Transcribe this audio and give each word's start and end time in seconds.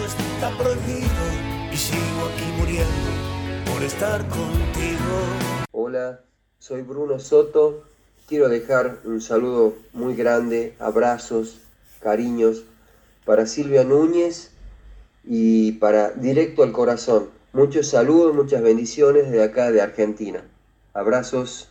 está 0.00 0.50
prohibido 0.56 1.22
y 1.70 1.76
sigo 1.76 2.26
aquí 2.32 2.44
muriendo 2.58 3.70
por 3.70 3.82
estar 3.82 4.26
contigo. 4.28 5.66
Hola, 5.70 6.20
soy 6.58 6.80
Bruno 6.80 7.18
Soto. 7.18 7.84
Quiero 8.26 8.48
dejar 8.48 9.00
un 9.04 9.20
saludo 9.20 9.74
muy 9.92 10.14
grande, 10.14 10.74
abrazos, 10.78 11.58
cariños 12.00 12.64
para 13.26 13.46
Silvia 13.46 13.84
Núñez 13.84 14.52
y 15.24 15.72
para 15.72 16.10
Directo 16.12 16.62
al 16.62 16.72
Corazón. 16.72 17.28
Muchos 17.52 17.88
saludos, 17.88 18.34
muchas 18.34 18.62
bendiciones 18.62 19.30
de 19.30 19.42
acá 19.42 19.70
de 19.70 19.82
Argentina. 19.82 20.42
Abrazos. 20.94 21.68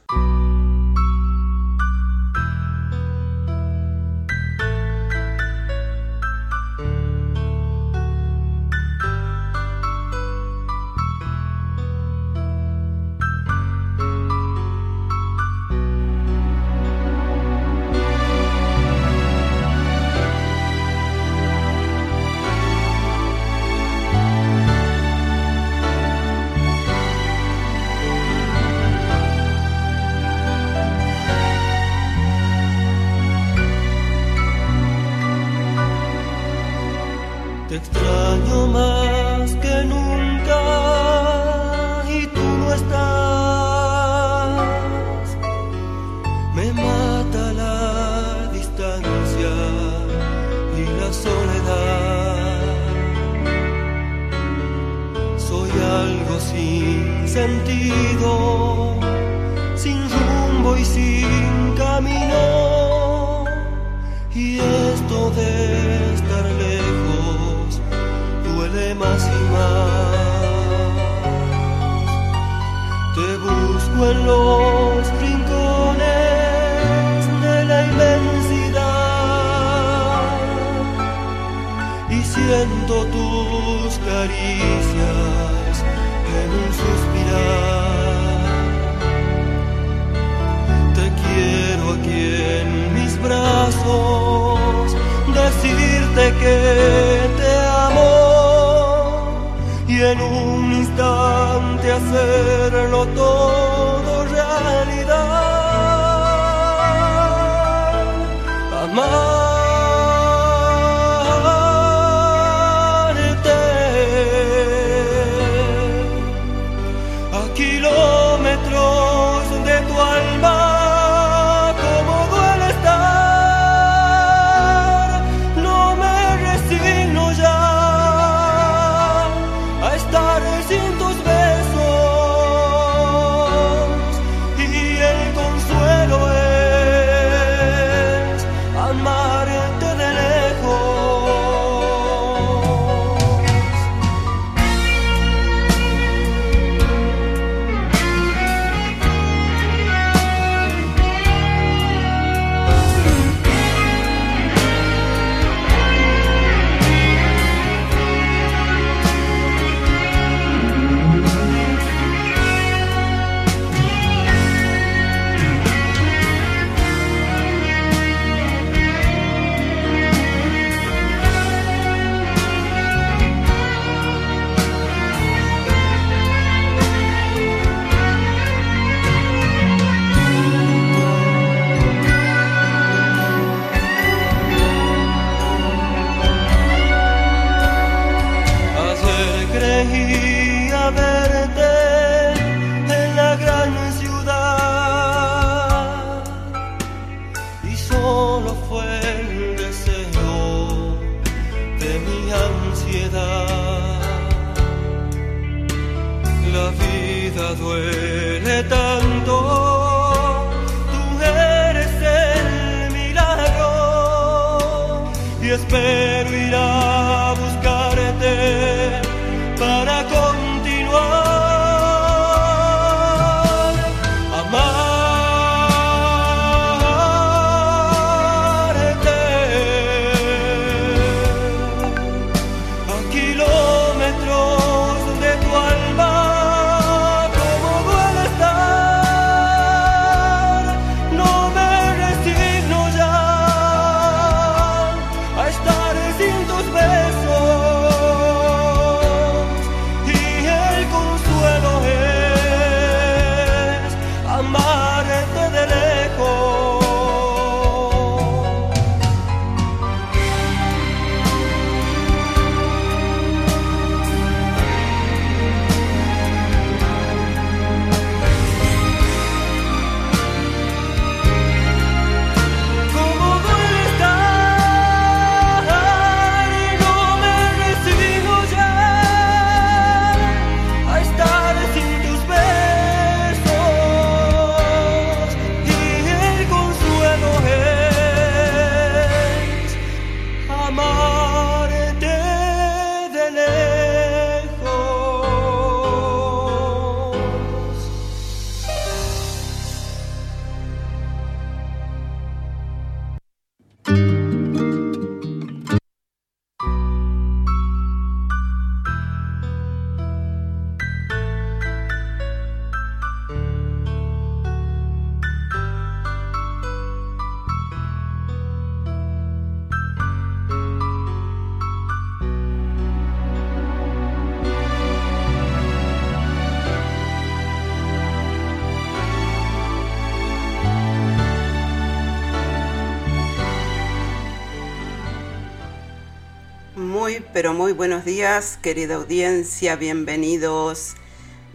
Muy 337.50 337.74
buenos 337.74 338.06
días, 338.06 338.60
querida 338.62 338.96
audiencia, 338.96 339.76
bienvenidos, 339.76 340.94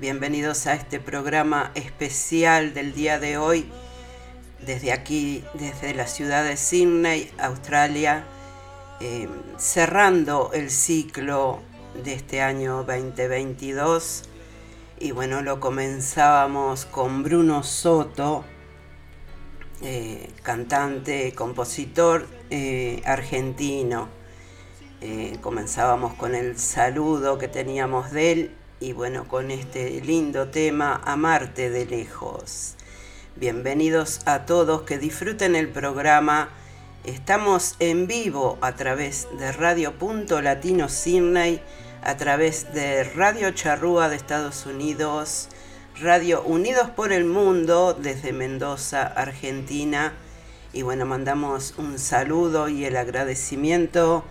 bienvenidos 0.00 0.66
a 0.66 0.74
este 0.74 0.98
programa 0.98 1.70
especial 1.76 2.74
del 2.74 2.92
día 2.92 3.20
de 3.20 3.38
hoy, 3.38 3.70
desde 4.66 4.90
aquí, 4.92 5.44
desde 5.54 5.94
la 5.94 6.08
ciudad 6.08 6.44
de 6.44 6.56
Sydney, 6.56 7.30
Australia, 7.38 8.24
eh, 9.00 9.28
cerrando 9.58 10.50
el 10.52 10.70
ciclo 10.70 11.60
de 12.02 12.14
este 12.14 12.42
año 12.42 12.82
2022. 12.82 14.24
Y 14.98 15.12
bueno, 15.12 15.40
lo 15.40 15.60
comenzábamos 15.60 16.84
con 16.84 17.22
Bruno 17.22 17.62
Soto, 17.62 18.44
eh, 19.82 20.30
cantante, 20.42 21.32
compositor 21.32 22.26
eh, 22.50 23.02
argentino. 23.04 24.25
Eh, 25.08 25.38
comenzábamos 25.40 26.14
con 26.14 26.34
el 26.34 26.58
saludo 26.58 27.38
que 27.38 27.46
teníamos 27.46 28.10
de 28.10 28.32
él 28.32 28.50
y 28.80 28.92
bueno, 28.92 29.28
con 29.28 29.52
este 29.52 30.00
lindo 30.00 30.48
tema, 30.48 31.00
Amarte 31.04 31.70
de 31.70 31.86
lejos. 31.86 32.74
Bienvenidos 33.36 34.22
a 34.26 34.46
todos, 34.46 34.82
que 34.82 34.98
disfruten 34.98 35.54
el 35.54 35.68
programa. 35.68 36.48
Estamos 37.04 37.76
en 37.78 38.08
vivo 38.08 38.58
a 38.60 38.74
través 38.74 39.28
de 39.38 39.52
Radio 39.52 39.96
Punto 39.96 40.42
Latino 40.42 40.88
Sydney, 40.88 41.62
a 42.02 42.16
través 42.16 42.74
de 42.74 43.04
Radio 43.04 43.52
Charrúa 43.52 44.08
de 44.08 44.16
Estados 44.16 44.66
Unidos, 44.66 45.50
Radio 46.00 46.42
Unidos 46.42 46.90
por 46.90 47.12
el 47.12 47.26
Mundo 47.26 47.94
desde 47.94 48.32
Mendoza, 48.32 49.06
Argentina. 49.06 50.14
Y 50.72 50.82
bueno, 50.82 51.06
mandamos 51.06 51.74
un 51.78 52.00
saludo 52.00 52.68
y 52.68 52.86
el 52.86 52.96
agradecimiento 52.96 54.24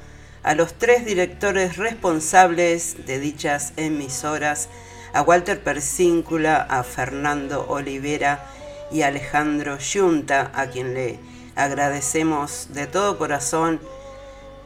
a 0.45 0.53
los 0.53 0.75
tres 0.75 1.05
directores 1.05 1.75
responsables 1.75 3.07
de 3.07 3.17
dichas 3.17 3.73
emisoras, 3.77 4.69
a 5.11 5.23
Walter 5.23 5.59
Persíncula, 5.63 6.67
a 6.69 6.83
Fernando 6.83 7.65
Olivera 7.67 8.45
y 8.91 9.01
a 9.01 9.07
Alejandro 9.07 9.79
Yunta, 9.79 10.51
a 10.53 10.67
quien 10.67 10.93
le 10.93 11.17
agradecemos 11.55 12.67
de 12.73 12.85
todo 12.85 13.17
corazón 13.17 13.81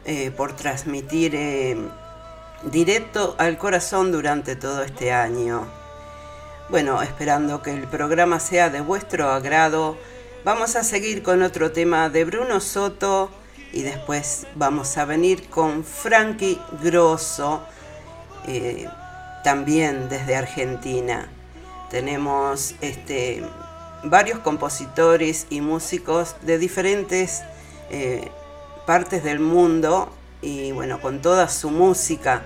eh, 0.03 0.31
por 0.31 0.53
transmitir 0.53 1.33
eh, 1.33 1.77
directo 2.63 3.35
al 3.37 3.57
corazón 3.57 4.11
durante 4.11 4.57
todo 4.57 4.83
este 4.83 5.13
año. 5.13 5.65
Bueno, 6.67 7.01
esperando 7.01 7.61
que 7.61 7.71
el 7.71 7.87
programa 7.87 8.41
sea 8.41 8.69
de 8.69 8.81
vuestro 8.81 9.29
agrado, 9.29 9.97
vamos 10.43 10.75
a 10.75 10.83
seguir 10.83 11.23
con 11.23 11.41
otro 11.41 11.71
tema 11.71 12.09
de 12.09 12.25
Bruno 12.25 12.59
Soto 12.59 13.31
y 13.71 13.83
después 13.83 14.48
vamos 14.56 14.98
a 14.98 15.06
venir 15.06 15.50
con 15.50 15.83
Frankie 15.83 16.60
Grosso, 16.83 17.62
eh, 18.48 18.88
también 19.44 20.10
desde 20.10 20.36
Argentina. 20.36 21.30
Tenemos 21.89 22.75
este, 22.81 23.44
varios 24.04 24.39
compositores 24.39 25.48
y 25.50 25.62
músicos 25.62 26.36
de 26.42 26.57
diferentes 26.57 27.44
eh, 27.89 28.30
partes 28.86 29.24
del 29.24 29.39
mundo 29.39 30.12
y 30.42 30.72
bueno, 30.72 31.01
con 31.01 31.22
toda 31.22 31.48
su 31.50 31.69
música 31.69 32.44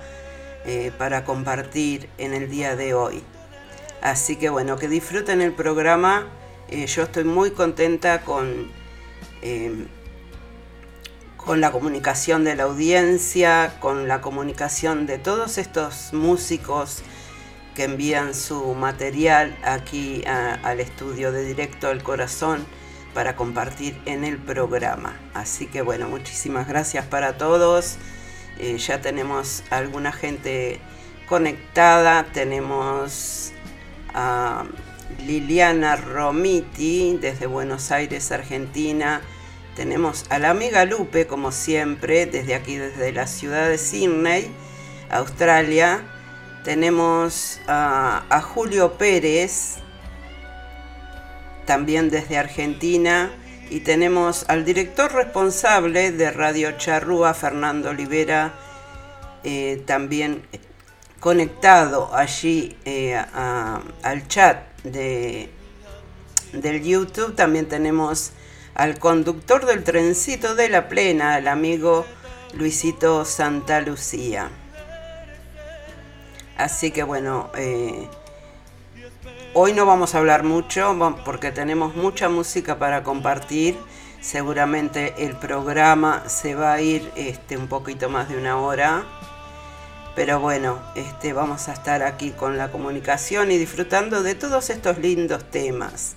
eh, 0.65 0.91
para 0.97 1.23
compartir 1.23 2.09
en 2.17 2.33
el 2.33 2.49
día 2.49 2.75
de 2.75 2.93
hoy. 2.93 3.23
Así 4.01 4.35
que 4.35 4.49
bueno, 4.49 4.77
que 4.77 4.87
disfruten 4.87 5.41
el 5.41 5.53
programa. 5.53 6.27
yo 6.69 7.03
estoy 7.03 7.23
muy 7.23 7.51
contenta 7.51 8.21
con 8.21 8.71
con 11.45 11.59
la 11.59 11.71
comunicación 11.71 12.43
de 12.43 12.55
la 12.55 12.63
audiencia, 12.63 13.75
con 13.79 14.07
la 14.07 14.21
comunicación 14.21 15.05
de 15.05 15.17
todos 15.17 15.57
estos 15.57 16.13
músicos 16.13 17.03
que 17.75 17.83
envían 17.85 18.33
su 18.33 18.73
material 18.75 19.57
aquí 19.63 20.23
al 20.25 20.79
estudio 20.79 21.31
de 21.31 21.43
Directo 21.43 21.87
al 21.87 22.03
Corazón 22.03 22.65
para 23.13 23.35
compartir 23.35 23.99
en 24.05 24.23
el 24.23 24.37
programa. 24.37 25.19
Así 25.33 25.67
que 25.67 25.81
bueno, 25.81 26.07
muchísimas 26.07 26.67
gracias 26.67 27.05
para 27.05 27.37
todos. 27.37 27.97
Eh, 28.59 28.77
ya 28.77 29.01
tenemos 29.01 29.63
alguna 29.69 30.11
gente 30.11 30.79
conectada. 31.27 32.25
Tenemos 32.31 33.51
a 34.13 34.65
Liliana 35.25 35.95
Romiti 35.95 37.17
desde 37.19 37.47
Buenos 37.47 37.91
Aires, 37.91 38.31
Argentina. 38.31 39.21
Tenemos 39.75 40.25
a 40.29 40.37
la 40.37 40.51
amiga 40.51 40.85
Lupe, 40.85 41.25
como 41.25 41.51
siempre, 41.51 42.27
desde 42.27 42.53
aquí, 42.53 42.77
desde 42.77 43.11
la 43.11 43.25
ciudad 43.25 43.69
de 43.69 43.79
Sydney, 43.79 44.51
Australia. 45.09 46.03
Tenemos 46.63 47.59
a, 47.67 48.39
Julio 48.53 48.99
Pérez, 48.99 49.77
también 51.65 52.11
desde 52.11 52.37
Argentina. 52.37 53.31
Y 53.71 53.79
tenemos 53.79 54.45
al 54.47 54.63
director 54.63 55.11
responsable 55.11 56.11
de 56.11 56.29
Radio 56.29 56.73
Charrúa, 56.77 57.33
Fernando 57.33 57.89
Olivera, 57.89 58.53
eh, 59.43 59.81
también 59.87 60.43
conectado 61.19 62.13
allí 62.13 62.77
eh, 62.85 63.15
al 63.15 64.27
chat 64.27 64.67
de, 64.83 65.49
del 66.51 66.83
YouTube. 66.83 67.35
También 67.35 67.67
tenemos 67.67 68.33
al 68.75 68.97
conductor 68.99 69.65
del 69.65 69.83
trencito 69.83 70.55
de 70.55 70.69
la 70.69 70.87
plena, 70.87 71.35
al 71.35 71.47
amigo 71.47 72.05
Luisito 72.53 73.25
Santa 73.25 73.81
Lucía. 73.81 74.49
Así 76.57 76.91
que 76.91 77.03
bueno, 77.03 77.49
eh, 77.55 78.07
hoy 79.53 79.73
no 79.73 79.85
vamos 79.85 80.15
a 80.15 80.19
hablar 80.19 80.43
mucho 80.43 80.95
porque 81.25 81.51
tenemos 81.51 81.95
mucha 81.95 82.29
música 82.29 82.77
para 82.77 83.03
compartir. 83.03 83.77
Seguramente 84.21 85.13
el 85.17 85.35
programa 85.35 86.23
se 86.27 86.55
va 86.55 86.73
a 86.73 86.81
ir 86.81 87.11
este, 87.15 87.57
un 87.57 87.67
poquito 87.67 88.09
más 88.09 88.29
de 88.29 88.37
una 88.37 88.57
hora. 88.57 89.03
Pero 90.15 90.39
bueno, 90.39 90.79
este, 90.95 91.33
vamos 91.33 91.67
a 91.67 91.73
estar 91.73 92.03
aquí 92.03 92.31
con 92.31 92.55
la 92.55 92.71
comunicación 92.71 93.51
y 93.51 93.57
disfrutando 93.57 94.21
de 94.21 94.35
todos 94.35 94.69
estos 94.69 94.99
lindos 94.99 95.43
temas. 95.49 96.15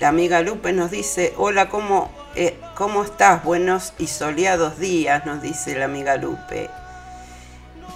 La 0.00 0.08
amiga 0.08 0.40
Lupe 0.40 0.72
nos 0.72 0.90
dice, 0.90 1.32
hola, 1.36 1.68
¿cómo, 1.68 2.10
eh, 2.34 2.58
¿cómo 2.74 3.04
estás? 3.04 3.44
Buenos 3.44 3.92
y 3.96 4.08
soleados 4.08 4.80
días, 4.80 5.24
nos 5.24 5.40
dice 5.40 5.78
la 5.78 5.84
amiga 5.84 6.16
Lupe. 6.16 6.68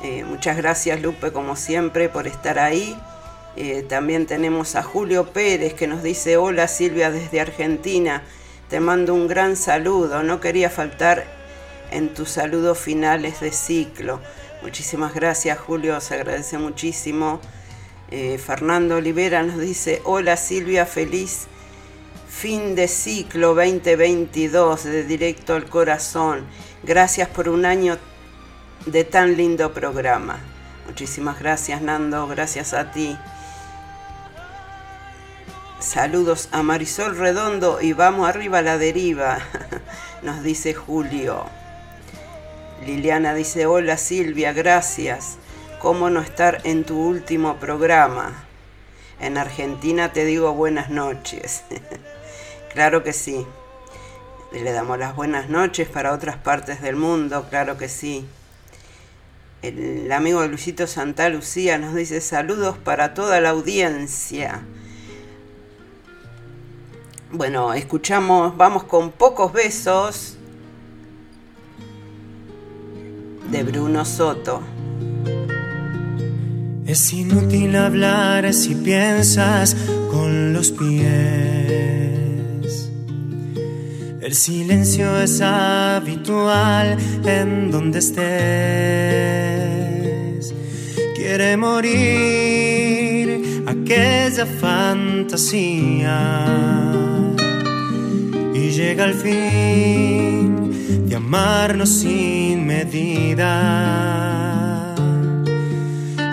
Eh, 0.04 0.22
muchas 0.22 0.56
gracias 0.56 1.02
Lupe, 1.02 1.32
como 1.32 1.56
siempre, 1.56 2.08
por 2.08 2.28
estar 2.28 2.60
ahí. 2.60 2.96
Eh, 3.56 3.84
también 3.88 4.26
tenemos 4.26 4.76
a 4.76 4.84
Julio 4.84 5.32
Pérez 5.32 5.74
que 5.74 5.88
nos 5.88 6.04
dice, 6.04 6.36
hola 6.36 6.68
Silvia 6.68 7.10
desde 7.10 7.40
Argentina, 7.40 8.22
te 8.68 8.78
mando 8.78 9.12
un 9.12 9.26
gran 9.26 9.56
saludo, 9.56 10.22
no 10.22 10.40
quería 10.40 10.70
faltar 10.70 11.24
en 11.90 12.14
tus 12.14 12.30
saludos 12.30 12.78
finales 12.78 13.40
de 13.40 13.50
ciclo. 13.50 14.20
Muchísimas 14.62 15.14
gracias 15.14 15.58
Julio, 15.58 16.00
se 16.00 16.14
agradece 16.14 16.58
muchísimo. 16.58 17.40
Fernando 18.08 18.96
Olivera 18.96 19.42
nos 19.42 19.58
dice, 19.58 20.00
hola 20.04 20.38
Silvia, 20.38 20.86
feliz 20.86 21.48
Fin 22.40 22.76
de 22.76 22.86
ciclo 22.86 23.52
2022 23.52 24.84
de 24.84 25.02
Directo 25.02 25.54
al 25.54 25.68
Corazón. 25.68 26.46
Gracias 26.84 27.28
por 27.28 27.48
un 27.48 27.64
año 27.64 27.98
de 28.86 29.02
tan 29.02 29.36
lindo 29.36 29.74
programa. 29.74 30.38
Muchísimas 30.86 31.40
gracias 31.40 31.82
Nando, 31.82 32.28
gracias 32.28 32.74
a 32.74 32.92
ti. 32.92 33.18
Saludos 35.80 36.48
a 36.52 36.62
Marisol 36.62 37.18
Redondo 37.18 37.80
y 37.80 37.92
vamos 37.92 38.28
arriba 38.28 38.58
a 38.58 38.62
la 38.62 38.78
deriva, 38.78 39.40
nos 40.22 40.44
dice 40.44 40.74
Julio. 40.74 41.44
Liliana 42.86 43.34
dice, 43.34 43.66
hola 43.66 43.96
Silvia, 43.96 44.52
gracias. 44.52 45.38
¿Cómo 45.80 46.08
no 46.08 46.20
estar 46.20 46.60
en 46.62 46.84
tu 46.84 47.04
último 47.04 47.56
programa? 47.56 48.44
En 49.18 49.38
Argentina 49.38 50.12
te 50.12 50.24
digo 50.24 50.52
buenas 50.52 50.88
noches. 50.88 51.64
Claro 52.72 53.02
que 53.02 53.12
sí. 53.12 53.46
Le 54.52 54.72
damos 54.72 54.98
las 54.98 55.14
buenas 55.14 55.50
noches 55.50 55.88
para 55.88 56.12
otras 56.12 56.36
partes 56.36 56.80
del 56.80 56.96
mundo, 56.96 57.46
claro 57.50 57.76
que 57.76 57.88
sí. 57.88 58.26
El 59.60 60.10
amigo 60.12 60.46
Luisito 60.46 60.86
Santa 60.86 61.28
Lucía 61.28 61.78
nos 61.78 61.94
dice 61.94 62.20
saludos 62.20 62.78
para 62.78 63.12
toda 63.12 63.40
la 63.40 63.50
audiencia. 63.50 64.62
Bueno, 67.30 67.74
escuchamos, 67.74 68.56
vamos 68.56 68.84
con 68.84 69.10
pocos 69.10 69.52
besos 69.52 70.38
de 73.50 73.62
Bruno 73.64 74.04
Soto. 74.04 74.62
Es 76.86 77.12
inútil 77.12 77.76
hablar 77.76 78.54
si 78.54 78.74
piensas 78.74 79.76
con 80.10 80.54
los 80.54 80.70
pies. 80.70 81.97
El 84.28 84.34
silencio 84.34 85.22
es 85.22 85.40
habitual 85.40 86.98
en 87.24 87.70
donde 87.70 88.00
estés. 88.00 88.18
morir 91.56 93.62
aquella 93.66 94.44
fantasía 94.44 96.44
y 98.52 98.68
llega 98.68 99.06
el 99.06 99.14
fin 99.14 101.06
de 101.08 101.16
amarnos 101.16 101.88
sin 101.88 102.66
medida. 102.66 103.54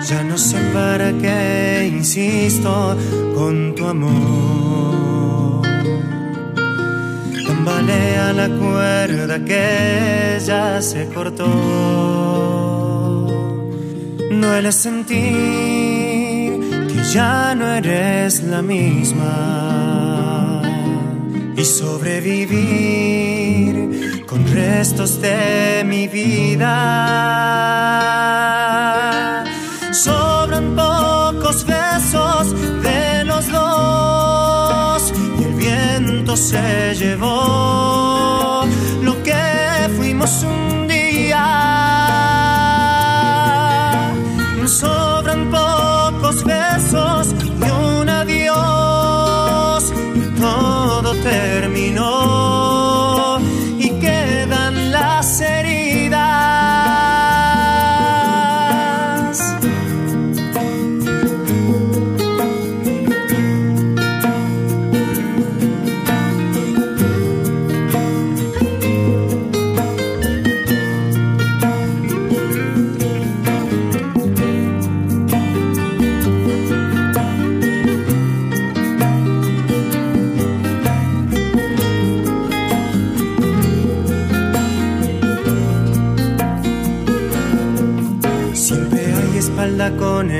Ya 0.06 0.22
no 0.22 0.36
sé 0.36 0.58
para 0.74 1.14
qué 1.14 1.90
insisto 1.90 2.94
con 3.34 3.74
tu 3.74 3.86
amor. 3.86 5.15
Tambalea 7.66 8.32
la 8.32 8.48
cuerda 8.48 9.44
que 9.44 10.38
ya 10.46 10.80
se 10.80 11.08
cortó. 11.08 11.44
Duele 14.30 14.70
sentir 14.70 16.60
que 16.86 17.02
ya 17.12 17.56
no 17.56 17.66
eres 17.66 18.44
la 18.44 18.62
misma. 18.62 19.32
Y 21.56 21.64
sobrevivir 21.64 22.54
con 24.26 24.46
restos 24.46 25.20
de 25.20 25.82
mi 25.84 26.06
vida. 26.06 26.72
Sobran 29.90 30.76
pocos 30.76 31.66
besos 31.66 32.54
de 32.84 33.24
los 33.24 33.50
dos 33.50 33.85
se 36.36 36.94
llevó 36.94 38.64
lo 39.02 39.22
que 39.22 39.34
fuimos 39.96 40.42
un 40.42 40.86
día. 40.86 41.56
sobran 44.66 45.05
pocos 45.05 45.05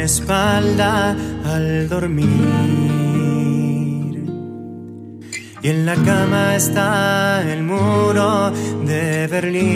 espalda 0.06 1.16
al 1.44 1.88
dormir. 1.88 2.26
Y 5.62 5.68
en 5.68 5.84
la 5.84 5.96
cama 5.96 6.56
está 6.56 7.42
el 7.52 7.62
muro 7.62 8.50
de 8.86 9.26
Berlín. 9.26 9.66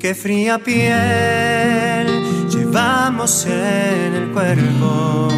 Qué 0.00 0.14
fría 0.14 0.58
piel 0.58 2.06
llevamos 2.50 3.46
en 3.46 4.14
el 4.20 4.30
cuerpo. 4.32 5.28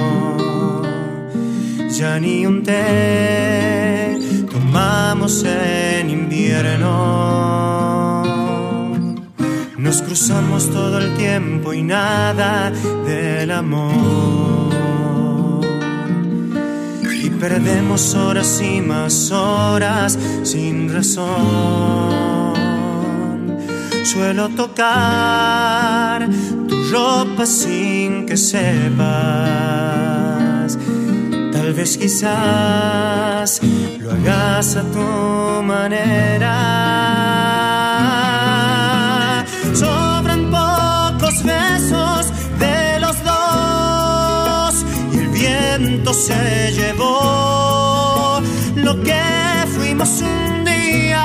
Ya 1.90 2.18
ni 2.18 2.46
un 2.46 2.62
té 2.62 4.18
tomamos 4.50 5.44
en 5.44 6.08
invierno. 6.10 8.07
Nos 9.88 10.02
cruzamos 10.02 10.68
todo 10.70 10.98
el 10.98 11.14
tiempo 11.14 11.72
y 11.72 11.82
nada 11.82 12.70
del 13.06 13.50
amor. 13.50 14.68
Y 17.24 17.30
perdemos 17.30 18.14
horas 18.14 18.60
y 18.60 18.82
más 18.82 19.30
horas 19.30 20.18
sin 20.42 20.92
razón. 20.92 21.26
Suelo 24.04 24.50
tocar 24.50 26.28
tu 26.68 26.90
ropa 26.92 27.46
sin 27.46 28.26
que 28.26 28.36
sepas. 28.36 28.68
Tal 31.50 31.72
vez 31.72 31.96
quizás 31.96 33.62
lo 34.00 34.10
hagas 34.12 34.76
a 34.76 34.82
tu 34.82 35.62
manera. 35.62 37.47
Se 46.18 46.72
llevó 46.72 48.40
lo 48.74 49.00
que 49.02 49.22
fuimos 49.72 50.20
un 50.20 50.64
día. 50.64 51.24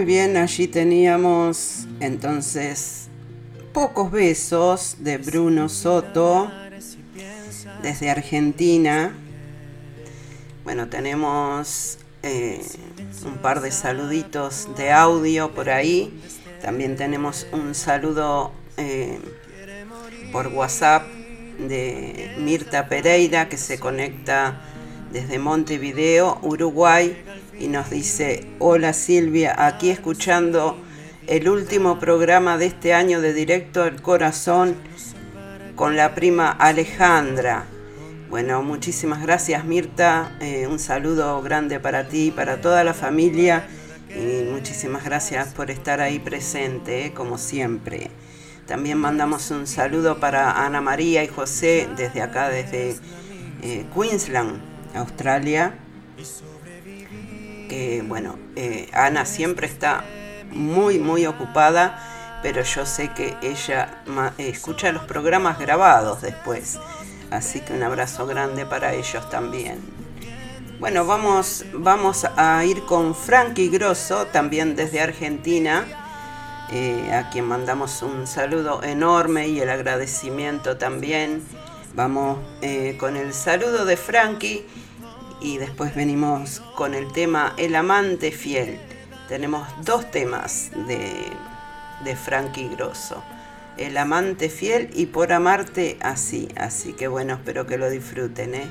Muy 0.00 0.06
bien, 0.06 0.38
allí 0.38 0.66
teníamos 0.66 1.86
entonces 2.00 3.08
pocos 3.74 4.10
besos 4.10 4.96
de 5.00 5.18
Bruno 5.18 5.68
Soto 5.68 6.50
desde 7.82 8.08
Argentina. 8.08 9.14
Bueno, 10.64 10.88
tenemos 10.88 11.98
eh, 12.22 12.62
un 13.26 13.36
par 13.42 13.60
de 13.60 13.70
saluditos 13.70 14.74
de 14.74 14.90
audio 14.90 15.52
por 15.52 15.68
ahí. 15.68 16.18
También 16.62 16.96
tenemos 16.96 17.46
un 17.52 17.74
saludo 17.74 18.52
eh, 18.78 19.18
por 20.32 20.46
WhatsApp 20.46 21.06
de 21.58 22.36
Mirta 22.38 22.88
Pereira 22.88 23.50
que 23.50 23.58
se 23.58 23.78
conecta 23.78 24.62
desde 25.12 25.38
Montevideo, 25.38 26.38
Uruguay, 26.40 27.22
y 27.60 27.68
nos 27.68 27.90
dice, 27.90 28.46
hola 28.58 28.92
Silvia, 28.94 29.54
aquí 29.66 29.90
escuchando 29.90 30.78
el 31.26 31.48
último 31.48 31.98
programa 31.98 32.56
de 32.56 32.66
este 32.66 32.94
año 32.94 33.20
de 33.20 33.34
Directo 33.34 33.82
al 33.82 34.00
Corazón 34.00 34.74
con 35.76 35.94
la 35.94 36.14
prima 36.14 36.50
Alejandra. 36.50 37.66
Bueno, 38.30 38.62
muchísimas 38.62 39.22
gracias 39.22 39.64
Mirta, 39.64 40.36
eh, 40.40 40.66
un 40.66 40.78
saludo 40.78 41.42
grande 41.42 41.78
para 41.78 42.08
ti 42.08 42.28
y 42.28 42.30
para 42.30 42.62
toda 42.62 42.82
la 42.82 42.94
familia 42.94 43.64
y 44.08 44.50
muchísimas 44.50 45.04
gracias 45.04 45.48
por 45.48 45.70
estar 45.70 46.00
ahí 46.00 46.18
presente, 46.18 47.06
eh, 47.06 47.12
como 47.12 47.36
siempre. 47.36 48.10
También 48.66 48.98
mandamos 48.98 49.50
un 49.50 49.66
saludo 49.66 50.18
para 50.18 50.64
Ana 50.64 50.80
María 50.80 51.22
y 51.24 51.28
José 51.28 51.88
desde 51.96 52.22
acá, 52.22 52.48
desde 52.48 52.96
eh, 53.62 53.84
Queensland, 53.94 54.60
Australia. 54.94 55.74
Que 57.70 58.02
bueno, 58.04 58.36
eh, 58.56 58.90
Ana 58.92 59.24
siempre 59.24 59.68
está 59.68 60.02
muy, 60.50 60.98
muy 60.98 61.24
ocupada, 61.26 62.40
pero 62.42 62.62
yo 62.62 62.84
sé 62.84 63.12
que 63.12 63.36
ella 63.42 64.02
escucha 64.38 64.90
los 64.90 65.04
programas 65.04 65.60
grabados 65.60 66.20
después. 66.20 66.80
Así 67.30 67.60
que 67.60 67.72
un 67.72 67.84
abrazo 67.84 68.26
grande 68.26 68.66
para 68.66 68.92
ellos 68.94 69.30
también. 69.30 69.78
Bueno, 70.80 71.06
vamos, 71.06 71.64
vamos 71.72 72.26
a 72.36 72.64
ir 72.64 72.82
con 72.86 73.14
Frankie 73.14 73.68
Grosso, 73.68 74.26
también 74.26 74.74
desde 74.74 75.00
Argentina, 75.00 75.84
eh, 76.72 77.12
a 77.12 77.30
quien 77.30 77.44
mandamos 77.44 78.02
un 78.02 78.26
saludo 78.26 78.82
enorme 78.82 79.46
y 79.46 79.60
el 79.60 79.70
agradecimiento 79.70 80.76
también. 80.76 81.44
Vamos 81.94 82.38
eh, 82.62 82.96
con 82.98 83.16
el 83.16 83.32
saludo 83.32 83.84
de 83.84 83.96
Frankie 83.96 84.66
y 85.40 85.58
después 85.58 85.94
venimos 85.94 86.60
con 86.76 86.94
el 86.94 87.12
tema 87.12 87.54
El 87.56 87.74
amante 87.74 88.30
fiel. 88.30 88.78
Tenemos 89.28 89.66
dos 89.84 90.10
temas 90.10 90.70
de, 90.86 91.26
de 92.04 92.16
Frankie 92.16 92.68
Grosso. 92.68 93.22
El 93.76 93.96
amante 93.96 94.50
fiel 94.50 94.90
y 94.92 95.06
por 95.06 95.32
amarte 95.32 95.98
así. 96.00 96.48
Así 96.56 96.92
que 96.92 97.08
bueno, 97.08 97.34
espero 97.34 97.66
que 97.66 97.78
lo 97.78 97.88
disfruten, 97.88 98.54
¿eh? 98.54 98.70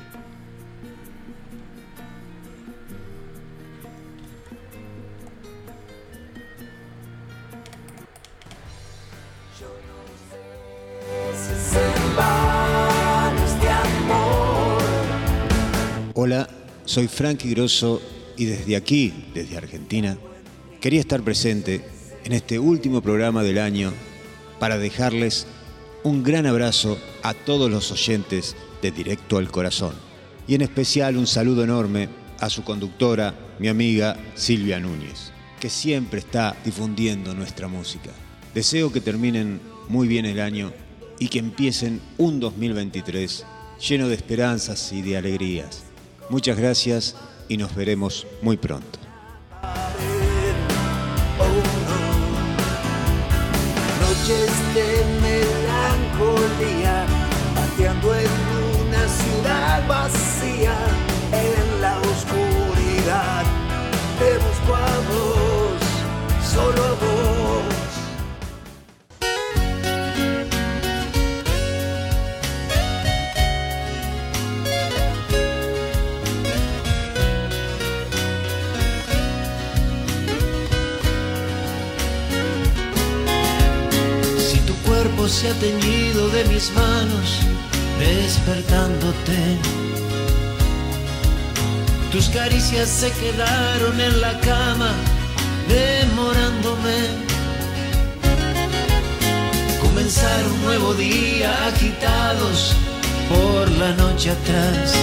Hola, 16.22 16.46
soy 16.90 17.06
Frankie 17.06 17.50
Grosso 17.50 18.02
y 18.36 18.46
desde 18.46 18.74
aquí, 18.74 19.12
desde 19.32 19.56
Argentina, 19.56 20.18
quería 20.80 20.98
estar 20.98 21.22
presente 21.22 21.84
en 22.24 22.32
este 22.32 22.58
último 22.58 23.00
programa 23.00 23.44
del 23.44 23.58
año 23.58 23.92
para 24.58 24.76
dejarles 24.76 25.46
un 26.02 26.24
gran 26.24 26.46
abrazo 26.46 26.98
a 27.22 27.32
todos 27.32 27.70
los 27.70 27.92
oyentes 27.92 28.56
de 28.82 28.90
Directo 28.90 29.38
al 29.38 29.52
Corazón 29.52 29.94
y 30.48 30.56
en 30.56 30.62
especial 30.62 31.16
un 31.16 31.28
saludo 31.28 31.62
enorme 31.62 32.08
a 32.40 32.50
su 32.50 32.64
conductora, 32.64 33.36
mi 33.60 33.68
amiga 33.68 34.16
Silvia 34.34 34.80
Núñez, 34.80 35.30
que 35.60 35.70
siempre 35.70 36.18
está 36.18 36.56
difundiendo 36.64 37.34
nuestra 37.34 37.68
música. 37.68 38.10
Deseo 38.52 38.90
que 38.90 39.00
terminen 39.00 39.60
muy 39.88 40.08
bien 40.08 40.26
el 40.26 40.40
año 40.40 40.72
y 41.20 41.28
que 41.28 41.38
empiecen 41.38 42.00
un 42.18 42.40
2023 42.40 43.46
lleno 43.78 44.08
de 44.08 44.16
esperanzas 44.16 44.92
y 44.92 45.02
de 45.02 45.16
alegrías 45.16 45.84
Muchas 46.30 46.56
gracias 46.56 47.16
y 47.48 47.56
nos 47.56 47.74
veremos 47.74 48.24
muy 48.40 48.56
pronto. 48.56 49.00
Noches 54.00 54.50
de 54.74 55.04
melancolía, 55.20 57.04
pateando 57.52 58.14
en 58.14 58.30
una 58.86 59.08
ciudad 59.08 59.88
vacía, 59.88 60.76
en 61.32 61.80
la 61.82 61.98
oscuridad, 61.98 63.44
te 64.20 64.38
busco 64.38 64.76
a 64.76 64.98
vos, 65.10 65.82
solo 66.54 66.84
a 66.84 66.90
vos. 66.92 67.09
Se 85.28 85.48
ha 85.48 85.54
teñido 85.54 86.28
de 86.30 86.44
mis 86.46 86.70
manos, 86.72 87.40
despertándote. 87.98 89.58
Tus 92.10 92.28
caricias 92.30 92.88
se 92.88 93.10
quedaron 93.12 94.00
en 94.00 94.20
la 94.20 94.38
cama, 94.40 94.92
demorándome. 95.68 96.98
Comenzar 99.82 100.46
un 100.46 100.62
nuevo 100.64 100.94
día 100.94 101.66
agitados 101.66 102.74
por 103.28 103.70
la 103.72 103.92
noche 103.92 104.30
atrás. 104.30 104.94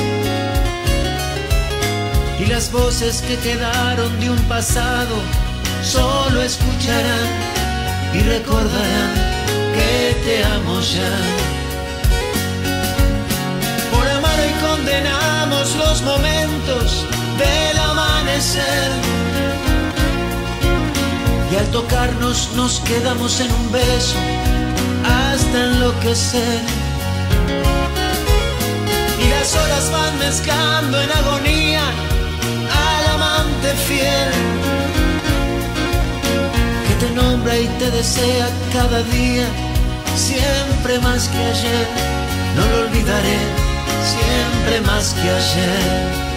Y 2.40 2.46
las 2.48 2.72
voces 2.72 3.22
que 3.22 3.38
quedaron 3.38 4.20
de 4.20 4.32
un 4.32 4.42
pasado 4.44 5.16
solo 5.84 6.42
escucharán 6.42 7.30
y 8.14 8.20
recordarán 8.22 9.27
que 9.78 10.16
te 10.26 10.44
amo 10.56 10.80
ya. 10.82 11.16
Por 13.94 14.06
amar 14.18 14.40
y 14.52 14.54
condenamos 14.68 15.76
los 15.76 16.02
momentos 16.02 17.06
del 17.42 17.78
amanecer. 17.92 18.90
Y 21.52 21.56
al 21.56 21.68
tocarnos 21.72 22.52
nos 22.56 22.80
quedamos 22.82 23.40
en 23.40 23.52
un 23.52 23.72
beso 23.72 24.18
hasta 25.06 25.58
enloquecer. 25.68 26.62
Y 29.24 29.30
las 29.30 29.56
horas 29.56 29.92
van 29.92 30.20
mezclando 30.20 31.02
en 31.02 31.12
agonía 31.12 31.84
al 32.86 33.06
amante 33.16 33.70
fiel 33.88 34.32
que 36.88 37.06
te 37.06 37.10
nombra 37.14 37.58
y 37.58 37.68
te 37.80 37.90
desea 37.92 38.48
cada 38.74 39.02
día 39.04 39.48
siempre 40.18 41.00
más 41.00 41.28
que 41.30 41.38
ayer, 41.38 41.88
no 42.56 42.66
lo 42.66 42.88
olvidaré, 42.88 43.40
siempre 44.14 44.82
más 44.82 45.14
que 45.14 45.30
ayer. 45.30 46.28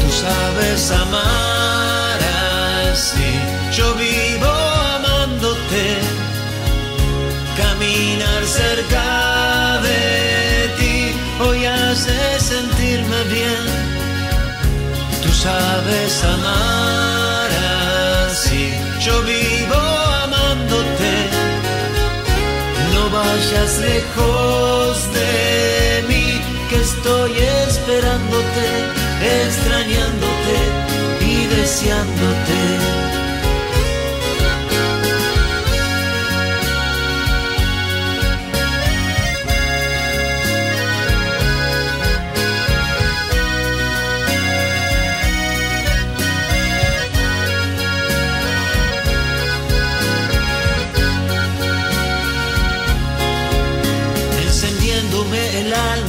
Tú 0.00 0.10
sabes 0.10 0.90
amar 0.90 2.18
así, 2.90 3.30
yo 3.76 3.94
vivo 3.94 4.52
amándote, 4.96 5.84
caminar 7.56 8.44
cerca 8.44 9.80
de 9.82 10.68
ti, 10.78 11.14
hoy 11.44 11.64
hace 11.66 12.40
sentirme 12.40 13.22
bien. 13.32 13.64
Tú 15.22 15.30
sabes 15.32 16.24
amar 16.24 17.50
así, 18.28 18.74
yo 19.00 19.22
vivo 19.22 19.53
vayas 23.34 23.78
lejos 23.80 25.12
de 25.12 26.04
mí, 26.08 26.40
que 26.68 26.76
estoy 26.76 27.32
esperándote, 27.68 28.66
extrañándote 29.46 30.56
y 31.20 31.46
deseándote. 31.46 33.03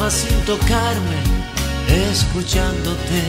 Sin 0.10 0.38
tocarme, 0.42 1.18
escuchándote. 2.12 3.22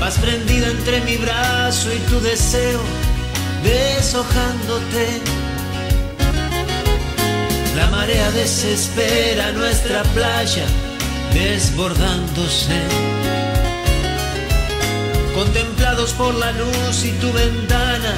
Vas 0.00 0.18
prendida 0.18 0.68
entre 0.68 1.00
mi 1.02 1.16
brazo 1.18 1.92
y 1.92 1.98
tu 2.10 2.20
deseo, 2.20 2.80
deshojándote. 3.62 5.20
La 7.76 7.86
marea 7.88 8.30
desespera 8.32 9.52
nuestra 9.52 10.02
playa, 10.14 10.66
desbordándose. 11.32 12.80
Contemplados 15.34 16.12
por 16.14 16.34
la 16.34 16.50
luz 16.52 17.04
y 17.04 17.12
tu 17.20 17.32
ventana, 17.32 18.14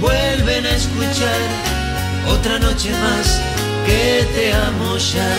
vuelven 0.00 0.64
a 0.64 0.70
escuchar 0.70 1.40
otra 2.30 2.58
noche 2.58 2.90
más 2.92 3.57
que 3.88 4.26
te 4.34 4.52
amo 4.52 4.96
ya. 4.98 5.32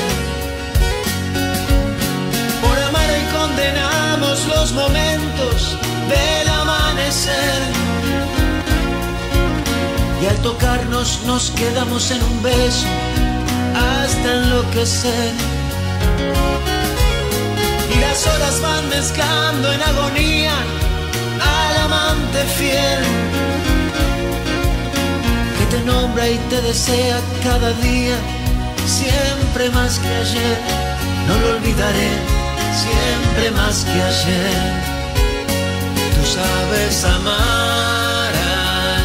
Por 2.63 2.77
amar 2.87 3.09
y 3.21 3.25
condenamos 3.37 4.47
los 4.47 4.71
momentos 4.71 5.77
del 6.13 6.47
amanecer. 6.61 7.61
Y 10.21 10.25
al 10.31 10.37
tocarnos 10.37 11.21
nos 11.25 11.51
quedamos 11.51 12.11
en 12.11 12.21
un 12.23 12.43
beso 12.43 12.87
hasta 13.87 14.27
enloquecer. 14.37 15.33
Y 17.93 17.99
las 18.05 18.19
horas 18.27 18.61
van 18.61 18.89
mezclando 18.89 19.71
en 19.73 19.81
agonía 19.81 20.55
al 21.39 21.77
amante 21.87 22.39
fiel 22.57 23.03
te 25.69 25.79
nombra 25.83 26.27
y 26.27 26.37
te 26.49 26.61
desea 26.61 27.19
cada 27.43 27.71
día, 27.73 28.15
siempre 28.85 29.69
más 29.71 29.99
que 29.99 30.07
ayer. 30.07 30.57
No 31.27 31.37
lo 31.39 31.57
olvidaré, 31.57 32.11
siempre 32.83 33.51
más 33.51 33.85
que 33.85 34.01
ayer. 34.11 34.99
Tú 36.15 36.25
sabes 36.25 37.05
amar 37.05 38.33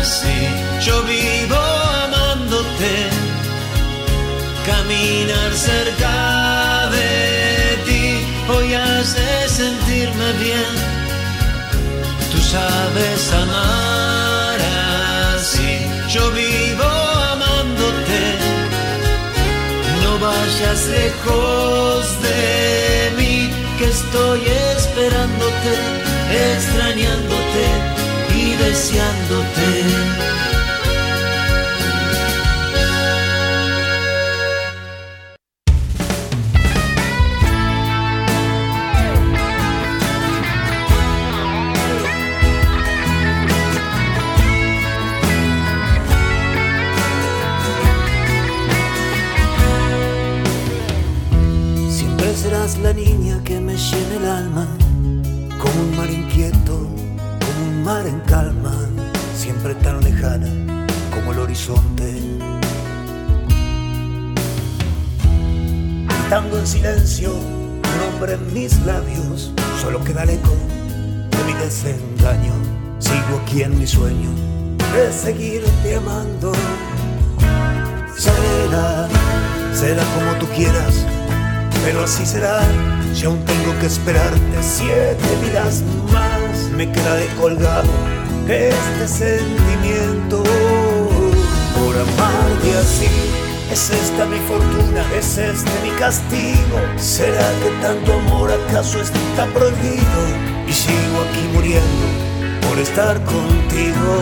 así, 0.00 0.48
yo 0.84 1.02
vivo 1.04 1.60
amándote, 2.04 2.94
caminar 4.66 5.52
cerca 5.54 6.90
de 6.90 7.78
ti, 7.86 8.52
hoy 8.52 8.74
hace 8.74 9.48
sentirme 9.48 10.32
bien. 10.44 10.72
Tú 12.32 12.38
sabes 12.40 13.32
amar 13.32 13.93
lejos 20.72 22.22
de 22.22 23.10
mí, 23.16 23.50
que 23.78 23.84
estoy 23.84 24.40
esperándote, 24.76 25.72
extrañándote 26.54 27.64
y 28.34 28.54
deseándote. 28.56 30.53
Llena 53.90 54.14
el 54.16 54.26
alma, 54.26 54.66
como 55.60 55.80
un 55.82 55.96
mar 55.96 56.10
inquieto, 56.10 56.88
como 57.44 57.68
un 57.68 57.84
mar 57.84 58.06
en 58.06 58.20
calma, 58.20 58.72
siempre 59.36 59.74
tan 59.74 60.02
lejana 60.02 60.48
como 61.14 61.32
el 61.32 61.40
horizonte. 61.40 62.20
Gritando 66.08 66.58
en 66.58 66.66
silencio 66.66 67.32
tu 67.82 67.90
nombre 68.04 68.34
en 68.34 68.54
mis 68.54 68.80
labios, 68.86 69.52
solo 69.82 70.02
queda 70.02 70.22
el 70.22 70.30
eco 70.30 70.54
de 71.30 71.44
mi 71.46 71.52
desengaño. 71.60 72.54
Sigo 72.98 73.40
aquí 73.42 73.62
en 73.62 73.78
mi 73.78 73.86
sueño 73.86 74.30
de 74.94 75.12
seguirte 75.12 75.96
amando. 75.96 76.52
Será, 78.16 79.08
será 79.74 80.02
como 80.14 80.32
tú 80.38 80.46
quieras, 80.56 81.04
pero 81.84 82.04
así 82.04 82.24
será. 82.24 82.60
Si 83.14 83.26
aún 83.26 83.44
tengo 83.44 83.78
que 83.78 83.86
esperarte 83.86 84.56
siete 84.62 85.28
vidas 85.42 85.82
más, 86.12 86.70
me 86.76 86.90
quedaré 86.90 87.26
colgado 87.40 87.88
de 88.46 88.70
este 88.70 89.06
sentimiento 89.08 90.42
por 91.76 91.94
amarte 91.96 92.78
así. 92.78 93.08
Es 93.70 93.90
esta 93.90 94.24
mi 94.26 94.38
fortuna, 94.38 95.04
es 95.16 95.38
este 95.38 95.70
mi 95.82 95.90
castigo. 95.98 96.78
¿Será 96.96 97.48
que 97.62 97.70
tanto 97.82 98.12
amor 98.12 98.50
acaso 98.52 99.00
está 99.00 99.46
prohibido? 99.46 100.20
Y 100.66 100.72
sigo 100.72 101.20
aquí 101.28 101.48
muriendo 101.52 102.06
por 102.68 102.78
estar 102.78 103.22
contigo 103.24 104.18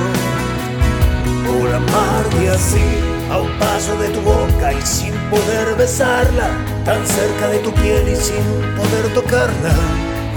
por 1.46 1.74
amarte 1.74 2.48
así, 2.50 2.82
a 3.30 3.38
un 3.38 3.50
paso 3.58 3.96
de 3.98 4.08
tu 4.08 4.20
boca 4.20 4.72
y 4.72 4.82
sin 4.82 5.12
poder 5.30 5.74
besarla, 5.76 6.48
tan 6.84 7.06
cerca 7.06 7.48
de 7.48 7.58
tu 7.58 7.72
piel 7.74 8.08
y 8.08 8.16
sin 8.16 8.44
poder 8.76 9.12
tocarla, 9.14 9.74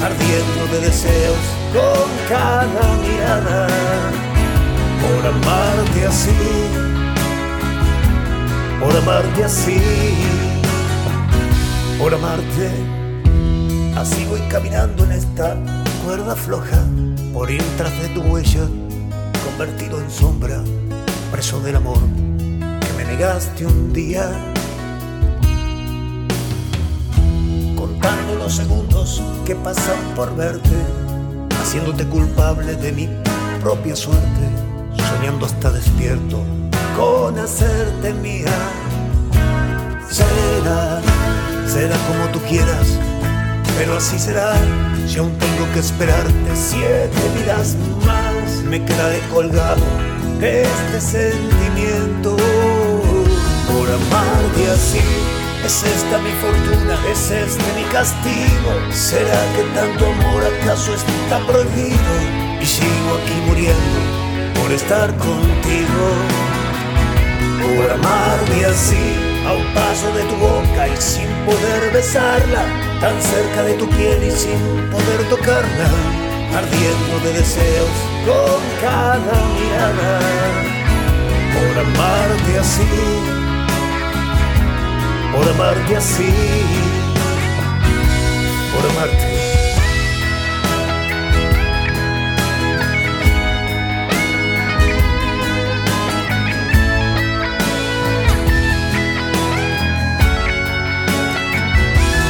ardiendo 0.03 0.67
de 0.71 0.85
deseos 0.87 1.45
con 1.73 2.09
cada 2.29 2.97
mirada, 2.97 3.67
por 5.01 5.27
amarte 5.27 6.05
así, 6.07 6.31
por 8.79 8.95
amarte 8.95 9.43
así, 9.43 9.81
por 11.99 12.13
amarte. 12.13 12.69
Así 13.97 14.25
voy 14.25 14.41
caminando 14.49 15.05
en 15.05 15.13
esta 15.13 15.55
cuerda 16.03 16.35
floja, 16.35 16.83
por 17.33 17.49
ir 17.49 17.63
tras 17.77 17.97
de 18.01 18.09
tu 18.09 18.21
huella, 18.21 18.67
convertido 19.45 19.99
en 20.01 20.11
sombra 20.11 20.61
preso 21.31 21.59
del 21.59 21.75
amor 21.75 21.99
que 22.79 22.93
me 22.97 23.03
negaste 23.03 23.65
un 23.65 23.91
día. 23.91 24.29
Contando 28.05 28.35
los 28.35 28.53
segundos 28.55 29.23
que 29.47 29.55
pasan 29.55 29.97
por 30.15 30.35
verte, 30.35 30.75
haciéndote 31.59 32.05
culpable 32.05 32.75
de 32.75 32.91
mi 32.91 33.09
propia 33.63 33.95
suerte, 33.95 34.45
soñando 35.09 35.47
hasta 35.47 35.71
despierto 35.71 36.43
con 36.95 37.39
hacerte 37.39 38.13
mía. 38.13 38.53
Será, 40.07 41.01
será 41.67 41.97
como 42.07 42.29
tú 42.31 42.39
quieras, 42.47 42.99
pero 43.75 43.97
así 43.97 44.19
será. 44.19 44.53
Si 45.07 45.17
aún 45.17 45.35
tengo 45.39 45.65
que 45.73 45.79
esperarte 45.79 46.51
siete 46.53 47.31
vidas 47.39 47.75
más, 48.05 48.63
me 48.69 48.85
quedaré 48.85 49.19
colgado 49.33 49.81
este 50.41 51.01
sentimiento 51.01 52.37
por 53.67 53.89
amarte 53.89 54.69
así. 54.69 55.44
Es 55.65 55.81
esta 55.81 56.19
mi 56.19 56.29
fortuna, 56.33 56.95
es 57.09 57.31
este 57.31 57.63
mi 57.73 57.83
castigo. 57.91 58.71
¿Será 58.91 59.41
que 59.55 59.63
tanto 59.73 60.05
amor 60.05 60.43
acaso 60.45 60.93
está 60.93 61.39
prohibido? 61.47 62.13
Y 62.61 62.65
sigo 62.65 63.15
aquí 63.17 63.33
muriendo 63.47 63.99
por 64.61 64.71
estar 64.71 65.09
contigo, 65.17 66.05
por 67.61 67.91
amarte 67.91 68.65
así, 68.65 69.15
a 69.47 69.53
un 69.53 69.73
paso 69.73 70.11
de 70.13 70.23
tu 70.25 70.35
boca 70.35 70.87
y 70.87 70.97
sin 71.01 71.29
poder 71.45 71.91
besarla, 71.91 72.63
tan 73.01 73.19
cerca 73.21 73.63
de 73.63 73.73
tu 73.73 73.89
piel 73.89 74.23
y 74.23 74.31
sin 74.31 74.59
poder 74.91 75.29
tocarla 75.29 75.89
ardiendo 76.55 77.19
de 77.25 77.33
deseos 77.39 77.95
con 78.25 78.61
cada 78.81 79.35
mirada, 79.57 80.19
por 81.53 81.79
amarte 81.85 82.59
así, 82.59 83.44
por 85.35 85.49
amarte 85.49 85.95
así, 85.97 86.31
por 88.73 88.89
amarte. 88.91 89.35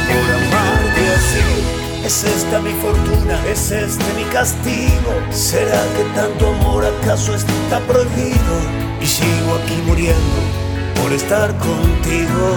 Por 0.08 0.26
amarte 0.34 1.02
así. 1.14 2.04
Es 2.04 2.24
esta 2.24 2.60
mi 2.60 2.72
fortuna, 2.72 3.40
es 3.46 3.70
este 3.70 4.04
mi 4.14 4.24
castigo. 4.24 5.12
¿Será 5.30 5.82
que 5.96 6.04
tanto 6.14 6.48
amor 6.48 6.84
acaso 6.84 7.34
está 7.34 7.78
prohibido? 7.86 8.54
Y 9.00 9.06
sigo 9.06 9.54
aquí 9.62 9.80
muriendo 9.86 10.66
por 11.00 11.12
estar 11.12 11.56
contigo, 11.58 12.56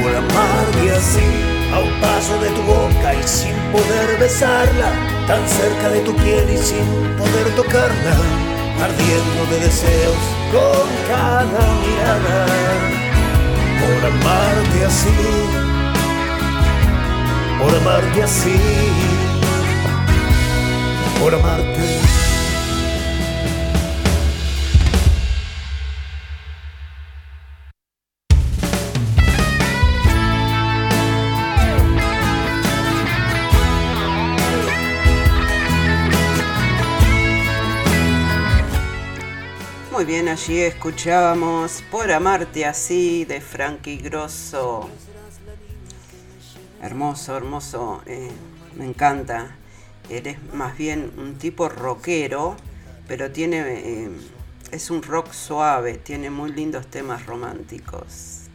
por 0.00 0.16
amarte 0.16 0.90
así, 0.96 1.28
a 1.74 1.78
un 1.80 2.00
paso 2.00 2.34
de 2.40 2.50
tu 2.50 2.62
boca 2.62 3.14
y 3.14 3.22
sin 3.26 3.56
poder 3.72 4.18
besarla, 4.18 4.90
tan 5.26 5.46
cerca 5.48 5.88
de 5.90 6.00
tu 6.00 6.14
piel 6.16 6.48
y 6.50 6.58
sin 6.58 6.86
poder 7.18 7.48
tocarla, 7.56 8.14
ardiendo 8.86 9.40
de 9.50 9.60
deseos 9.66 10.22
con 10.52 10.88
cada 11.08 11.64
mirada, 11.82 12.46
por 13.80 14.10
amarte 14.10 14.84
así 14.86 15.72
por 17.62 17.74
amarte 17.76 18.22
así, 18.22 18.58
por 21.20 21.34
amarte. 21.34 22.21
Bien, 40.12 40.28
allí 40.28 40.60
escuchábamos 40.60 41.82
Por 41.90 42.12
amarte 42.12 42.66
así 42.66 43.24
de 43.24 43.40
Frankie 43.40 43.96
Grosso. 43.96 44.90
Hermoso, 46.82 47.34
hermoso, 47.34 48.02
eh, 48.04 48.28
me 48.76 48.84
encanta. 48.84 49.56
Él 50.10 50.26
es 50.26 50.36
más 50.52 50.76
bien 50.76 51.10
un 51.16 51.38
tipo 51.38 51.70
rockero, 51.70 52.56
pero 53.08 53.30
tiene 53.30 53.60
eh, 53.68 54.10
es 54.70 54.90
un 54.90 55.02
rock 55.02 55.32
suave, 55.32 55.94
tiene 55.94 56.28
muy 56.28 56.52
lindos 56.52 56.88
temas 56.88 57.24
románticos. 57.24 58.50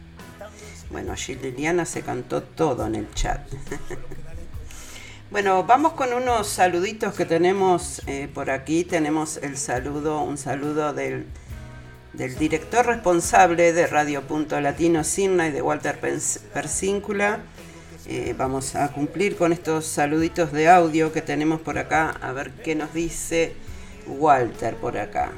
Bueno, 0.92 1.10
allí 1.10 1.34
Liliana 1.34 1.84
se 1.86 2.02
cantó 2.02 2.40
todo 2.40 2.86
en 2.86 2.94
el 2.94 3.12
chat. 3.14 3.40
bueno, 5.32 5.64
vamos 5.64 5.94
con 5.94 6.12
unos 6.12 6.46
saluditos 6.46 7.14
que 7.14 7.24
tenemos 7.24 8.00
eh, 8.06 8.30
por 8.32 8.48
aquí. 8.48 8.84
Tenemos 8.84 9.38
el 9.38 9.56
saludo, 9.56 10.22
un 10.22 10.38
saludo 10.38 10.92
del, 10.92 11.26
del 12.18 12.34
director 12.34 12.84
responsable 12.84 13.72
de 13.72 13.86
Radio 13.86 14.22
Punto 14.22 14.60
Latino 14.60 15.04
Sydney, 15.04 15.52
de 15.52 15.62
Walter 15.62 16.00
Persíncula. 16.52 17.38
Eh, 18.08 18.34
vamos 18.36 18.74
a 18.74 18.90
cumplir 18.90 19.36
con 19.36 19.52
estos 19.52 19.86
saluditos 19.86 20.50
de 20.50 20.68
audio 20.68 21.12
que 21.12 21.22
tenemos 21.22 21.60
por 21.60 21.78
acá, 21.78 22.10
a 22.20 22.32
ver 22.32 22.50
qué 22.64 22.74
nos 22.74 22.92
dice 22.92 23.54
Walter 24.08 24.74
por 24.74 24.98
acá. 24.98 25.30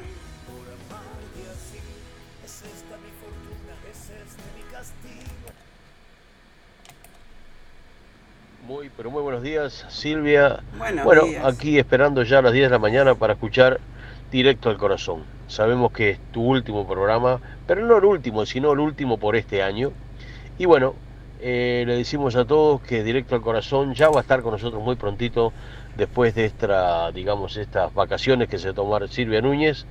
Muy, 8.65 8.89
pero 8.97 9.11
muy 9.11 9.21
buenos 9.21 9.43
días, 9.43 9.85
Silvia. 9.89 10.63
bueno, 11.03 11.25
aquí 11.43 11.77
esperando 11.77 12.23
ya 12.23 12.39
a 12.39 12.41
las 12.41 12.53
10 12.53 12.65
de 12.65 12.69
la 12.71 12.79
mañana 12.79 13.13
para 13.13 13.33
escuchar 13.33 13.79
Directo 14.31 14.69
al 14.69 14.77
Corazón. 14.77 15.23
Sabemos 15.47 15.91
que 15.91 16.11
es 16.11 16.19
tu 16.31 16.41
último 16.41 16.87
programa, 16.87 17.41
pero 17.67 17.85
no 17.85 17.97
el 17.97 18.05
último, 18.05 18.45
sino 18.45 18.71
el 18.71 18.79
último 18.79 19.17
por 19.17 19.35
este 19.35 19.61
año. 19.61 19.91
Y 20.57 20.65
bueno, 20.65 20.95
eh, 21.41 21.83
le 21.85 21.97
decimos 21.97 22.35
a 22.35 22.45
todos 22.45 22.81
que 22.81 23.03
Directo 23.03 23.35
al 23.35 23.41
Corazón 23.41 23.93
ya 23.93 24.09
va 24.09 24.19
a 24.19 24.21
estar 24.21 24.41
con 24.41 24.53
nosotros 24.53 24.81
muy 24.81 24.95
prontito 24.95 25.51
después 25.97 26.33
de 26.33 26.45
esta, 26.45 27.11
digamos, 27.11 27.57
estas 27.57 27.93
vacaciones 27.93 28.47
que 28.47 28.57
se 28.57 28.73
tomar 28.73 29.07
Silvia 29.09 29.41
Núñez 29.41 29.85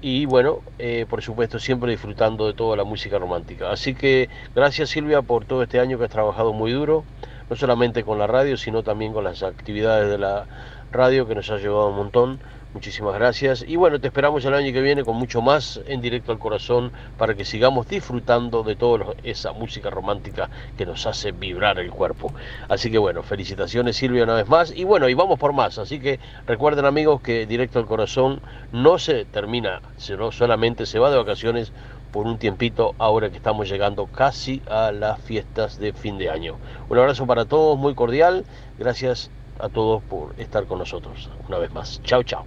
y 0.00 0.26
bueno, 0.26 0.60
eh, 0.78 1.06
por 1.08 1.22
supuesto 1.22 1.58
siempre 1.58 1.90
disfrutando 1.90 2.46
de 2.46 2.54
toda 2.54 2.76
la 2.76 2.84
música 2.84 3.18
romántica. 3.18 3.70
Así 3.70 3.94
que 3.94 4.28
gracias 4.54 4.90
Silvia 4.90 5.22
por 5.22 5.44
todo 5.44 5.62
este 5.62 5.80
año 5.80 5.98
que 5.98 6.04
has 6.04 6.10
trabajado 6.10 6.52
muy 6.52 6.72
duro 6.72 7.04
no 7.48 7.56
solamente 7.56 8.04
con 8.04 8.18
la 8.18 8.26
radio, 8.26 8.56
sino 8.56 8.82
también 8.82 9.12
con 9.12 9.24
las 9.24 9.42
actividades 9.42 10.10
de 10.10 10.18
la 10.18 10.46
radio 10.92 11.26
que 11.26 11.34
nos 11.34 11.50
ha 11.50 11.58
llevado 11.58 11.88
un 11.88 11.96
montón. 11.96 12.40
Muchísimas 12.74 13.14
gracias. 13.14 13.64
Y 13.66 13.76
bueno, 13.76 14.00
te 14.00 14.08
esperamos 14.08 14.44
el 14.44 14.52
año 14.52 14.72
que 14.72 14.80
viene 14.80 15.04
con 15.04 15.14
mucho 15.14 15.40
más 15.40 15.80
en 15.86 16.00
directo 16.00 16.32
al 16.32 16.40
corazón 16.40 16.90
para 17.16 17.36
que 17.36 17.44
sigamos 17.44 17.86
disfrutando 17.86 18.64
de 18.64 18.74
toda 18.74 19.14
esa 19.22 19.52
música 19.52 19.90
romántica 19.90 20.50
que 20.76 20.84
nos 20.84 21.06
hace 21.06 21.30
vibrar 21.30 21.78
el 21.78 21.92
cuerpo. 21.92 22.34
Así 22.68 22.90
que 22.90 22.98
bueno, 22.98 23.22
felicitaciones 23.22 23.96
Silvia 23.96 24.24
una 24.24 24.34
vez 24.34 24.48
más. 24.48 24.72
Y 24.76 24.82
bueno, 24.82 25.08
y 25.08 25.14
vamos 25.14 25.38
por 25.38 25.52
más. 25.52 25.78
Así 25.78 26.00
que 26.00 26.18
recuerden 26.48 26.84
amigos 26.84 27.20
que 27.22 27.46
directo 27.46 27.78
al 27.78 27.86
corazón 27.86 28.40
no 28.72 28.98
se 28.98 29.24
termina, 29.24 29.80
sino 29.96 30.32
solamente 30.32 30.84
se 30.84 30.98
va 30.98 31.12
de 31.12 31.16
vacaciones 31.16 31.72
por 32.10 32.26
un 32.26 32.38
tiempito 32.38 32.96
ahora 32.98 33.30
que 33.30 33.36
estamos 33.36 33.68
llegando 33.68 34.06
casi 34.06 34.62
a 34.68 34.90
las 34.90 35.20
fiestas 35.20 35.78
de 35.78 35.92
fin 35.92 36.18
de 36.18 36.28
año. 36.28 36.56
Un 36.88 36.98
abrazo 36.98 37.24
para 37.24 37.44
todos, 37.44 37.78
muy 37.78 37.94
cordial. 37.94 38.44
Gracias 38.80 39.30
a 39.60 39.68
todos 39.68 40.02
por 40.02 40.34
estar 40.38 40.66
con 40.66 40.80
nosotros 40.80 41.30
una 41.46 41.58
vez 41.58 41.72
más. 41.72 42.02
Chao, 42.02 42.24
chao. 42.24 42.44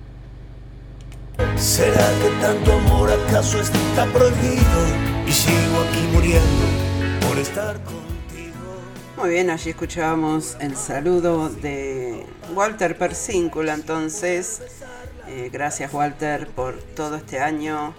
¿Será 1.57 2.07
que 2.21 2.29
tanto 2.41 2.73
amor 2.73 3.11
acaso 3.11 3.59
está 3.59 4.05
prohibido 4.13 4.79
y 5.27 5.31
sigo 5.31 5.81
aquí 5.87 6.07
muriendo 6.13 7.27
por 7.27 7.37
estar 7.37 7.75
contigo? 7.83 8.55
Muy 9.17 9.29
bien, 9.29 9.49
allí 9.49 9.71
escuchábamos 9.71 10.57
el 10.59 10.75
saludo 10.75 11.49
de 11.49 12.25
Walter 12.53 12.97
Persíncula, 12.97 13.73
entonces. 13.73 14.61
Eh, 15.27 15.49
gracias 15.51 15.93
Walter 15.93 16.47
por 16.47 16.79
todo 16.81 17.17
este 17.17 17.39
año 17.39 17.93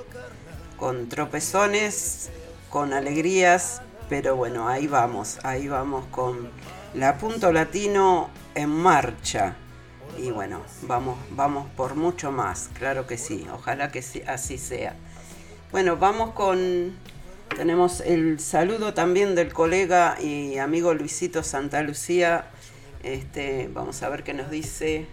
con 0.77 1.09
tropezones, 1.09 2.31
con 2.71 2.93
alegrías, 2.93 3.83
pero 4.09 4.35
bueno, 4.37 4.69
ahí 4.69 4.87
vamos, 4.87 5.39
ahí 5.43 5.69
vamos 5.69 6.07
con 6.11 6.49
la 6.95 7.19
Punto 7.19 7.53
Latino 7.53 8.31
en 8.55 8.71
marcha. 8.71 9.57
Y 10.19 10.33
bueno, 10.33 10.63
vamos, 10.83 11.17
vamos 11.31 11.69
por 11.77 11.95
mucho 11.95 12.33
más, 12.33 12.71
claro 12.75 13.07
que 13.07 13.17
sí, 13.17 13.47
ojalá 13.53 13.93
que 13.93 14.03
así 14.27 14.59
sea. 14.59 14.97
Bueno, 15.71 15.97
vamos 15.97 16.33
con, 16.33 16.97
tenemos 17.57 18.01
el 18.01 18.41
saludo 18.41 18.95
también 18.95 19.35
del 19.37 19.53
colega 19.53 20.21
y 20.21 20.59
amigo 20.59 20.93
Luisito 20.95 21.43
Santa 21.45 21.83
Lucía. 21.83 22.47
Este, 23.05 23.71
vamos 23.73 24.03
a 24.03 24.09
ver 24.09 24.25
qué 24.25 24.35
nos 24.35 24.51
dice. 24.51 25.07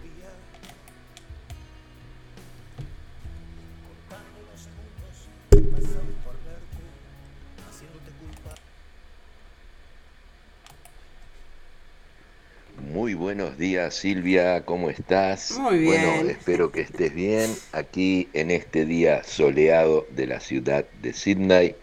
Muy 12.96 13.12
buenos 13.12 13.58
días 13.58 13.94
Silvia, 13.94 14.64
¿cómo 14.64 14.88
estás? 14.88 15.58
Muy 15.58 15.80
bien. 15.80 16.02
Bueno, 16.02 16.30
espero 16.30 16.72
que 16.72 16.80
estés 16.80 17.14
bien 17.14 17.54
aquí 17.72 18.26
en 18.32 18.50
este 18.50 18.86
día 18.86 19.22
soleado 19.22 20.06
de 20.12 20.26
la 20.26 20.40
ciudad 20.40 20.86
de 21.02 21.12
Sydney. 21.12 21.74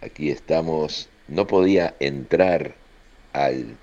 Aquí 0.00 0.30
estamos, 0.30 1.10
no 1.28 1.46
podía 1.46 1.94
entrar 2.00 2.74
al, 3.34 3.76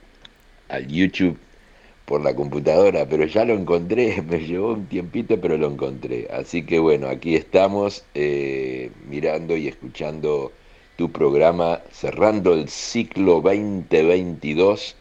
al 0.68 0.88
YouTube 0.88 1.38
por 2.06 2.22
la 2.22 2.36
computadora, 2.36 3.08
pero 3.08 3.26
ya 3.26 3.46
lo 3.46 3.54
encontré, 3.54 4.20
me 4.28 4.40
llevó 4.40 4.74
un 4.74 4.88
tiempito, 4.88 5.40
pero 5.40 5.58
lo 5.60 5.68
encontré. 5.68 6.28
Así 6.32 6.66
que 6.66 6.80
bueno, 6.80 7.10
aquí 7.10 7.36
estamos 7.36 8.04
eh, 8.16 8.90
mirando 9.08 9.56
y 9.56 9.68
escuchando 9.68 10.52
tu 10.96 11.12
programa, 11.12 11.84
cerrando 11.92 12.56
el 12.56 12.70
ciclo 12.70 13.40
2022 13.42 14.96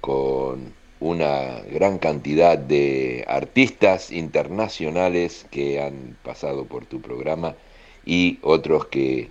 con 0.00 0.75
una 1.00 1.60
gran 1.70 1.98
cantidad 1.98 2.56
de 2.56 3.24
artistas 3.28 4.10
internacionales 4.10 5.46
que 5.50 5.80
han 5.80 6.16
pasado 6.22 6.64
por 6.64 6.86
tu 6.86 7.00
programa 7.00 7.54
y 8.04 8.38
otros 8.42 8.86
que 8.86 9.28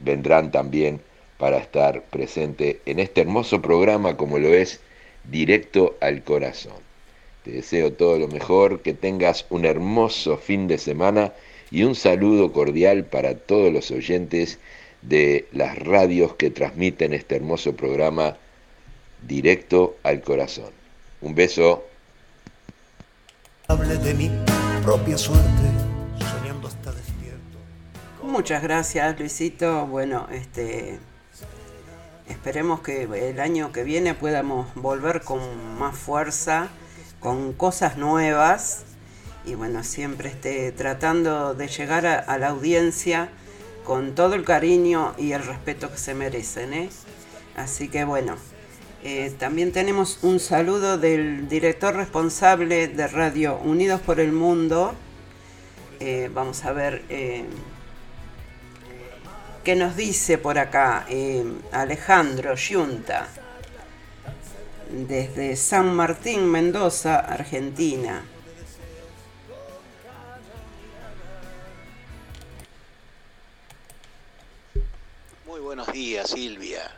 vendrán 0.00 0.50
también 0.50 1.00
para 1.38 1.58
estar 1.58 2.02
presente 2.04 2.80
en 2.86 3.00
este 3.00 3.22
hermoso 3.22 3.60
programa 3.60 4.16
como 4.16 4.38
lo 4.38 4.48
es 4.54 4.80
directo 5.30 5.96
al 6.00 6.22
corazón. 6.22 6.76
Te 7.42 7.52
deseo 7.52 7.92
todo 7.92 8.18
lo 8.18 8.28
mejor, 8.28 8.80
que 8.80 8.94
tengas 8.94 9.46
un 9.50 9.64
hermoso 9.64 10.36
fin 10.38 10.68
de 10.68 10.78
semana 10.78 11.32
y 11.70 11.82
un 11.82 11.94
saludo 11.94 12.52
cordial 12.52 13.04
para 13.04 13.34
todos 13.34 13.72
los 13.72 13.90
oyentes 13.90 14.58
de 15.02 15.46
las 15.52 15.78
radios 15.78 16.34
que 16.36 16.50
transmiten 16.50 17.12
este 17.12 17.36
hermoso 17.36 17.74
programa 17.74 18.36
directo 19.26 19.96
al 20.02 20.22
corazón. 20.22 20.83
Un 21.24 21.34
beso. 21.34 21.84
Hable 23.66 23.96
de 23.96 24.12
mi 24.12 24.30
propia 24.84 25.16
suerte, 25.16 25.42
soñando 26.18 26.68
hasta 26.68 26.92
despierto. 26.92 27.58
Muchas 28.22 28.62
gracias, 28.62 29.18
Luisito. 29.18 29.86
Bueno, 29.86 30.28
este 30.30 31.00
Esperemos 32.28 32.80
que 32.80 33.04
el 33.04 33.40
año 33.40 33.72
que 33.72 33.84
viene 33.84 34.12
podamos 34.12 34.66
volver 34.74 35.22
con 35.22 35.40
más 35.78 35.96
fuerza, 35.96 36.68
con 37.20 37.54
cosas 37.54 37.96
nuevas 37.96 38.84
y 39.46 39.54
bueno, 39.54 39.82
siempre 39.82 40.28
esté 40.28 40.72
tratando 40.72 41.54
de 41.54 41.68
llegar 41.68 42.06
a, 42.06 42.38
la 42.38 42.48
audiencia 42.48 43.30
con 43.82 44.14
todo 44.14 44.34
el 44.34 44.44
cariño 44.44 45.14
y 45.16 45.32
el 45.32 45.42
respeto 45.42 45.90
que 45.90 45.96
se 45.96 46.14
merecen. 46.14 46.74
¿eh? 46.74 46.90
Así 47.56 47.88
que 47.88 48.04
bueno, 48.04 48.36
eh, 49.04 49.32
también 49.38 49.70
tenemos 49.70 50.18
un 50.22 50.40
saludo 50.40 50.98
del 50.98 51.48
director 51.48 51.94
responsable 51.94 52.88
de 52.88 53.06
Radio 53.06 53.56
Unidos 53.58 54.00
por 54.00 54.18
el 54.18 54.32
Mundo. 54.32 54.94
Eh, 56.00 56.28
vamos 56.34 56.64
a 56.64 56.72
ver 56.72 57.04
¿Qué 59.64 59.76
nos 59.76 59.96
dice 59.96 60.36
por 60.36 60.58
acá 60.58 61.06
eh, 61.08 61.42
Alejandro 61.72 62.54
Yunta? 62.54 63.26
Desde 64.90 65.56
San 65.56 65.96
Martín, 65.96 66.44
Mendoza, 66.50 67.20
Argentina. 67.20 68.22
Muy 75.46 75.60
buenos 75.60 75.90
días, 75.90 76.28
Silvia. 76.28 76.90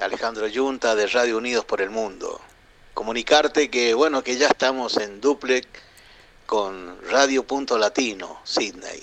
Alejandro 0.00 0.46
Yunta 0.46 0.94
de 0.94 1.06
Radio 1.08 1.36
Unidos 1.36 1.66
por 1.66 1.82
el 1.82 1.90
Mundo. 1.90 2.40
Comunicarte 2.94 3.70
que, 3.70 3.92
bueno, 3.92 4.24
que 4.24 4.38
ya 4.38 4.48
estamos 4.48 4.96
en 4.96 5.20
duplex 5.20 5.68
con 6.46 6.98
Radio 7.10 7.46
Punto 7.46 7.76
Latino, 7.76 8.40
Sydney. 8.44 9.02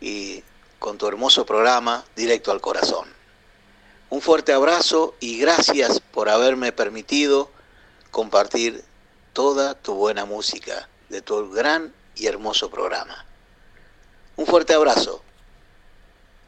Y 0.00 0.44
con 0.78 0.96
tu 0.96 1.08
hermoso 1.08 1.44
programa 1.44 2.04
Directo 2.14 2.52
al 2.52 2.60
Corazón. 2.60 3.08
Un 4.10 4.20
fuerte 4.20 4.52
abrazo 4.52 5.16
y 5.18 5.38
gracias 5.40 5.98
por 5.98 6.28
haberme 6.28 6.70
permitido 6.70 7.50
compartir 8.12 8.84
toda 9.32 9.74
tu 9.74 9.94
buena 9.94 10.24
música 10.24 10.88
de 11.08 11.20
tu 11.20 11.50
gran 11.50 11.92
y 12.14 12.26
hermoso 12.26 12.70
programa. 12.70 13.26
Un 14.36 14.46
fuerte 14.46 14.72
abrazo. 14.72 15.20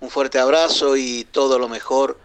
Un 0.01 0.11
fuerte 0.11 0.39
abrazo 0.39 0.97
y 0.97 1.25
todo 1.25 1.59
lo 1.59 1.69
mejor 1.69 2.19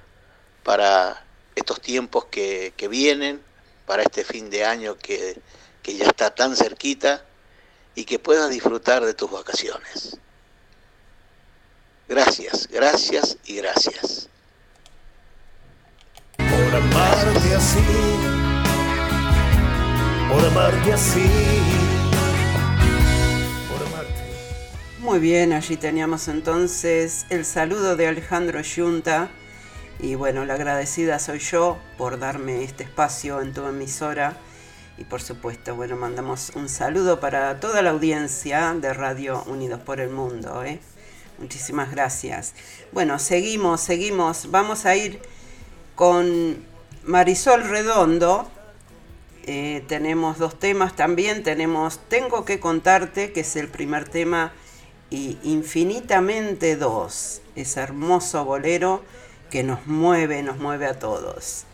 para 0.67 1.23
estos 1.55 1.79
tiempos 1.79 2.25
que, 2.25 2.73
vienen, 2.91 3.41
para 3.85 4.03
este 4.03 4.25
fin 4.25 4.49
de 4.49 4.65
año 4.65 4.97
que, 4.97 5.39
que 5.81 5.95
ya 5.95 6.07
está 6.07 6.35
tan 6.35 6.57
cerquita 6.57 7.23
y 7.95 8.03
que 8.03 8.19
puedas 8.19 8.49
disfrutar 8.49 9.05
de 9.05 9.13
tus 9.13 9.31
vacaciones. 9.31 10.17
Gracias, 12.09 12.67
gracias 12.67 13.37
y 13.45 13.55
gracias. 13.55 14.27
Por 16.35 16.75
amarte 16.75 17.55
así, 17.55 17.85
por 20.29 20.45
amarte 20.47 20.93
así, 20.93 21.29
por 23.71 23.87
amarte. 23.87 24.21
Muy 24.99 25.19
bien, 25.19 25.53
allí 25.53 25.77
teníamos 25.77 26.27
entonces 26.27 27.25
el 27.29 27.45
saludo 27.45 27.95
de 27.95 28.07
Alejandro 28.07 28.59
Yunta. 28.59 29.29
Y 29.99 30.13
bueno, 30.13 30.45
la 30.45 30.53
agradecida 30.53 31.17
soy 31.17 31.39
yo 31.39 31.77
por 31.97 32.19
darme 32.19 32.63
este 32.63 32.83
espacio 32.83 33.41
en 33.41 33.53
tu 33.53 33.65
emisora 33.65 34.37
y 34.97 35.03
por 35.03 35.21
supuesto, 35.21 35.75
bueno, 35.75 35.95
mandamos 35.95 36.51
un 36.55 36.69
saludo 36.69 37.19
para 37.19 37.59
toda 37.59 37.81
la 37.81 37.91
audiencia 37.91 38.75
de 38.79 38.93
Radio 38.93 39.43
Unidos 39.45 39.79
por 39.81 39.99
el 39.99 40.09
Mundo. 40.09 40.63
¿eh? 40.63 40.79
Muchísimas 41.37 41.91
gracias. 41.91 42.53
Bueno, 42.91 43.19
seguimos, 43.19 43.81
seguimos. 43.81 44.49
Vamos 44.49 44.85
a 44.85 44.95
ir 44.95 45.19
con 45.95 46.63
Marisol 47.03 47.63
Redondo. 47.63 48.49
Eh, 49.45 49.83
tenemos 49.87 50.39
dos 50.39 50.57
temas 50.57 50.95
también. 50.95 51.43
Tenemos 51.43 51.99
Tengo 52.07 52.43
que 52.43 52.59
contarte, 52.59 53.31
que 53.31 53.41
es 53.41 53.55
el 53.55 53.67
primer 53.67 54.09
tema, 54.09 54.51
y 55.11 55.37
Infinitamente 55.43 56.75
dos, 56.75 57.41
ese 57.55 57.79
hermoso 57.81 58.45
bolero 58.45 59.03
que 59.49 59.63
nos 59.63 59.87
mueve, 59.87 60.43
nos 60.43 60.57
mueve 60.57 60.85
a 60.87 60.99
todos. 60.99 61.65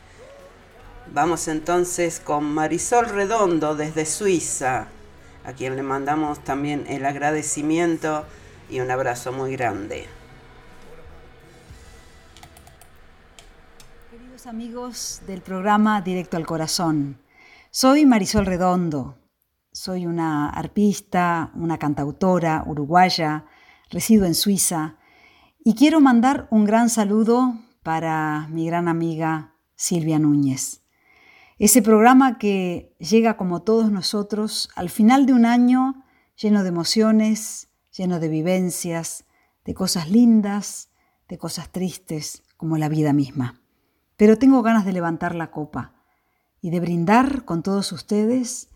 Vamos 1.11 1.47
entonces 1.47 2.19
con 2.19 2.45
Marisol 2.45 3.09
Redondo 3.09 3.75
desde 3.75 4.05
Suiza, 4.05 4.87
a 5.43 5.53
quien 5.53 5.75
le 5.75 5.83
mandamos 5.83 6.43
también 6.43 6.85
el 6.87 7.05
agradecimiento 7.05 8.25
y 8.69 8.79
un 8.79 8.89
abrazo 8.89 9.31
muy 9.33 9.51
grande. 9.51 10.07
Queridos 14.11 14.47
amigos 14.47 15.21
del 15.27 15.41
programa 15.41 16.01
Directo 16.01 16.37
al 16.37 16.45
Corazón, 16.45 17.19
soy 17.69 18.05
Marisol 18.05 18.45
Redondo, 18.45 19.17
soy 19.71 20.05
una 20.05 20.49
arpista, 20.49 21.51
una 21.55 21.77
cantautora 21.77 22.63
uruguaya, 22.65 23.45
resido 23.89 24.25
en 24.25 24.35
Suiza 24.35 24.95
y 25.65 25.75
quiero 25.75 26.01
mandar 26.01 26.47
un 26.51 26.65
gran 26.65 26.89
saludo 26.89 27.57
para 27.83 28.47
mi 28.49 28.65
gran 28.65 28.89
amiga 28.89 29.55
Silvia 29.75 30.19
Núñez. 30.19 30.81
Ese 31.57 31.81
programa 31.81 32.37
que 32.37 32.93
llega 32.99 33.37
como 33.37 33.61
todos 33.61 33.89
nosotros 33.89 34.69
al 34.75 34.89
final 34.89 35.25
de 35.25 35.31
un 35.31 35.45
año 35.45 36.03
lleno 36.35 36.63
de 36.63 36.69
emociones, 36.69 37.69
lleno 37.95 38.19
de 38.19 38.27
vivencias, 38.27 39.25
de 39.63 39.73
cosas 39.73 40.09
lindas, 40.09 40.89
de 41.29 41.37
cosas 41.37 41.69
tristes, 41.69 42.43
como 42.57 42.77
la 42.77 42.89
vida 42.89 43.13
misma. 43.13 43.61
Pero 44.17 44.37
tengo 44.37 44.63
ganas 44.63 44.83
de 44.83 44.91
levantar 44.91 45.33
la 45.33 45.49
copa 45.49 45.93
y 46.59 46.71
de 46.71 46.81
brindar 46.81 47.45
con 47.45 47.63
todos 47.63 47.93
ustedes 47.93 48.69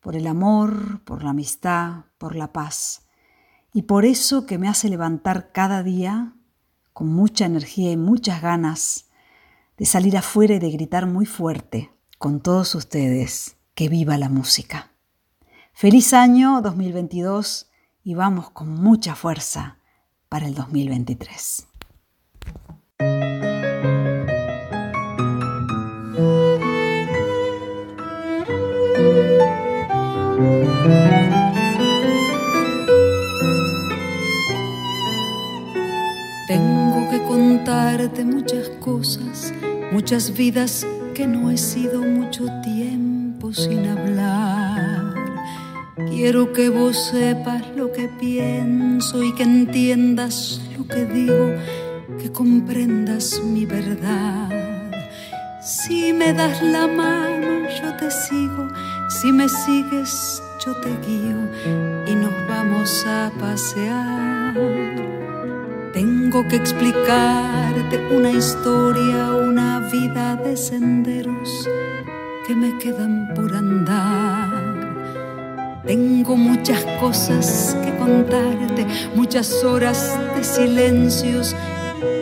por 0.00 0.16
el 0.16 0.26
amor, 0.26 1.04
por 1.04 1.22
la 1.22 1.30
amistad, 1.30 2.04
por 2.16 2.34
la 2.34 2.52
paz. 2.52 3.09
Y 3.72 3.82
por 3.82 4.04
eso 4.04 4.46
que 4.46 4.58
me 4.58 4.68
hace 4.68 4.88
levantar 4.88 5.52
cada 5.52 5.82
día 5.82 6.34
con 6.92 7.08
mucha 7.08 7.46
energía 7.46 7.92
y 7.92 7.96
muchas 7.96 8.42
ganas 8.42 9.06
de 9.76 9.86
salir 9.86 10.16
afuera 10.16 10.54
y 10.54 10.58
de 10.58 10.70
gritar 10.70 11.06
muy 11.06 11.24
fuerte 11.24 11.90
con 12.18 12.40
todos 12.40 12.74
ustedes 12.74 13.56
que 13.74 13.88
viva 13.88 14.18
la 14.18 14.28
música. 14.28 14.92
Feliz 15.72 16.12
año 16.12 16.60
2022 16.60 17.70
y 18.02 18.14
vamos 18.14 18.50
con 18.50 18.68
mucha 18.68 19.14
fuerza 19.14 19.78
para 20.28 20.46
el 20.46 20.54
2023. 20.54 21.69
Muchas 38.18 38.68
cosas, 38.80 39.52
muchas 39.92 40.36
vidas 40.36 40.86
que 41.14 41.26
no 41.26 41.50
he 41.50 41.56
sido 41.56 42.02
mucho 42.02 42.46
tiempo 42.62 43.52
sin 43.52 43.86
hablar. 43.86 45.14
Quiero 46.08 46.52
que 46.52 46.68
vos 46.68 46.96
sepas 47.10 47.62
lo 47.76 47.92
que 47.92 48.08
pienso 48.20 49.22
y 49.22 49.32
que 49.34 49.44
entiendas 49.44 50.60
lo 50.76 50.86
que 50.86 51.04
digo, 51.06 51.54
que 52.20 52.30
comprendas 52.32 53.40
mi 53.42 53.64
verdad. 53.64 54.50
Si 55.62 56.12
me 56.12 56.32
das 56.32 56.62
la 56.62 56.86
mano, 56.86 57.68
yo 57.82 57.96
te 57.96 58.10
sigo, 58.10 58.68
si 59.08 59.32
me 59.32 59.48
sigues, 59.48 60.42
yo 60.64 60.74
te 60.80 60.90
guío 61.06 61.38
y 62.06 62.14
nos 62.14 62.32
vamos 62.48 63.04
a 63.06 63.30
pasear. 63.38 65.19
Tengo 65.92 66.46
que 66.46 66.54
explicarte 66.54 67.98
una 68.14 68.30
historia, 68.30 69.34
una 69.34 69.80
vida 69.90 70.36
de 70.36 70.56
senderos 70.56 71.68
que 72.46 72.54
me 72.54 72.78
quedan 72.78 73.34
por 73.34 73.52
andar. 73.52 74.50
Tengo 75.84 76.36
muchas 76.36 76.84
cosas 77.00 77.76
que 77.82 77.96
contarte, 77.96 78.86
muchas 79.16 79.64
horas 79.64 80.16
de 80.36 80.44
silencios 80.44 81.56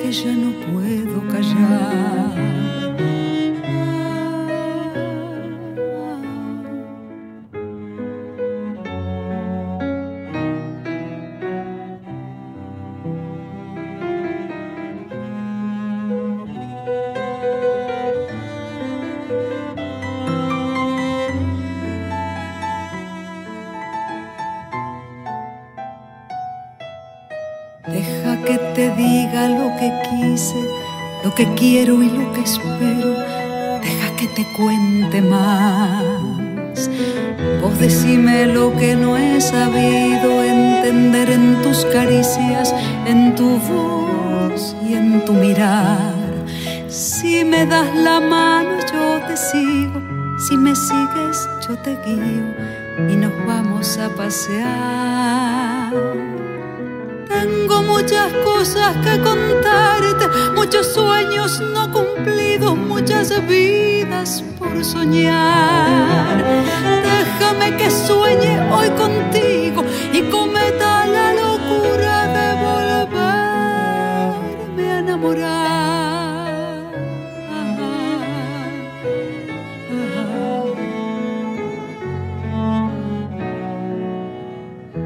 que 0.03 0.13
ya 0.13 0.33
no 0.33 0.53
puedo 0.73 1.29
callar. 1.29 2.28
Decime 37.89 38.47
lo 38.47 38.77
que 38.77 38.95
no 38.95 39.17
he 39.17 39.41
sabido 39.41 40.45
entender 40.45 41.31
en 41.31 41.63
tus 41.63 41.87
caricias, 41.87 42.75
en 43.07 43.35
tu 43.35 43.49
voz 43.71 44.77
y 44.87 44.93
en 44.93 45.25
tu 45.25 45.33
mirar. 45.33 46.13
Si 46.87 47.47
me 47.47 47.65
das 47.65 47.89
la 47.97 48.21
mano 48.21 48.77
yo 48.93 49.27
te 49.27 49.35
sigo, 49.39 50.03
si 50.37 50.59
me 50.59 50.77
sigues 50.77 51.49
yo 51.67 51.79
te 51.79 51.97
guío 52.05 52.49
y 53.11 53.17
nos 53.17 53.33
vamos 53.47 53.97
a 53.97 54.11
pasear. 54.11 55.91
Tengo 57.27 57.83
muchas 57.85 58.31
cosas 58.45 58.97
que 59.05 59.19
contarte, 59.21 60.27
muchos 60.55 60.93
sueños 60.93 61.59
no 61.75 61.91
cumplidos, 61.91 62.77
muchas 62.77 63.33
vidas 63.47 64.45
soñar. 64.83 66.37
Déjame 67.03 67.77
que 67.77 67.91
sueñe 67.91 68.61
hoy 68.71 68.89
contigo 68.91 69.83
y 70.13 70.23
cometa 70.31 71.07
la 71.07 71.33
locura 71.35 72.27
de 72.37 72.55
volverme 72.67 74.85
a 74.93 74.99
enamorar. 74.99 75.79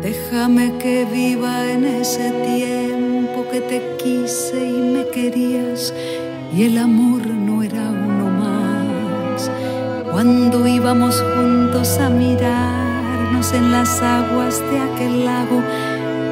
Déjame 0.03 0.67
que 0.79 1.05
viva 1.05 1.71
en 1.71 1.85
ese 1.85 2.31
tiempo 2.53 3.47
que 3.51 3.61
te 3.61 3.81
quise 4.03 4.59
y 4.59 4.81
me 4.95 5.07
querías 5.09 5.93
y 6.55 6.65
el 6.65 6.79
amor 6.79 7.32
Cuando 10.25 10.68
íbamos 10.68 11.20
juntos 11.35 11.99
a 11.99 12.09
mirarnos 12.09 13.53
en 13.55 13.73
las 13.73 14.01
aguas 14.01 14.61
de 14.70 14.79
aquel 14.79 15.25
lago 15.25 15.61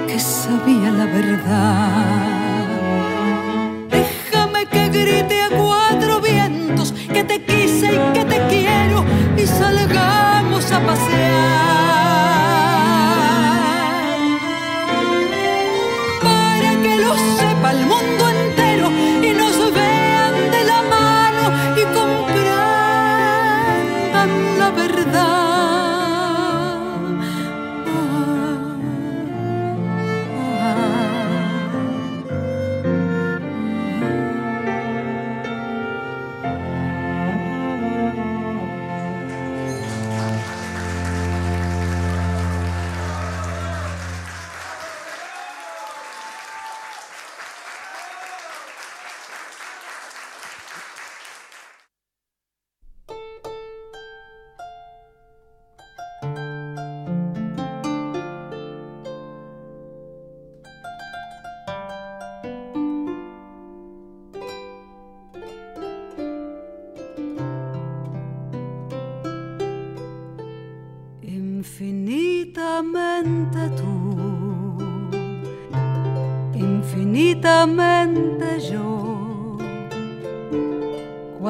que 0.07 0.17
sabía 0.21 0.93
la 0.93 1.07
verdad. 1.07 2.69
Déjame 3.91 4.67
que 4.67 4.89
grite 4.91 5.43
a 5.43 5.49
cuatro 5.49 6.21
vientos 6.21 6.93
que 7.13 7.25
te 7.25 7.43
quise 7.43 7.97
y 7.97 8.13
que 8.13 8.25
te 8.27 8.39
quiero 8.47 9.05
y 9.37 9.45
salgamos 9.45 10.71
a 10.71 10.87
pasear. 10.87 11.90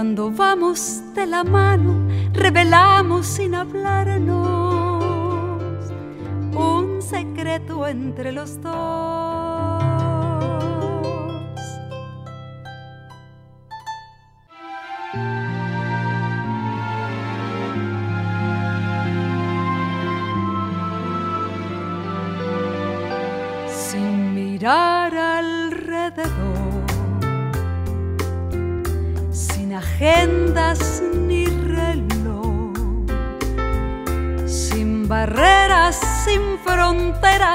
Vamos 0.03 1.03
de 1.15 1.27
la 1.27 1.45
mano, 1.45 1.95
revelamos 2.33 3.27
sin 3.27 3.55
hablarnos 3.55 5.05
un 6.55 7.03
secreto 7.03 7.87
entre 7.87 8.33
los 8.33 8.63
dos. 8.63 9.20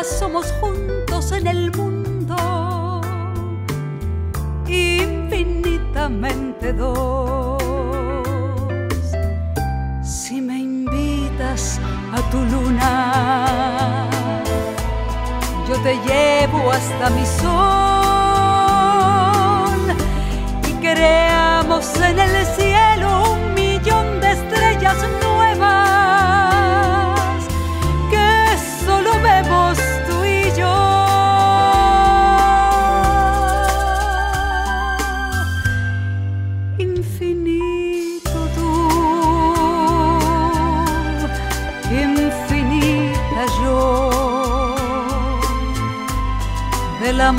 Somos 0.05 0.53
juntos 0.61 1.31
en 1.31 1.47
el 1.47 1.75
mundo, 1.75 3.01
infinitamente 4.67 6.73
dos. 6.73 7.57
Si 10.03 10.39
me 10.41 10.59
invitas 10.59 11.79
a 12.13 12.21
tu 12.29 12.37
luna, 12.37 14.07
yo 15.67 15.75
te 15.81 15.95
llevo 16.07 16.71
hasta 16.71 17.09
mi 17.09 17.25
sol 17.25 17.41
y 20.67 20.73
creas 20.73 21.35
en 21.99 22.19
el 22.19 22.45
cielo 22.45 22.74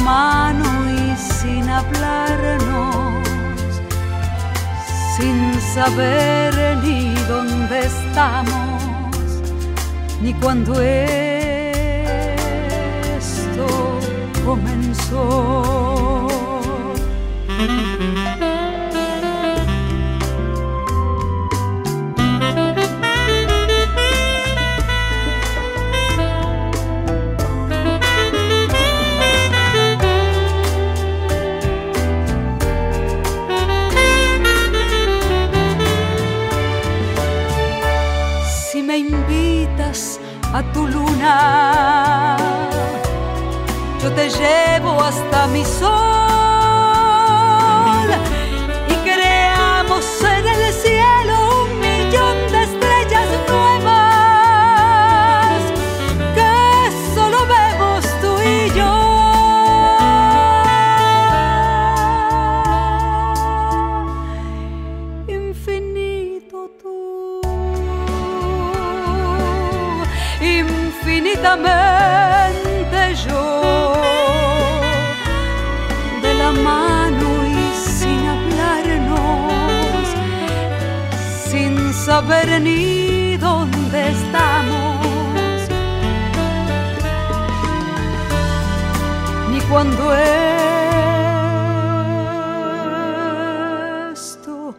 y 0.08 1.16
sin 1.16 1.68
hablarnos 1.68 3.26
sin 5.16 5.60
saber 5.74 6.76
ni 6.84 7.12
dónde 7.26 7.86
estamos, 7.86 9.42
ni 10.22 10.32
cuándo 10.34 10.80
esto 10.80 11.26
comenzó. 14.44 16.25
Luna. 41.26 42.36
Yo 44.02 44.12
te 44.12 44.28
llevo 44.30 45.02
hasta 45.02 45.46
mi 45.48 45.64
sol. 45.64 46.05
Ni 89.76 89.96
cuándo 89.96 90.16
esto 94.10 94.74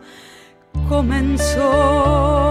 comenzó. 0.90 2.47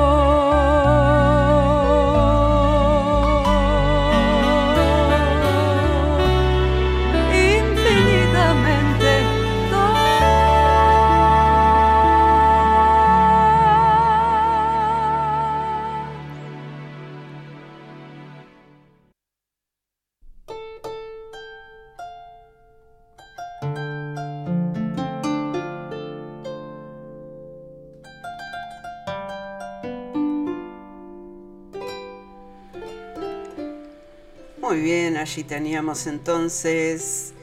Teníamos 35.45 36.07
entonces 36.07 37.35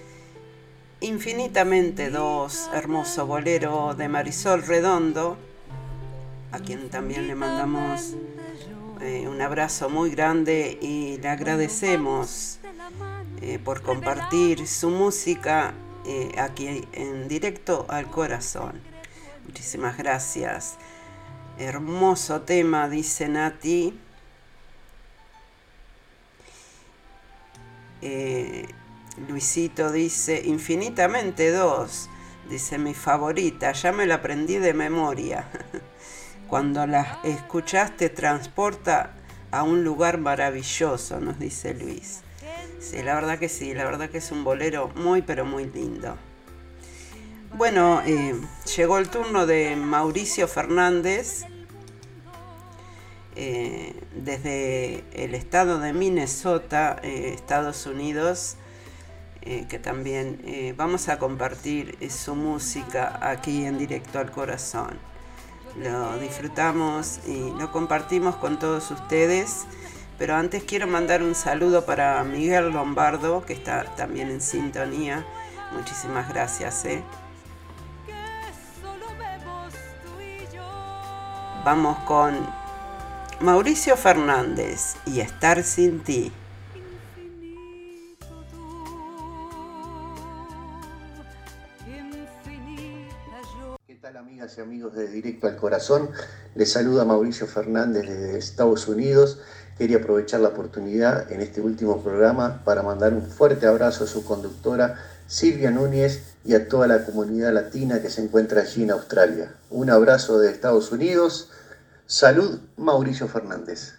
Infinitamente 1.04 2.10
dos, 2.10 2.70
hermoso 2.74 3.28
bolero 3.28 3.94
de 3.94 4.08
Marisol 4.08 4.66
Redondo, 4.66 5.36
a 6.54 6.60
quien 6.60 6.90
también 6.90 7.28
le 7.28 7.36
mandamos 7.36 8.16
eh, 9.02 9.28
un 9.28 9.42
abrazo 9.42 9.90
muy 9.90 10.12
grande 10.12 10.80
y 10.82 11.18
le 11.18 11.28
agradecemos 11.28 12.60
eh, 13.42 13.60
por 13.60 13.82
compartir 13.82 14.66
su 14.66 14.92
música 14.92 15.74
eh, 16.06 16.34
aquí 16.38 16.88
en 16.94 17.28
directo 17.28 17.86
al 17.90 18.10
corazón. 18.10 18.80
Muchísimas 19.46 19.98
gracias. 19.98 20.76
Hermoso 21.60 22.44
tema, 22.44 22.88
dice 22.88 23.28
Nati. 23.28 23.94
Luisito 29.28 29.92
dice, 29.92 30.42
infinitamente 30.46 31.52
dos. 31.52 32.10
Dice, 32.50 32.78
mi 32.78 32.94
favorita, 32.94 33.72
ya 33.72 33.92
me 33.92 34.06
la 34.06 34.16
aprendí 34.16 34.58
de 34.58 34.74
memoria. 34.74 35.50
Cuando 36.48 36.86
la 36.86 37.20
escuchaste 37.24 38.10
transporta 38.10 39.14
a 39.52 39.64
un 39.64 39.84
lugar 39.84 40.18
maravilloso, 40.18 41.20
nos 41.20 41.40
dice 41.40 41.74
Luis. 41.74 42.22
Sí, 42.80 43.02
la 43.02 43.16
verdad 43.16 43.40
que 43.40 43.50
sí, 43.50 43.74
la 43.74 43.86
verdad 43.86 44.10
que 44.10 44.18
es 44.18 44.32
un 44.32 44.44
bolero 44.44 44.90
muy, 44.96 45.22
pero 45.22 45.46
muy 45.46 45.66
lindo. 45.66 46.18
Bueno, 47.56 48.02
eh, 48.06 48.36
llegó 48.76 48.98
el 48.98 49.10
turno 49.10 49.46
de 49.46 49.76
Mauricio 49.76 50.48
Fernández, 50.48 51.46
eh, 53.36 53.94
desde 54.16 55.04
el 55.14 55.34
estado 55.34 55.80
de 55.80 55.94
Minnesota, 55.94 57.00
eh, 57.04 57.32
Estados 57.34 57.86
Unidos, 57.86 58.56
eh, 59.42 59.66
que 59.70 59.80
también 59.80 60.40
vamos 60.78 61.10
a 61.10 61.20
compartir 61.20 61.98
su 62.10 62.36
música 62.36 63.20
aquí 63.22 63.66
en 63.66 63.78
directo 63.78 64.20
al 64.20 64.32
corazón. 64.32 64.98
Lo 65.78 66.18
disfrutamos 66.20 67.20
y 67.28 67.52
lo 67.60 67.72
compartimos 67.72 68.36
con 68.36 68.60
todos 68.60 68.92
ustedes. 68.92 69.66
Pero 70.18 70.36
antes 70.36 70.64
quiero 70.64 70.88
mandar 70.88 71.24
un 71.24 71.36
saludo 71.36 71.86
para 71.86 72.24
Miguel 72.24 72.70
Lombardo, 72.70 73.44
que 73.46 73.54
está 73.54 73.84
también 73.96 74.30
en 74.30 74.42
sintonía. 74.42 75.26
Muchísimas 75.74 76.30
gracias. 76.30 76.86
Vamos 81.66 81.98
con 82.00 82.63
Mauricio 83.44 83.98
Fernández 83.98 84.96
y 85.06 85.20
Estar 85.20 85.66
sin 85.66 86.02
ti. 86.02 86.32
y 94.58 94.62
amigos 94.62 94.96
de 94.96 95.08
Directo 95.08 95.48
al 95.48 95.58
Corazón. 95.58 96.10
Les 96.56 96.72
saluda 96.72 97.04
Mauricio 97.04 97.46
Fernández 97.46 98.08
desde 98.08 98.38
Estados 98.38 98.88
Unidos. 98.88 99.40
Quería 99.78 99.98
aprovechar 99.98 100.40
la 100.40 100.50
oportunidad 100.50 101.30
en 101.30 101.42
este 101.42 101.60
último 101.60 102.02
programa 102.02 102.62
para 102.64 102.82
mandar 102.82 103.14
un 103.14 103.24
fuerte 103.24 103.68
abrazo 103.68 104.06
a 104.06 104.08
su 104.08 104.24
conductora 104.24 105.00
Silvia 105.28 105.72
Núñez 105.72 106.22
y 106.46 106.56
a 106.56 106.70
toda 106.70 106.88
la 106.88 107.06
comunidad 107.06 107.54
latina 107.54 108.02
que 108.02 108.10
se 108.10 108.22
encuentra 108.22 108.62
allí 108.62 108.84
en 108.84 108.92
Australia. 108.92 109.54
Un 109.70 109.90
abrazo 109.90 110.40
de 110.40 110.50
Estados 110.50 110.94
Unidos. 110.94 111.50
Salud, 112.14 112.62
Mauricio 112.78 113.28
Fernández. 113.28 113.96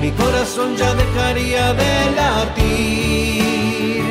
mi 0.00 0.10
corazón 0.12 0.76
ya 0.76 0.94
dejaría 0.94 1.74
de 1.74 2.10
latir. 2.16 4.04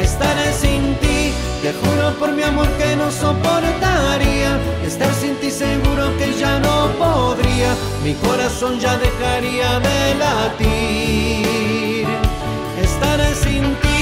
Estaré 0.00 0.52
sin 0.52 0.94
ti, 0.96 1.32
te 1.62 1.72
juro 1.72 2.12
por 2.18 2.32
mi 2.32 2.42
amor 2.42 2.68
que 2.78 2.96
no 2.96 3.10
soportaría. 3.10 4.58
Estar 4.86 5.12
sin 5.14 5.34
ti 5.36 5.50
seguro 5.50 6.16
que 6.18 6.32
ya 6.38 6.58
no 6.58 6.88
podría, 6.98 7.74
mi 8.04 8.14
corazón 8.14 8.78
ya 8.78 8.98
dejaría 8.98 9.80
de 9.80 10.14
latir. 10.22 12.06
Estaré 12.82 13.34
sin 13.34 13.74
ti 13.76 13.93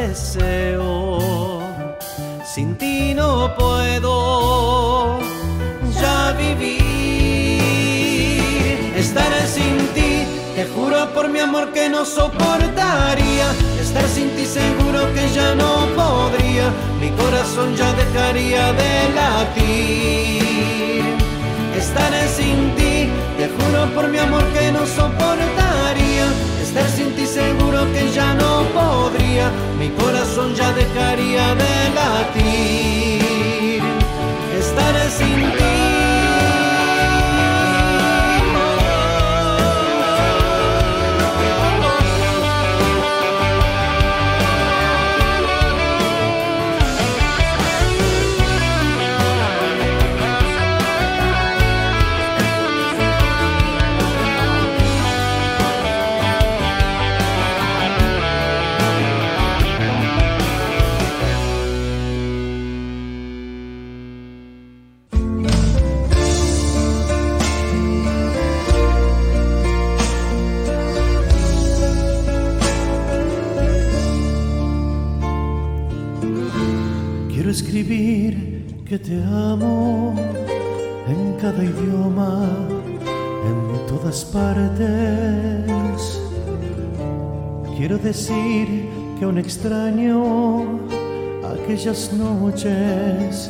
deseo. 0.00 1.18
Sin 2.54 2.76
ti 2.76 3.14
no 3.14 3.54
puedo 3.56 5.18
ya 6.00 6.32
vivir. 6.32 6.80
Estaré 8.96 9.46
sin 9.46 9.76
ti, 9.94 10.12
te 10.56 10.64
juro 10.74 11.12
por 11.14 11.28
mi 11.28 11.40
amor 11.40 11.72
que 11.72 11.88
no 11.88 12.04
soportaría. 12.04 13.48
Estar 13.80 14.06
sin 14.08 14.28
ti 14.36 14.44
seguro 14.46 15.00
que 15.14 15.28
ya 15.38 15.54
no 15.54 15.70
podría. 16.00 16.66
Mi 17.00 17.10
corazón 17.10 17.76
ya 17.76 17.92
dejaría 17.92 18.72
de 18.72 18.92
latir. 19.18 21.04
Estaré 21.76 22.28
sin 22.28 22.74
ti, 22.76 23.08
te 23.38 23.46
juro 23.56 23.80
por 23.94 24.08
mi 24.08 24.18
amor 24.18 24.44
que 24.54 24.72
no 24.72 24.82
soportaría. 24.86 26.26
Estar 26.62 26.88
sin 26.88 27.14
ti 27.16 27.26
seguro 27.26 27.78
que 27.92 28.10
ya 28.12 28.34
no 28.34 28.50
podría 28.78 29.50
mi 29.80 29.88
corazón 29.88 30.54
ya 30.54 30.70
dejaría 30.74 31.54
de 31.54 31.74
latir. 31.94 33.82
Estaré 34.58 35.08
sin 35.08 35.40
ti. 35.56 35.89
Que 78.90 78.98
te 78.98 79.22
amo 79.22 80.16
en 81.06 81.36
cada 81.40 81.62
idioma, 81.62 82.44
en 83.48 83.86
todas 83.86 84.24
partes. 84.24 86.20
Quiero 87.76 87.98
decir 87.98 88.88
que 89.16 89.26
un 89.26 89.38
extraño 89.38 90.80
aquellas 91.54 92.12
noches 92.14 93.48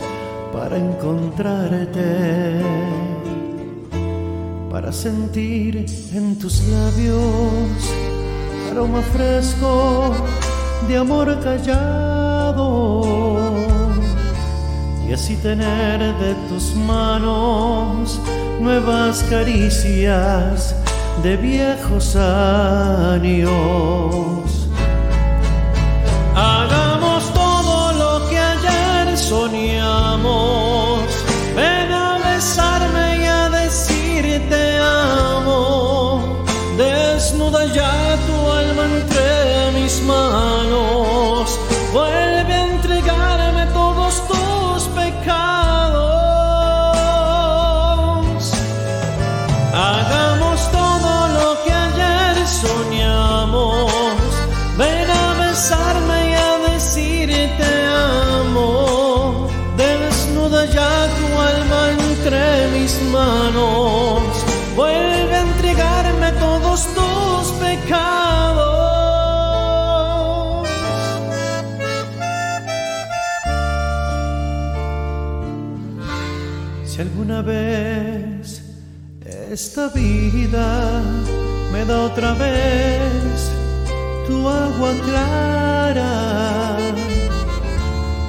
para 0.52 0.76
encontrarte, 0.76 2.60
para 4.70 4.92
sentir 4.92 5.86
en 6.12 6.38
tus 6.38 6.62
labios 6.68 7.94
aroma 8.70 9.00
fresco 9.00 10.12
de 10.86 10.98
amor 10.98 11.40
callado 11.42 12.09
y 15.10 15.12
así 15.12 15.34
tener 15.36 15.98
de 16.18 16.34
tus 16.48 16.72
manos 16.76 18.20
nuevas 18.60 19.24
caricias 19.24 20.76
de 21.24 21.36
viejos 21.36 22.14
años. 22.14 23.50
Vida 79.88 81.02
me 81.72 81.84
da 81.84 82.00
otra 82.02 82.34
vez 82.34 83.50
tu 84.26 84.48
agua 84.48 84.92
clara, 85.06 86.76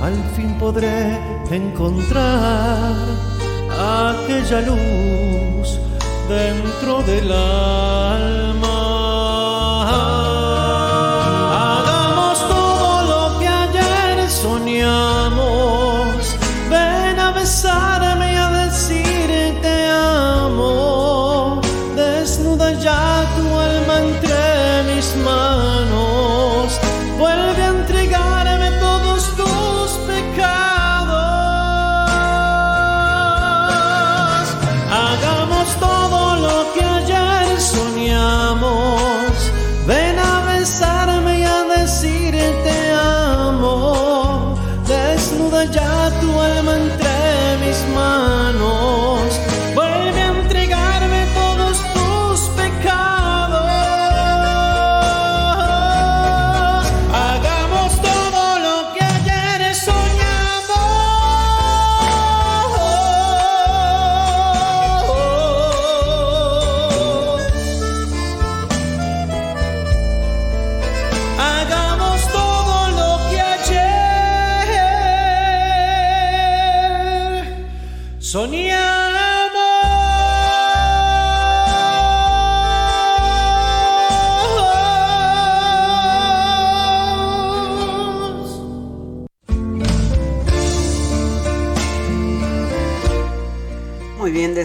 al 0.02 0.18
fin 0.36 0.58
podré 0.58 1.20
encontrar 1.49 2.95
aquella 3.78 4.62
luz 4.62 5.80
dentro 6.28 7.04
del 7.04 7.32
alma. 7.32 8.90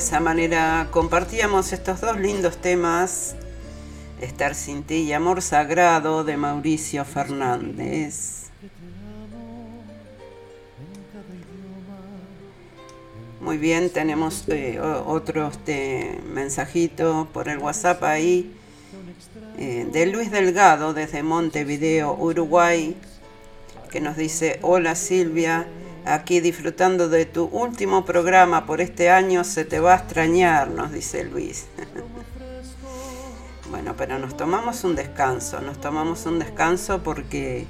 Esa 0.06 0.20
manera 0.20 0.86
compartíamos 0.92 1.72
estos 1.72 2.00
dos 2.00 2.16
lindos 2.16 2.58
temas, 2.58 3.34
Estar 4.20 4.54
sin 4.54 4.84
ti 4.84 4.98
y 4.98 5.12
Amor 5.12 5.42
Sagrado 5.42 6.22
de 6.22 6.36
Mauricio 6.36 7.04
Fernández. 7.04 8.44
Muy 13.40 13.58
bien, 13.58 13.90
tenemos 13.90 14.44
eh, 14.46 14.78
otro 14.80 15.48
este, 15.48 16.20
mensajito 16.32 17.28
por 17.32 17.48
el 17.48 17.58
WhatsApp 17.58 18.04
ahí 18.04 18.54
eh, 19.58 19.88
de 19.90 20.06
Luis 20.06 20.30
Delgado 20.30 20.94
desde 20.94 21.24
Montevideo, 21.24 22.14
Uruguay, 22.14 22.96
que 23.90 24.00
nos 24.00 24.16
dice, 24.16 24.60
hola 24.62 24.94
Silvia, 24.94 25.66
aquí 26.06 26.40
disfrutando 26.40 27.08
de 27.08 27.26
tu 27.26 27.44
último 27.46 28.04
programa 28.04 28.64
por 28.64 28.80
este 28.80 29.10
año, 29.10 29.44
se 29.44 29.64
te 29.64 29.80
va 29.80 29.94
a 29.94 29.96
extrañar, 29.96 30.70
nos 30.70 30.92
dice 30.92 31.24
Luis. 31.24 31.66
bueno, 33.70 33.94
pero 33.96 34.18
nos 34.18 34.36
tomamos 34.36 34.84
un 34.84 34.94
descanso, 34.94 35.60
nos 35.60 35.80
tomamos 35.80 36.24
un 36.26 36.38
descanso 36.38 37.02
porque 37.02 37.66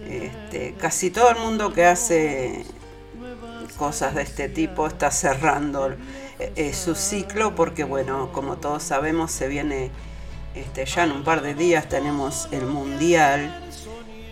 este, 0.00 0.74
casi 0.74 1.10
todo 1.10 1.30
el 1.30 1.38
mundo 1.38 1.72
que 1.72 1.86
hace 1.86 2.64
cosas 3.76 4.14
de 4.14 4.22
este 4.22 4.48
tipo 4.48 4.86
está 4.86 5.10
cerrando 5.10 5.90
eh, 6.38 6.52
eh, 6.56 6.74
su 6.74 6.94
ciclo 6.94 7.54
porque 7.54 7.84
bueno, 7.84 8.30
como 8.32 8.56
todos 8.56 8.82
sabemos 8.82 9.30
se 9.30 9.48
viene 9.48 9.90
este, 10.54 10.84
ya 10.84 11.04
en 11.04 11.12
un 11.12 11.24
par 11.24 11.42
de 11.42 11.54
días 11.54 11.88
tenemos 11.88 12.48
el 12.50 12.66
mundial 12.66 13.69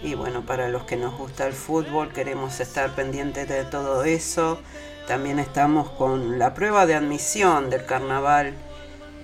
y 0.03 0.15
bueno, 0.15 0.47
para 0.47 0.69
los 0.69 0.85
que 0.85 0.97
nos 0.97 1.17
gusta 1.17 1.47
el 1.47 1.53
fútbol 1.53 2.13
queremos 2.13 2.61
estar 2.61 2.95
pendientes 2.95 3.49
de 3.49 3.65
todo 3.65 4.05
eso. 4.05 4.61
También 5.07 5.39
estamos 5.39 5.91
con 5.91 6.39
la 6.39 6.55
prueba 6.55 6.87
de 6.87 6.95
admisión 6.95 7.71
del 7.71 7.85
carnaval 7.85 8.55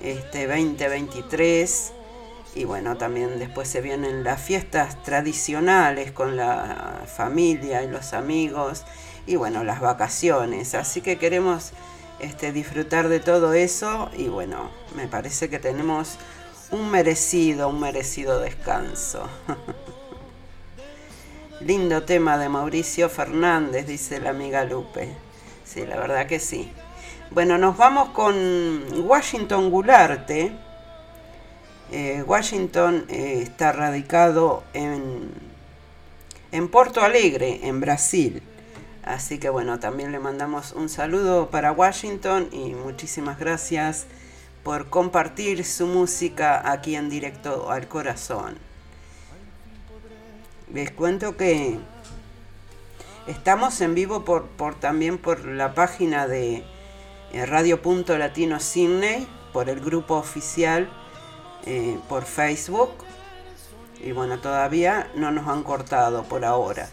este 0.03 0.47
2023 0.47 1.93
y 2.55 2.65
bueno, 2.65 2.97
también 2.97 3.39
después 3.39 3.69
se 3.69 3.81
vienen 3.81 4.25
las 4.25 4.41
fiestas 4.41 5.03
tradicionales 5.03 6.13
con 6.13 6.37
la 6.37 7.03
familia 7.07 7.83
y 7.83 7.89
los 7.89 8.13
amigos 8.13 8.85
y 9.27 9.37
bueno, 9.37 9.65
las 9.65 9.81
vacaciones. 9.81 10.75
Así 10.75 11.01
que 11.01 11.19
queremos 11.19 11.73
este, 12.21 12.53
disfrutar 12.53 13.09
de 13.09 13.21
todo 13.21 13.53
eso 13.53 14.11
y 14.17 14.29
bueno, 14.29 14.71
me 14.97 15.09
parece 15.09 15.49
que 15.51 15.59
tenemos 15.59 16.17
un 16.71 16.91
merecido, 16.91 17.69
un 17.69 17.81
merecido 17.81 18.41
descanso. 18.41 19.29
Lindo 21.61 22.03
tema 22.03 22.37
de 22.37 22.49
Mauricio 22.49 23.09
Fernández, 23.09 23.87
dice 23.87 24.21
la 24.21 24.31
amiga 24.31 24.65
Lupe. 24.65 25.15
Sí, 25.65 25.87
la 25.87 25.97
verdad 25.97 26.27
que 26.27 26.41
sí. 26.41 26.73
Bueno, 27.31 27.59
nos 27.59 27.77
vamos 27.77 28.09
con 28.09 28.35
Washington 29.07 29.71
Gularte. 29.71 30.51
Eh, 31.93 32.25
Washington 32.27 33.07
eh, 33.09 33.39
está 33.43 33.71
radicado 33.71 34.65
en, 34.73 35.31
en 36.51 36.69
Porto 36.69 37.03
Alegre, 37.03 37.61
en 37.63 37.81
Brasil. 37.81 38.43
Así 39.05 39.39
que 39.39 39.49
bueno, 39.49 39.79
también 39.79 40.11
le 40.11 40.19
mandamos 40.19 40.73
un 40.73 40.89
saludo 40.89 41.51
para 41.51 41.71
Washington 41.71 42.49
y 42.51 42.75
muchísimas 42.75 43.39
gracias 43.39 44.07
por 44.65 44.91
compartir 44.91 45.65
su 45.65 45.87
música 45.87 46.69
aquí 46.69 46.97
en 46.97 47.09
directo 47.09 47.71
al 47.71 47.87
corazón. 47.87 48.64
Les 50.75 50.91
cuento 50.91 51.37
que 51.37 51.79
estamos 53.29 53.81
en 53.81 53.95
vivo 53.95 54.25
por, 54.25 54.49
también 54.81 55.19
por 55.19 55.45
la 55.45 55.73
página 55.73 56.27
de 56.27 56.65
eh, 57.33 57.47
Radio 57.47 57.81
Punto 57.81 58.19
Latino 58.19 58.59
Sydney, 58.59 59.29
por 59.53 59.71
el 59.71 59.79
grupo 59.79 60.17
oficial, 60.17 60.91
eh, 61.65 61.97
por 62.09 62.25
Facebook. 62.25 62.91
Y 64.03 64.11
bueno, 64.11 64.41
todavía 64.41 65.13
no 65.15 65.31
nos 65.31 65.47
han 65.47 65.63
cortado 65.63 66.25
por 66.25 66.45
ahora. 66.45 66.89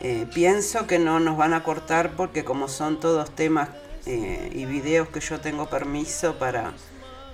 Eh, 0.00 0.26
pienso 0.34 0.88
que 0.88 0.98
no 0.98 1.20
nos 1.20 1.36
van 1.36 1.54
a 1.54 1.62
cortar 1.62 2.16
porque 2.16 2.42
como 2.42 2.66
son 2.66 2.98
todos 2.98 3.30
temas 3.30 3.68
y 4.04 4.64
videos 4.64 5.08
que 5.10 5.20
yo 5.20 5.40
tengo 5.40 5.70
permiso 5.70 6.40
para 6.40 6.72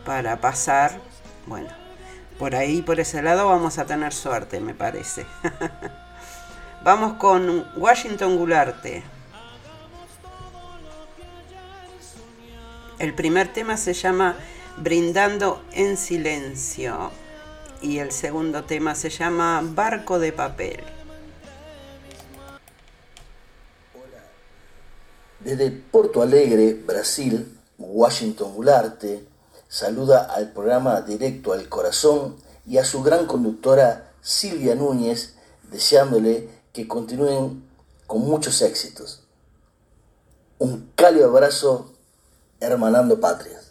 para 0.04 0.40
pasar. 0.40 1.00
Bueno, 1.46 1.68
por 2.38 2.54
ahí, 2.54 2.82
por 2.82 3.00
ese 3.00 3.20
lado 3.20 3.48
vamos 3.48 3.78
a 3.78 3.84
tener 3.84 4.12
suerte, 4.12 4.60
me 4.60 4.74
parece. 4.74 5.26
vamos 6.84 7.14
con 7.14 7.66
Washington 7.76 8.36
Gularte. 8.36 9.02
El 12.98 13.14
primer 13.14 13.52
tema 13.52 13.76
se 13.76 13.92
llama 13.92 14.36
Brindando 14.76 15.62
en 15.72 15.96
Silencio 15.96 17.10
y 17.80 17.98
el 17.98 18.12
segundo 18.12 18.64
tema 18.64 18.94
se 18.94 19.10
llama 19.10 19.60
Barco 19.64 20.18
de 20.18 20.32
Papel. 20.32 20.82
Desde 25.40 25.70
Porto 25.70 26.22
Alegre, 26.22 26.74
Brasil, 26.74 27.56
Washington 27.78 28.54
Gularte 28.54 29.27
saluda 29.68 30.24
al 30.24 30.52
programa 30.52 31.02
Directo 31.02 31.52
al 31.52 31.68
Corazón 31.68 32.36
y 32.66 32.78
a 32.78 32.84
su 32.84 33.02
gran 33.02 33.26
conductora 33.26 34.12
Silvia 34.20 34.74
Núñez, 34.74 35.34
deseándole 35.70 36.48
que 36.72 36.88
continúen 36.88 37.64
con 38.06 38.22
muchos 38.22 38.62
éxitos. 38.62 39.22
Un 40.58 40.90
cálido 40.94 41.28
abrazo, 41.28 41.92
hermanando 42.60 43.20
patrias. 43.20 43.67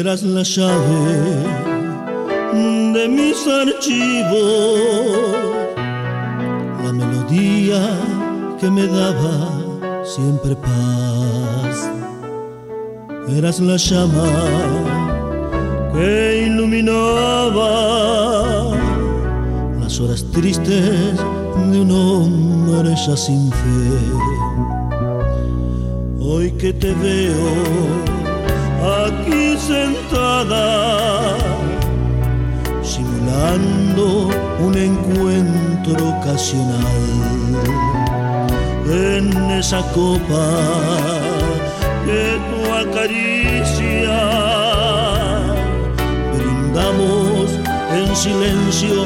Eras 0.00 0.22
la 0.22 0.42
llave 0.44 1.42
de 2.92 3.08
mis 3.08 3.46
archivos, 3.48 5.26
la 6.84 6.92
melodía 6.92 7.82
que 8.60 8.70
me 8.70 8.86
daba 8.86 9.50
siempre 10.04 10.54
paz. 10.54 11.90
Eras 13.28 13.58
la 13.58 13.76
llama 13.76 14.28
que 15.92 16.46
iluminaba 16.46 17.70
las 19.80 20.00
horas 20.00 20.24
tristes 20.32 21.16
de 21.70 21.80
un 21.80 21.90
hombre 21.90 22.94
ya 23.06 23.16
sin 23.16 23.50
fe. 23.50 23.98
Hoy 26.20 26.52
que 26.52 26.72
te 26.72 26.94
veo 26.94 28.17
aquí 28.82 29.56
sentada, 29.58 31.36
simulando 32.82 34.30
un 34.60 34.76
encuentro 34.76 36.08
ocasional. 36.08 36.78
En 38.90 39.34
esa 39.50 39.82
copa 39.92 40.46
que 42.06 42.38
tú 42.48 42.60
acaricia, 42.72 44.18
brindamos 46.32 47.50
en 47.92 48.16
silencio 48.16 49.04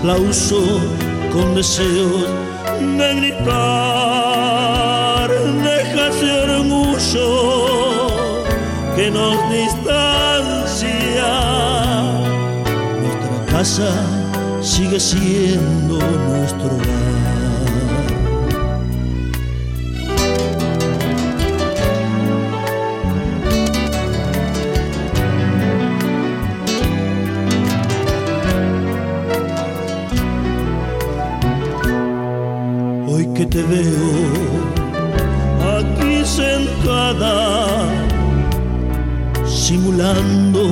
aplauso 0.00 0.80
con 1.30 1.54
deseos 1.54 2.24
de 2.98 3.14
gritar. 3.16 4.50
Deja 5.62 6.08
ese 6.08 6.30
orgullo 6.40 8.08
que 8.96 9.10
nos 9.10 9.36
distancia. 9.50 11.32
Nuestra 13.02 13.46
casa 13.52 13.90
sigue 14.62 14.98
siendo 14.98 15.98
nuestro. 15.98 16.89
Te 33.50 33.62
veo 33.64 34.12
aquí 35.76 36.24
sentada, 36.24 37.88
simulando 39.44 40.62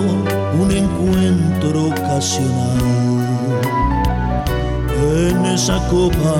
un 0.60 0.70
encuentro 0.70 1.86
ocasional. 1.86 2.78
En 5.26 5.44
esa 5.46 5.78
copa 5.88 6.36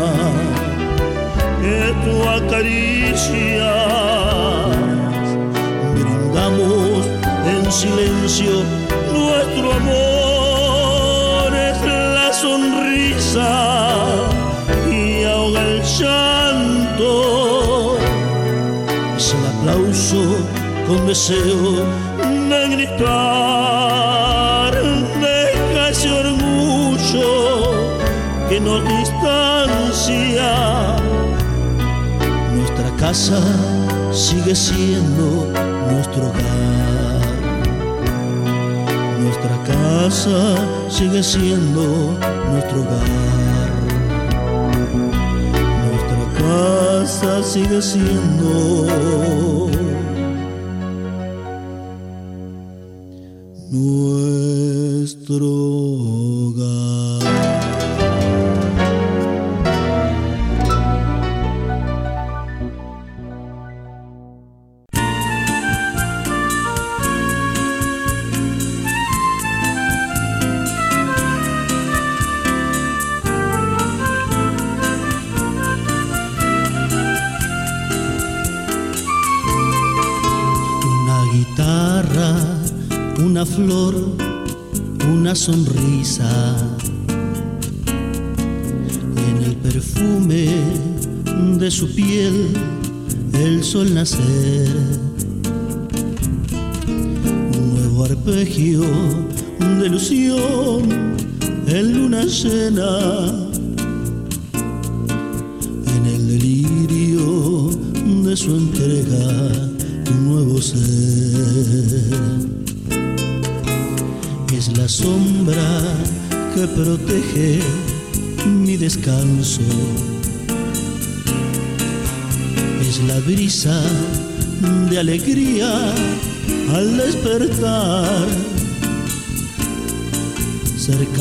que 1.61 1.93
tú 2.05 2.29
acaricias, 2.29 3.77
brindamos 5.93 7.07
en 7.53 7.73
silencio 7.73 8.63
nuestro 9.13 9.73
amor, 9.73 11.53
es 11.57 11.79
la 12.15 12.33
sonrisa 12.33 13.68
con 20.89 21.07
deseo 21.07 21.87
de 22.49 22.69
gritar. 22.75 23.03
Deja 25.21 25.89
ese 25.91 26.11
orgullo 26.11 27.31
que 28.49 28.59
nos 28.59 28.83
distancia. 28.89 30.51
Nuestra 32.55 32.91
casa 32.97 33.41
sigue 34.13 34.55
siendo 34.55 35.47
nuestro 35.93 36.23
hogar. 36.29 37.21
Nuestra 39.21 39.57
casa 39.71 40.57
sigue 40.89 41.23
siendo 41.23 42.17
nuestro 42.51 42.81
hogar. 42.81 43.29
casa 46.39 47.43
sigue 47.43 47.83
siendo 47.83 48.87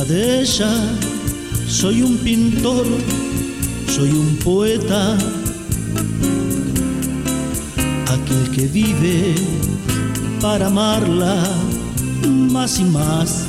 de 0.08 0.42
ella 0.42 0.72
soy 1.68 2.02
un 2.02 2.18
pintor, 2.18 2.86
soy 3.88 4.10
un 4.10 4.38
poeta, 4.38 5.18
aquel 8.06 8.52
que 8.56 8.68
vive 8.68 9.36
para 10.40 10.68
amarla 10.68 11.44
más 12.28 12.80
y 12.80 12.86
más. 12.86 13.48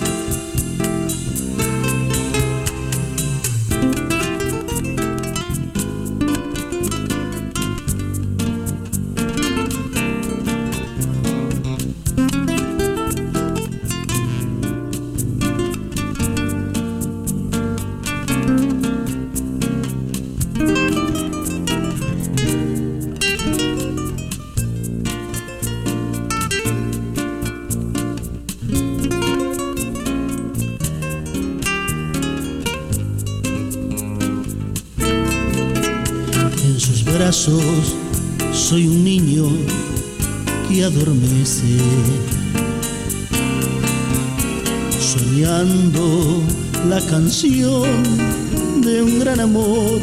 De 47.29 49.03
un 49.03 49.21
gran 49.21 49.39
amor. 49.41 50.01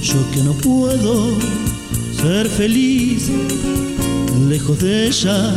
Yo 0.00 0.30
que 0.32 0.42
no 0.44 0.52
puedo 0.52 1.30
ser 2.20 2.48
feliz 2.48 3.30
lejos 4.48 4.78
de 4.78 5.08
ella, 5.08 5.54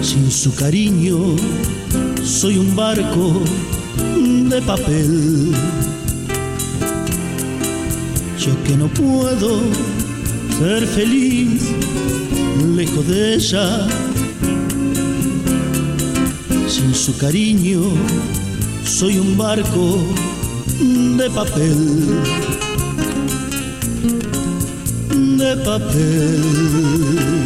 sin 0.00 0.30
su 0.30 0.54
cariño 0.54 1.36
soy 2.24 2.56
un 2.56 2.74
barco 2.74 3.42
de 4.48 4.62
papel 4.62 5.54
yo 8.40 8.52
que 8.64 8.74
no 8.74 8.88
puedo 8.88 9.60
ser 10.58 10.86
feliz 10.86 11.60
lejos 12.74 13.06
de 13.06 13.34
ella, 13.34 13.86
sin 16.80 16.94
su 16.94 17.16
cariño 17.18 17.82
soy 18.84 19.18
un 19.18 19.36
barco 19.36 19.98
de 21.18 21.28
papel, 21.30 21.76
de 25.36 25.56
papel. 25.58 27.39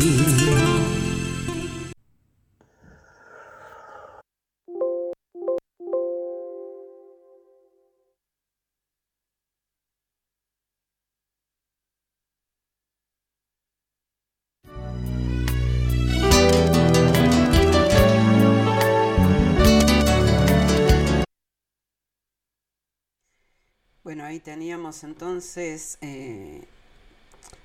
Ahí 24.25 24.41
teníamos 24.41 25.05
entonces 25.05 25.99
eh, 26.01 26.64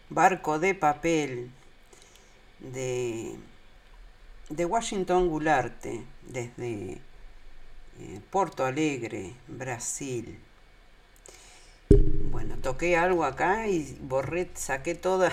Barco 0.09 0.59
de 0.59 0.75
Papel 0.75 1.51
de, 2.59 3.35
de 4.49 4.65
Washington 4.65 5.29
Gularte 5.29 6.03
desde 6.23 6.93
eh, 7.99 8.21
Porto 8.29 8.65
Alegre, 8.65 9.33
Brasil. 9.47 10.37
Bueno, 12.31 12.57
toqué 12.61 12.97
algo 12.97 13.23
acá 13.23 13.67
y 13.67 13.97
borré, 14.01 14.49
saqué 14.53 14.95
toda, 14.95 15.31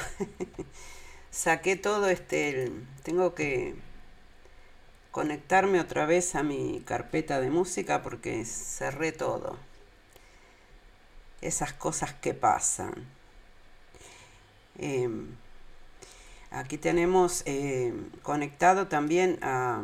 saqué 1.30 1.76
todo 1.76 2.08
este, 2.08 2.70
tengo 3.02 3.34
que 3.34 3.74
conectarme 5.10 5.80
otra 5.80 6.06
vez 6.06 6.36
a 6.36 6.42
mi 6.42 6.82
carpeta 6.84 7.40
de 7.40 7.50
música 7.50 8.02
porque 8.02 8.44
cerré 8.44 9.12
todo 9.12 9.58
esas 11.46 11.72
cosas 11.72 12.12
que 12.14 12.34
pasan. 12.34 12.94
Em, 14.78 15.28
aquí 16.50 16.78
tenemos 16.78 17.42
eh, 17.46 17.94
conectado 18.22 18.88
también 18.88 19.38
a, 19.42 19.82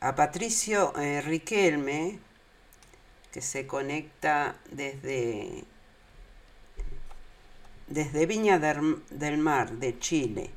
a 0.00 0.14
Patricio 0.14 0.92
eh, 0.98 1.20
Riquelme, 1.22 2.18
que 3.30 3.40
se 3.40 3.66
conecta 3.66 4.56
desde, 4.70 5.64
desde 7.86 8.26
Viña 8.26 8.58
del 8.58 9.38
Mar, 9.38 9.72
de 9.72 9.98
Chile. 9.98 10.50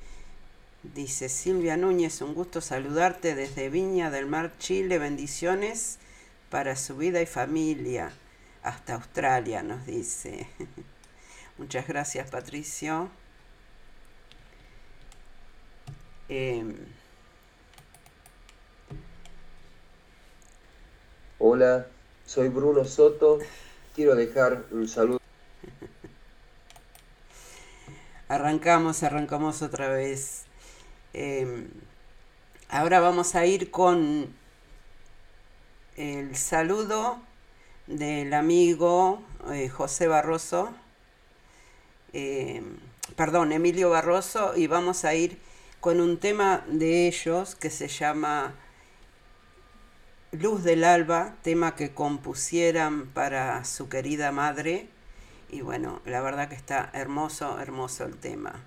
Dice 0.83 1.29
Silvia 1.29 1.77
Núñez, 1.77 2.21
un 2.21 2.33
gusto 2.33 2.61
saludarte 2.61 3.33
desde 3.33 3.69
Viña 3.69 4.11
del 4.11 4.25
Mar, 4.27 4.53
Chile. 4.59 4.99
Bendiciones 4.99 5.99
para 6.49 6.75
su 6.75 6.97
vida 6.97 7.21
y 7.21 7.25
familia 7.25 8.11
hasta 8.65 8.95
Australia, 8.95 9.61
nos 9.61 9.85
dice. 9.85 10.47
Muchas 11.59 11.87
gracias, 11.87 12.31
Patricio. 12.31 13.11
Em, 16.27 16.75
Hola, 21.37 21.85
soy 22.25 22.49
Bruno 22.49 22.83
Soto. 22.85 23.37
Quiero 23.93 24.15
dejar 24.15 24.65
un 24.71 24.87
saludo. 24.87 25.19
Arrancamos, 28.27 29.03
arrancamos 29.03 29.61
otra 29.61 29.89
vez. 29.89 30.45
Em, 31.13 31.69
ahora 32.67 32.99
vamos 32.99 33.35
a 33.35 33.45
ir 33.45 33.69
con 33.69 34.33
el 35.97 36.35
saludo 36.35 37.21
del 37.87 38.33
amigo 38.33 39.21
eh, 39.51 39.69
José 39.69 40.07
Barroso, 40.07 40.73
eh, 42.13 42.63
perdón, 43.15 43.51
Emilio 43.51 43.89
Barroso, 43.89 44.55
y 44.55 44.67
vamos 44.67 45.05
a 45.05 45.13
ir 45.13 45.39
con 45.79 46.01
un 46.01 46.17
tema 46.17 46.63
de 46.67 47.07
ellos 47.07 47.55
que 47.55 47.69
se 47.69 47.87
llama 47.87 48.55
Luz 50.31 50.63
del 50.63 50.83
Alba, 50.83 51.35
tema 51.43 51.75
que 51.75 51.93
compusieran 51.93 53.07
para 53.07 53.63
su 53.65 53.87
querida 53.87 54.31
madre. 54.31 54.89
Y 55.49 55.61
bueno, 55.61 56.01
la 56.05 56.21
verdad 56.21 56.49
que 56.49 56.55
está 56.55 56.89
hermoso, 56.93 57.59
hermoso 57.59 58.05
el 58.05 58.17
tema. 58.17 58.63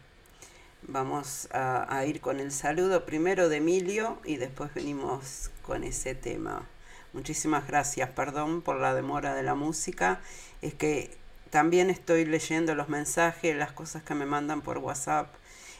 Vamos 0.82 1.48
a, 1.52 1.92
a 1.94 2.06
ir 2.06 2.20
con 2.20 2.38
el 2.38 2.52
saludo 2.52 3.04
primero 3.04 3.48
de 3.48 3.56
Emilio 3.56 4.18
y 4.24 4.36
después 4.36 4.72
venimos 4.72 5.50
con 5.62 5.82
ese 5.82 6.14
tema. 6.14 6.66
Muchísimas 7.12 7.66
gracias, 7.66 8.11
perdón 8.11 8.62
por 8.62 8.78
la 8.80 8.94
demora 8.94 9.34
de 9.34 9.42
la 9.42 9.54
música. 9.54 10.20
Es 10.62 10.74
que 10.74 11.16
también 11.50 11.90
estoy 11.90 12.24
leyendo 12.24 12.74
los 12.74 12.88
mensajes, 12.88 13.56
las 13.56 13.72
cosas 13.72 14.02
que 14.02 14.14
me 14.14 14.26
mandan 14.26 14.61
por 14.61 14.78
WhatsApp. 14.78 15.28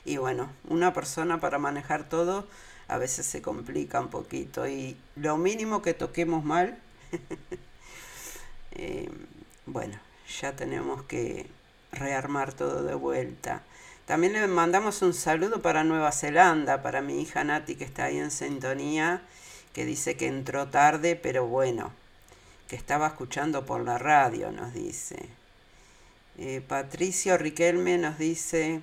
Y 0.05 0.17
bueno, 0.17 0.51
una 0.69 0.95
persona 0.95 1.39
para 1.41 1.59
manejar 1.59 2.09
todo 2.09 2.47
a 2.89 2.97
veces 2.97 3.27
se 3.27 3.43
complica 3.43 4.01
un 4.01 4.09
poquito. 4.09 4.67
Y 4.67 4.97
lo 5.17 5.37
mínimo 5.37 5.83
que 5.83 5.95
toquemos 5.95 6.45
mal, 6.45 6.79
eh, 8.73 9.11
bueno, 9.67 9.99
ya 10.41 10.57
tenemos 10.57 11.03
que 11.03 11.47
rearmar 11.93 12.55
todo 12.55 12.83
de 12.83 12.95
vuelta. 12.95 13.63
También 14.07 14.33
le 14.33 14.47
mandamos 14.47 15.03
un 15.03 15.13
saludo 15.13 15.61
para 15.61 15.85
Nueva 15.85 16.13
Zelanda, 16.13 16.83
para 16.83 17.03
mi 17.03 17.21
hija 17.21 17.45
Nati 17.45 17.77
que 17.77 17.85
está 17.85 18.05
ahí 18.05 18.19
en 18.19 18.31
sintonía, 18.31 19.21
que 19.73 19.85
dice 19.85 20.17
que 20.17 20.27
entró 20.27 20.69
tarde, 20.69 21.17
pero 21.17 21.47
bueno, 21.47 21.93
que 22.69 22.77
estaba 22.77 23.07
escuchando 23.09 23.65
por 23.67 23.85
la 23.85 23.99
radio, 23.99 24.53
nos 24.53 24.75
dice. 24.75 25.29
Eh, 26.39 26.61
Patricio 26.67 27.37
Riquelme 27.37 27.99
nos 27.99 28.19
dice 28.19 28.81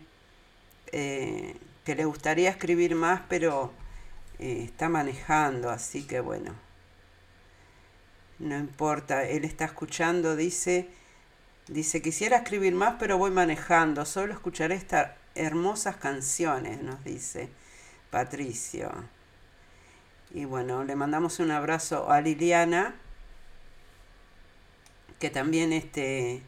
eh, 0.91 1.55
que 1.83 1.95
le 1.95 2.05
gustaría 2.05 2.49
escribir 2.49 2.95
más, 2.95 3.21
pero 3.29 3.71
eh, 4.39 4.63
está 4.65 4.89
manejando, 4.89 5.69
así 5.69 6.05
que 6.05 6.19
bueno, 6.19 6.53
no 8.39 8.57
importa, 8.57 9.27
él 9.27 9.45
está 9.45 9.65
escuchando, 9.65 10.35
dice 10.35 10.89
Dice, 11.67 11.99
quisiera 11.99 12.37
escribir 12.37 12.75
más, 12.75 12.95
pero 12.99 13.17
voy 13.17 13.31
manejando. 13.31 14.05
Solo 14.05 14.33
escucharé 14.33 14.75
estas 14.75 15.11
hermosas 15.33 15.95
canciones, 15.95 16.81
nos 16.83 17.03
dice 17.03 17.49
Patricio. 18.11 18.91
Y 20.35 20.43
bueno, 20.43 20.83
le 20.83 20.97
mandamos 20.97 21.39
un 21.39 21.49
abrazo 21.49 22.11
a 22.11 22.19
Liliana, 22.19 22.93
que 25.17 25.29
también 25.29 25.71
este, 25.71 26.41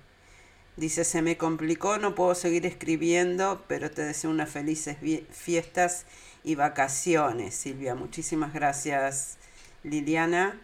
dice, 0.75 1.05
se 1.05 1.21
me 1.21 1.37
complicó, 1.37 1.97
no 1.97 2.13
puedo 2.13 2.35
seguir 2.35 2.65
escribiendo, 2.65 3.63
pero 3.69 3.89
te 3.89 4.01
deseo 4.01 4.29
unas 4.29 4.49
felices 4.49 4.97
fiestas 5.31 6.05
y 6.43 6.55
vacaciones, 6.55 7.55
Silvia. 7.55 7.95
Muchísimas 7.95 8.53
gracias, 8.53 9.37
Liliana. 9.83 10.59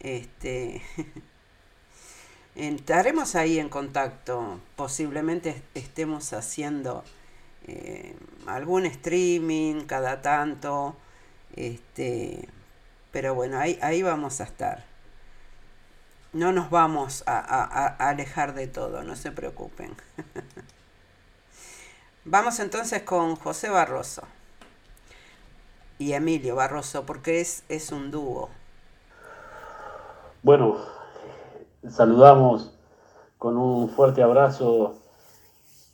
Este, 0.00 0.82
estaremos 2.56 3.36
ahí 3.36 3.60
en 3.60 3.68
contacto. 3.68 4.60
Posiblemente 4.74 5.62
estemos 5.74 6.32
haciendo 6.32 7.04
eh, 7.68 8.16
algún 8.46 8.86
streaming 8.86 9.82
cada 9.82 10.20
tanto. 10.20 10.96
Este, 11.56 12.48
pero 13.12 13.34
bueno, 13.34 13.58
ahí, 13.58 13.78
ahí 13.82 14.02
vamos 14.02 14.40
a 14.40 14.44
estar. 14.44 14.84
No 16.32 16.52
nos 16.52 16.70
vamos 16.70 17.24
a, 17.26 17.86
alejar 18.08 18.54
de 18.54 18.68
todo, 18.68 19.02
no 19.02 19.16
se 19.16 19.32
preocupen. 19.32 19.96
vamos 22.24 22.60
entonces 22.60 23.02
con 23.02 23.34
José 23.34 23.68
Barroso 23.68 24.22
y 25.98 26.12
Emilio 26.12 26.54
Barroso, 26.54 27.04
porque 27.04 27.40
es, 27.40 27.64
es 27.68 27.90
un 27.90 28.12
dúo. 28.12 28.48
Bueno, 30.42 30.76
saludamos 31.88 32.78
con 33.36 33.56
un 33.56 33.90
fuerte 33.90 34.22
abrazo, 34.22 35.00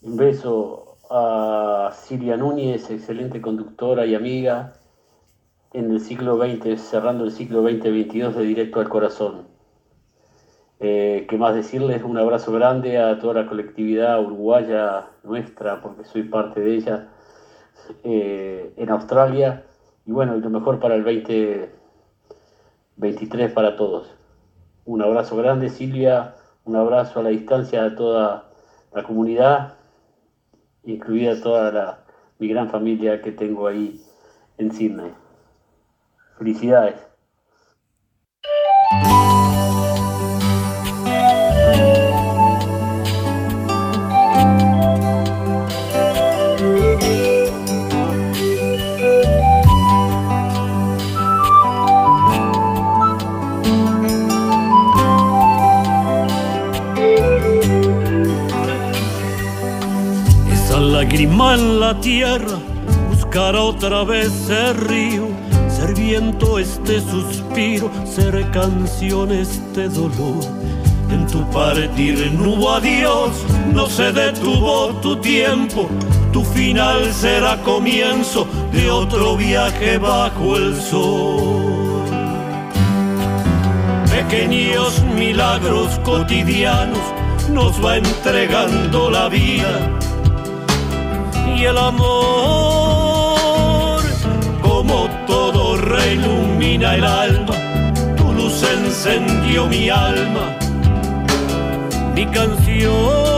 un 0.03 0.17
beso 0.19 0.99
a 1.09 1.95
Silvia 1.95 2.37
Núñez, 2.37 2.91
excelente 2.91 3.41
conductora 3.41 4.05
y 4.05 4.15
amiga 4.15 4.75
en 5.77 5.91
el 5.91 6.01
siglo 6.01 6.39
XX, 6.39 6.81
cerrando 6.81 7.25
el 7.25 7.33
siglo 7.33 7.61
2022 7.61 8.35
de 8.35 8.45
Directo 8.45 8.81
al 8.81 8.89
Corazón. 8.89 9.47
Eh, 10.81 11.27
¿Qué 11.29 11.37
más 11.37 11.55
decirles? 11.55 12.03
Un 12.03 12.17
abrazo 12.17 12.51
grande 12.51 12.99
a 12.99 13.19
toda 13.19 13.43
la 13.43 13.47
colectividad 13.47 14.25
uruguaya 14.25 15.11
nuestra, 15.23 15.83
porque 15.83 16.07
soy 16.07 16.23
parte 16.23 16.61
de 16.61 16.77
ella, 16.77 17.09
eh, 18.05 18.73
en 18.79 18.89
Australia. 18.89 19.67
Y 20.07 20.13
bueno, 20.13 20.35
lo 20.37 20.49
mejor 20.49 20.81
para 20.81 20.95
el 20.95 21.05
2023 21.05 23.53
para 23.53 23.77
todos. 23.77 24.15
Un 24.87 25.03
abrazo 25.03 25.37
grande, 25.37 25.69
Silvia. 25.69 26.37
Un 26.65 26.77
abrazo 26.77 27.21
a 27.21 27.23
la 27.23 27.29
distancia 27.29 27.85
a 27.85 27.95
toda 27.95 28.49
la 28.95 29.03
comunidad, 29.03 29.75
incluida 30.85 31.39
toda 31.43 31.71
la, 31.71 31.99
mi 32.39 32.49
gran 32.49 32.71
familia 32.71 33.21
que 33.21 33.33
tengo 33.33 33.67
ahí 33.67 34.01
en 34.57 34.73
Sydney. 34.73 35.26
Felicidades. 36.39 37.07
lágrima 60.97 61.55
en 61.55 61.81
la 61.81 62.01
tierra, 62.01 62.59
buscar 63.11 63.55
otra 63.57 64.05
vez 64.05 64.49
el 64.49 64.75
río, 64.77 65.29
ser 66.07 66.21
viento 66.21 66.59
este 66.59 67.01
suspiro, 67.01 67.91
ser 68.05 68.49
canción 68.53 69.33
este 69.33 69.89
dolor. 69.89 70.45
En 71.11 71.27
tu 71.27 71.45
partir 71.51 72.33
no 72.33 72.53
hubo 72.53 72.73
adiós, 72.73 73.31
no 73.73 73.87
se 73.87 74.13
detuvo 74.13 74.89
tu 75.03 75.17
tiempo, 75.17 75.89
tu 76.33 76.45
final 76.45 77.13
será 77.13 77.57
comienzo 77.63 78.47
de 78.73 78.91
otro 78.91 79.37
viaje 79.37 79.99
bajo 79.99 80.57
el 80.57 80.81
sol. 80.81 82.05
Pequeños 84.11 85.03
milagros 85.15 85.99
cotidianos 86.05 87.05
nos 87.51 87.85
va 87.85 87.97
entregando 87.97 89.11
la 89.11 89.29
vida 89.29 89.91
y 91.57 91.65
el 91.65 91.79
amor, 91.79 92.76
todo 96.17 96.37
reilumina 96.37 96.95
el 96.95 97.05
alma, 97.05 97.55
tu 98.17 98.33
luz 98.33 98.63
encendió 98.63 99.67
mi 99.67 99.89
alma, 99.89 100.57
mi 102.15 102.27
canción. 102.27 103.37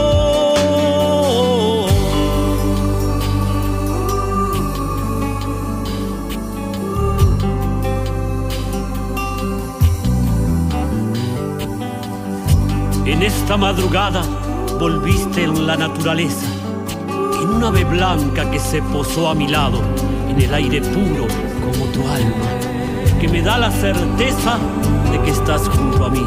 En 13.05 13.23
esta 13.23 13.57
madrugada 13.57 14.21
volviste 14.79 15.43
en 15.43 15.65
la 15.65 15.75
naturaleza 15.75 16.45
en 17.41 17.49
un 17.49 17.63
ave 17.63 17.83
blanca 17.83 18.49
que 18.51 18.59
se 18.59 18.81
posó 18.81 19.29
a 19.29 19.35
mi 19.35 19.47
lado, 19.47 19.81
en 20.29 20.41
el 20.41 20.53
aire 20.53 20.81
puro 20.81 21.27
como 21.61 21.85
tu 21.85 22.07
alma, 22.07 22.68
que 23.19 23.27
me 23.27 23.41
da 23.41 23.57
la 23.57 23.69
certeza 23.69 24.57
de 25.11 25.19
que 25.21 25.31
estás 25.31 25.67
junto 25.67 26.05
a 26.05 26.09
mí. 26.09 26.25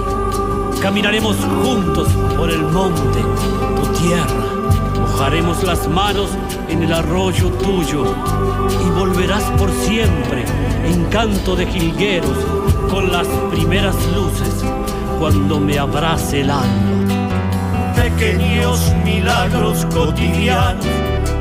Caminaremos 0.81 1.37
juntos 1.65 2.09
por 2.37 2.51
el 2.51 2.63
monte, 2.63 3.21
tu 3.77 3.87
tierra, 4.03 4.27
mojaremos 5.01 5.63
las 5.63 5.89
manos 5.89 6.31
en 6.69 6.83
el 6.83 6.93
arroyo 6.93 7.49
tuyo 7.51 8.05
y 8.85 8.91
volverás 8.91 9.45
por 9.59 9.71
siempre 9.71 10.45
en 10.85 11.05
canto 11.07 11.57
de 11.57 11.67
jilgueros 11.67 12.37
con 12.91 13.11
las 13.11 13.27
primeras 13.51 13.97
luces 14.15 14.65
cuando 15.19 15.61
me 15.61 15.79
abrace 15.79 16.41
el 16.41 16.51
alma. 16.51 17.95
Pequeños 17.97 18.93
milagros 19.05 19.87
cotidianos 19.87 20.87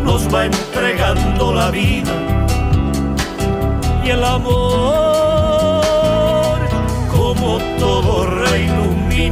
nos 0.03 0.33
va 0.33 0.45
entregando 0.45 1.53
la 1.53 1.71
vida 1.71 2.47
y 4.05 4.09
el 4.09 4.23
amor 4.23 5.10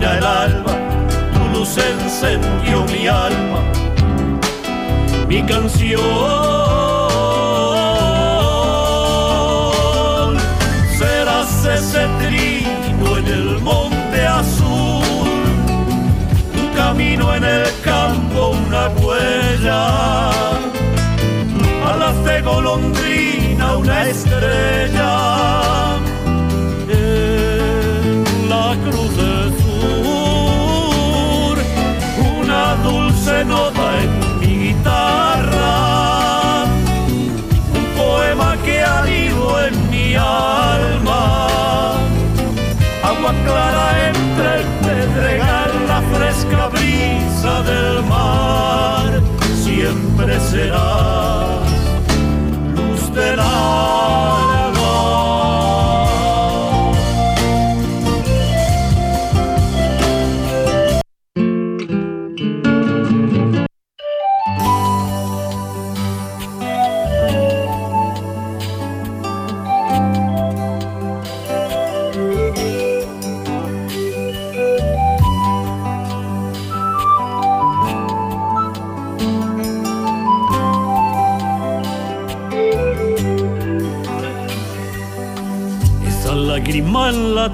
el 0.04 0.26
alma 0.26 0.74
tu 1.34 1.60
luz 1.60 1.78
encendió 1.78 2.86
mi 2.86 3.08
alma. 3.08 3.62
Mi 5.28 5.44
canción 5.44 6.00
serás 10.98 11.66
ese 11.66 12.08
trino 12.20 13.18
en 13.18 13.28
el 13.28 13.60
monte 13.60 14.26
azul 14.26 15.10
camino 16.76 17.36
en 17.36 17.44
el 17.44 17.68
campo 17.84 18.50
una 18.50 18.88
huella, 19.00 20.30
alas 21.86 22.24
de 22.24 22.42
golondrina 22.42 23.78
una 23.78 24.08
estrella, 24.08 25.12
nota 33.46 34.02
en 34.02 34.40
mi 34.40 34.54
guitarra, 34.68 35.74
un 37.80 37.86
poema 37.98 38.58
que 38.64 38.82
ha 38.82 39.10
ido 39.10 39.66
en 39.66 39.90
mi 39.90 40.16
alma, 40.16 41.98
agua 43.04 43.34
clara 43.46 44.10
entre 44.10 44.56
el 44.60 44.66
pedregal 44.84 45.80
fresca 46.14 46.68
brisa 46.68 47.62
del 47.64 48.04
mar, 48.06 49.22
siempre 49.64 50.40
serás 50.40 51.70
luz 52.76 53.14
de 53.14 53.36
la 53.36 54.39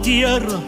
tierra, 0.06 0.60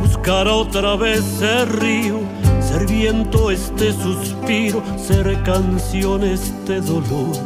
buscar 0.00 0.48
otra 0.48 0.96
vez 0.96 1.42
el 1.42 1.68
río, 1.68 2.20
ser 2.62 2.86
viento 2.86 3.50
este 3.50 3.92
suspiro, 3.92 4.82
ser 4.96 5.42
canción 5.42 6.24
este 6.24 6.80
dolor. 6.80 7.36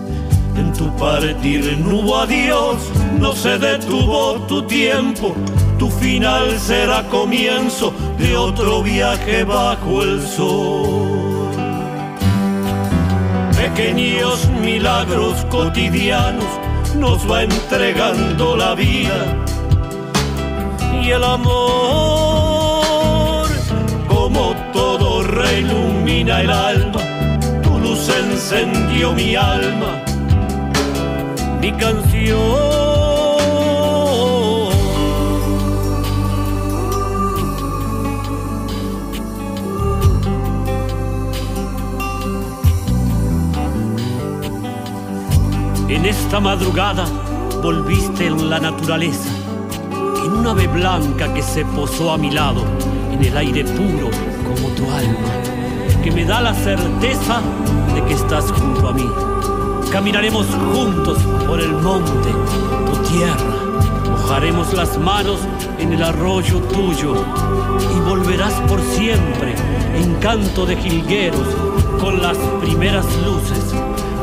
En 0.56 0.72
tu 0.72 0.88
partir 0.96 1.76
no 1.78 2.16
adiós, 2.18 2.76
no 3.18 3.32
se 3.32 3.58
detuvo 3.58 4.34
tu 4.46 4.62
tiempo, 4.62 5.34
tu 5.76 5.90
final 5.90 6.56
será 6.60 7.02
comienzo 7.08 7.92
de 8.16 8.36
otro 8.36 8.84
viaje 8.84 9.42
bajo 9.42 10.04
el 10.04 10.22
sol. 10.24 11.50
Pequeños 13.56 14.48
milagros 14.62 15.44
cotidianos 15.46 16.44
nos 16.96 17.28
va 17.28 17.42
entregando 17.42 18.56
la 18.56 18.76
vida 18.76 19.44
y 21.02 21.10
el 21.12 21.24
amor, 21.24 21.48
como 24.08 24.54
todo 24.72 25.22
reilumina 25.22 26.40
el 26.42 26.50
alma, 26.50 27.00
tu 27.62 27.78
luz 27.78 28.08
encendió 28.08 29.12
mi 29.12 29.34
alma, 29.36 30.02
mi 31.60 31.72
canción. 31.72 32.90
En 45.88 46.06
esta 46.06 46.40
madrugada 46.40 47.04
volviste 47.62 48.26
en 48.26 48.48
la 48.48 48.60
naturaleza 48.60 49.39
en 50.30 50.36
un 50.36 50.46
ave 50.46 50.68
blanca 50.68 51.32
que 51.34 51.42
se 51.42 51.64
posó 51.64 52.12
a 52.12 52.18
mi 52.18 52.30
lado, 52.30 52.64
en 53.12 53.24
el 53.24 53.36
aire 53.36 53.64
puro 53.64 54.10
como 54.44 54.68
tu 54.74 54.84
alma, 54.84 55.28
que 56.02 56.10
me 56.12 56.24
da 56.24 56.40
la 56.40 56.54
certeza 56.54 57.40
de 57.94 58.04
que 58.04 58.14
estás 58.14 58.50
junto 58.52 58.88
a 58.88 58.92
mí. 58.92 59.08
Caminaremos 59.90 60.46
juntos 60.72 61.18
por 61.46 61.60
el 61.60 61.72
monte, 61.72 62.30
tu 62.86 63.12
tierra, 63.12 63.56
mojaremos 64.10 64.72
las 64.72 64.96
manos 64.98 65.40
en 65.78 65.92
el 65.92 66.02
arroyo 66.02 66.60
tuyo 66.60 67.14
y 67.96 68.08
volverás 68.08 68.54
por 68.68 68.80
siempre, 68.80 69.54
encanto 69.96 70.64
de 70.64 70.76
jilgueros, 70.76 71.48
con 72.00 72.22
las 72.22 72.38
primeras 72.60 73.06
luces, 73.24 73.74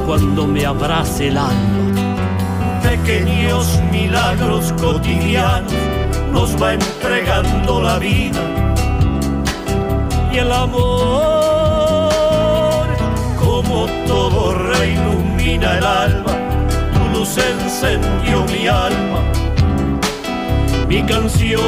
cuando 0.06 0.48
me 0.48 0.66
abrace 0.66 1.28
el 1.28 1.38
alma 1.38 1.88
pequeños 2.82 3.82
milagros 3.92 4.74
cotidianos 4.74 5.97
nos 6.38 6.52
va 6.62 6.74
entregando 6.74 7.82
la 7.82 7.98
vida 7.98 8.42
y 10.32 10.38
el 10.38 10.52
amor. 10.52 10.88
Como 13.44 13.88
todo 14.06 14.54
reilumina 14.54 15.78
el 15.80 15.86
alma 15.86 16.34
tu 16.94 17.02
luz 17.18 17.38
encendió 17.38 18.46
mi 18.54 18.68
alma 18.68 19.22
mi 20.88 21.02
canción. 21.04 21.60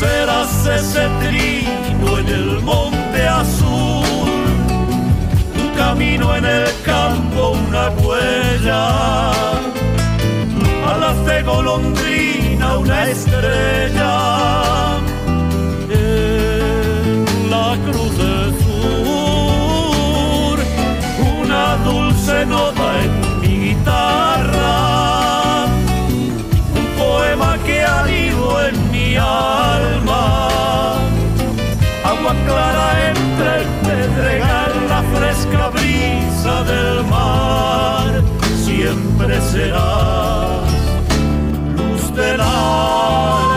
Serás 0.00 0.66
ese 0.66 1.04
trino 1.22 2.18
en 2.18 2.28
el 2.28 2.60
monte 2.62 3.20
azul 3.28 4.18
camino 5.78 6.36
en 6.36 6.44
el 6.44 6.68
campo 6.84 7.50
una 7.50 7.88
huella, 8.02 8.80
golondrina 11.42 12.78
una 12.78 13.08
estrella, 13.08 14.98
en 15.90 17.50
la 17.50 17.76
cruz 17.86 18.16
del 18.18 18.54
sur, 18.64 20.58
una 21.42 21.76
dulce 21.84 22.46
nota 22.46 23.02
en 23.04 23.40
mi 23.40 23.54
guitarra, 23.68 24.74
un 26.80 26.86
poema 26.98 27.58
que 27.66 27.82
ha 27.82 28.04
en 28.68 28.90
mi 28.90 29.16
alma, 29.16 30.98
agua 32.04 32.34
clara 32.46 32.88
entre 33.10 33.50
el 33.60 33.66
pedregal 33.86 34.78
fresca 35.14 35.68
brisa 35.68 36.62
del 36.64 37.04
mar, 37.06 38.22
siempre 38.64 39.40
serás 39.40 40.67
luz 42.36 43.38
del 43.42 43.47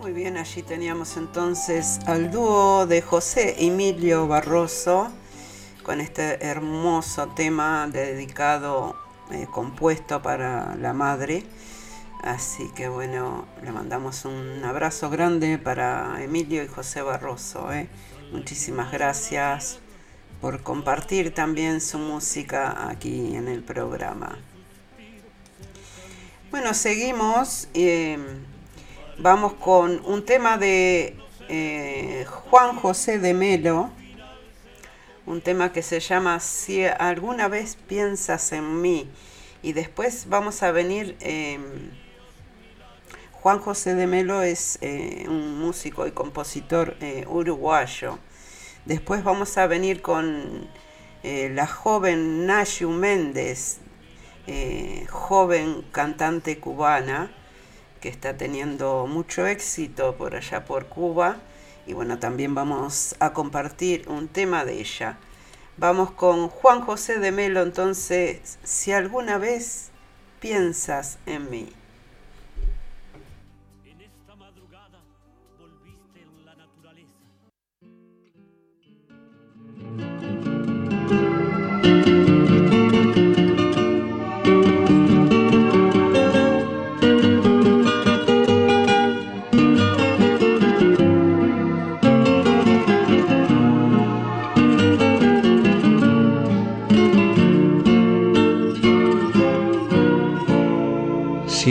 Muy 0.00 0.12
bien, 0.12 0.36
allí 0.36 0.62
teníamos 0.62 1.16
entonces 1.16 1.98
al 2.06 2.30
dúo 2.30 2.86
de 2.86 3.02
José 3.02 3.56
Emilio 3.58 4.28
Barroso 4.28 5.10
con 5.82 6.00
este 6.00 6.44
hermoso 6.44 7.28
tema 7.28 7.88
dedicado, 7.88 8.96
eh, 9.30 9.46
compuesto 9.50 10.22
para 10.22 10.76
la 10.76 10.92
madre. 10.92 11.44
Así 12.22 12.70
que 12.74 12.88
bueno, 12.88 13.46
le 13.62 13.72
mandamos 13.72 14.24
un 14.24 14.62
abrazo 14.64 15.08
grande 15.08 15.56
para 15.58 16.22
Emilio 16.22 16.62
y 16.62 16.68
José 16.68 17.02
Barroso. 17.02 17.72
Eh. 17.72 17.88
Muchísimas 18.32 18.92
gracias 18.92 19.80
por 20.40 20.62
compartir 20.62 21.34
también 21.34 21.80
su 21.80 21.98
música 21.98 22.88
aquí 22.88 23.34
en 23.34 23.48
el 23.48 23.62
programa. 23.62 24.38
Bueno, 26.50 26.74
seguimos. 26.74 27.68
Eh, 27.74 28.18
vamos 29.18 29.54
con 29.54 30.02
un 30.04 30.24
tema 30.24 30.58
de 30.58 31.16
eh, 31.48 32.26
Juan 32.28 32.76
José 32.76 33.18
de 33.18 33.34
Melo. 33.34 33.90
Un 35.26 35.40
tema 35.40 35.72
que 35.72 35.82
se 35.82 36.00
llama 36.00 36.40
Si 36.40 36.84
alguna 36.84 37.48
vez 37.48 37.76
piensas 37.76 38.52
en 38.52 38.80
mí. 38.80 39.10
Y 39.62 39.72
después 39.72 40.26
vamos 40.28 40.62
a 40.62 40.72
venir. 40.72 41.16
Em, 41.20 41.90
Juan 43.32 43.58
José 43.58 43.94
de 43.94 44.06
Melo 44.06 44.42
es 44.42 44.78
eh, 44.82 45.24
un 45.28 45.58
músico 45.58 46.06
y 46.06 46.12
compositor 46.12 46.96
uruguayo. 47.26 48.18
Después 48.84 49.24
vamos 49.24 49.56
a 49.56 49.66
venir 49.66 50.02
con 50.02 50.68
la 51.22 51.66
joven 51.66 52.46
Nashu 52.46 52.90
Méndez 52.90 53.80
eh, 54.46 55.06
joven 55.10 55.82
cantante 55.92 56.58
cubana 56.58 57.30
que 58.00 58.08
está 58.08 58.36
teniendo 58.36 59.06
mucho 59.06 59.46
éxito 59.46 60.16
por 60.16 60.34
allá 60.34 60.64
por 60.64 60.86
Cuba. 60.86 61.36
Y 61.90 61.92
bueno, 61.92 62.20
también 62.20 62.54
vamos 62.54 63.16
a 63.18 63.32
compartir 63.32 64.08
un 64.08 64.28
tema 64.28 64.64
de 64.64 64.78
ella. 64.78 65.18
Vamos 65.76 66.12
con 66.12 66.46
Juan 66.46 66.82
José 66.82 67.18
de 67.18 67.32
Melo, 67.32 67.62
entonces, 67.62 68.60
si 68.62 68.92
alguna 68.92 69.38
vez 69.38 69.90
piensas 70.38 71.18
en 71.26 71.50
mí. 71.50 71.79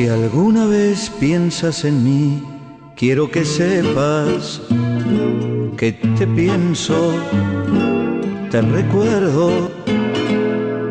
Si 0.10 0.14
alguna 0.14 0.66
vez 0.66 1.12
piensas 1.20 1.86
en 1.86 2.04
mí, 2.04 2.44
quiero 2.96 3.30
que 3.30 3.46
sepas 3.46 4.60
que 5.78 5.92
te 5.92 6.26
pienso, 6.26 7.14
te 8.50 8.60
recuerdo 8.60 9.70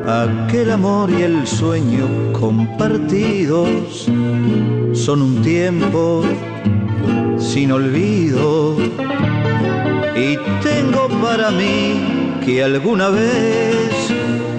aquel 0.06 0.70
amor 0.70 1.10
y 1.10 1.22
el 1.22 1.44
sueño 1.48 2.06
compartidos. 2.32 4.06
Son 4.92 5.20
un 5.20 5.42
tiempo 5.42 6.22
sin 7.38 7.72
olvido 7.72 8.76
y 10.14 10.36
tengo 10.62 11.08
para 11.20 11.50
mí 11.50 12.38
que 12.44 12.62
alguna 12.62 13.08
vez 13.08 13.97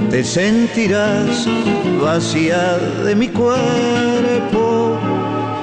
te 0.10 0.24
sentirás 0.24 1.48
vacía 2.02 2.78
de 3.06 3.16
mi 3.16 3.28
cuerpo 3.28 4.98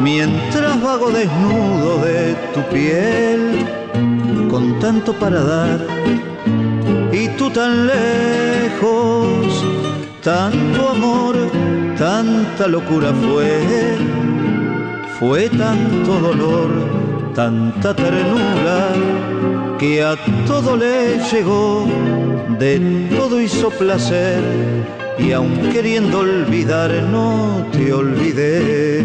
mientras 0.00 0.80
vago 0.80 1.10
desnudo 1.10 1.98
de 2.04 2.34
tu 2.54 2.62
piel 2.72 3.66
con 4.48 4.78
tanto 4.78 5.12
para 5.14 5.42
dar 5.42 5.80
y 7.12 7.28
tú 7.36 7.50
tan 7.50 7.86
lejos 7.86 9.64
tanto 10.22 10.90
amor 10.90 11.34
tanta 11.98 12.68
locura 12.68 13.12
fue 13.12 13.96
fue 15.18 15.48
tanto 15.48 16.20
dolor 16.20 16.70
tanta 17.34 17.94
ternura 17.94 18.90
que 19.78 20.02
a 20.02 20.16
todo 20.46 20.76
le 20.76 21.18
llegó 21.30 21.86
de 22.58 23.08
todo 23.16 23.40
hizo 23.40 23.68
placer 23.70 24.42
y 25.18 25.32
aun 25.32 25.70
queriendo 25.70 26.20
olvidar 26.20 26.90
no 27.10 27.66
te 27.72 27.92
olvidé. 27.92 29.04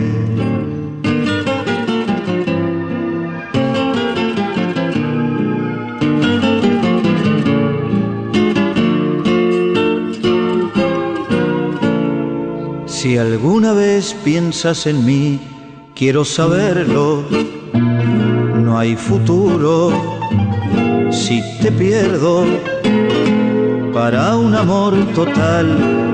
Si 12.85 13.17
alguna 13.17 13.73
vez 13.73 14.13
piensas 14.23 14.85
en 14.85 15.03
mí, 15.05 15.39
quiero 15.95 16.23
saberlo, 16.23 17.23
no 17.73 18.77
hay 18.77 18.95
futuro 18.95 20.20
si 21.11 21.41
te 21.61 21.71
pierdo 21.71 22.45
para 23.93 24.35
un 24.37 24.55
amor 24.55 24.93
total 25.13 25.67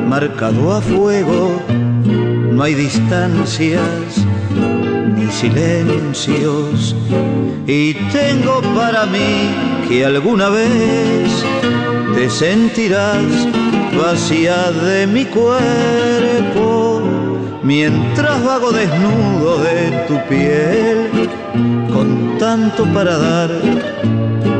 marcado 0.08 0.74
a 0.74 0.82
fuego. 0.82 1.62
No 2.52 2.64
hay 2.64 2.74
distancias 2.74 3.82
ni 5.16 5.28
silencios 5.32 6.96
y 7.68 7.94
tengo 8.12 8.62
para 8.76 9.06
mí 9.06 9.50
que 9.88 10.06
alguna 10.06 10.50
vez 10.50 11.46
te 12.16 12.30
sentirás 12.30 13.48
vacía 13.96 14.72
de 14.72 15.08
mi 15.08 15.26
cuerpo 15.26 17.02
mientras 17.64 18.44
vago 18.44 18.72
desnudo 18.72 19.60
de 19.60 19.92
tu 20.08 20.16
piel 20.28 21.17
con 21.94 22.38
tanto 22.38 22.86
para 22.94 23.18
dar. 23.18 23.50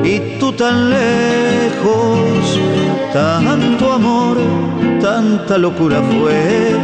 Y 0.04 0.40
tú 0.40 0.52
tan 0.54 0.90
lejos 0.90 2.60
tanto 3.14 3.94
amor, 3.94 4.38
tanta 5.02 5.58
locura 5.58 6.02
fue, 6.02 6.76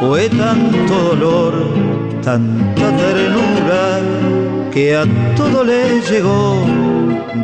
fue 0.00 0.28
tanto 0.28 0.94
dolor, 1.14 1.54
tanta 2.22 2.96
ternura, 2.96 4.00
que 4.72 4.96
a 4.96 5.04
todo 5.36 5.64
le 5.64 6.00
llegó, 6.00 6.56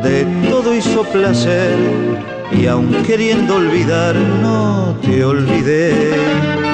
de 0.02 0.24
todo 0.50 0.74
hizo 0.74 1.04
placer, 1.04 1.76
y 2.50 2.66
aun 2.66 2.92
queriendo 3.06 3.56
olvidar, 3.56 4.16
no 4.42 4.96
te 5.02 5.24
olvidé. 5.24 6.69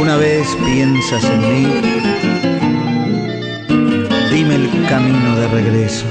Alguna 0.00 0.16
vez 0.16 0.56
piensas 0.64 1.22
en 1.24 1.40
mí, 1.40 1.66
dime 4.32 4.54
el 4.54 4.86
camino 4.88 5.36
de 5.36 5.46
regreso. 5.48 6.06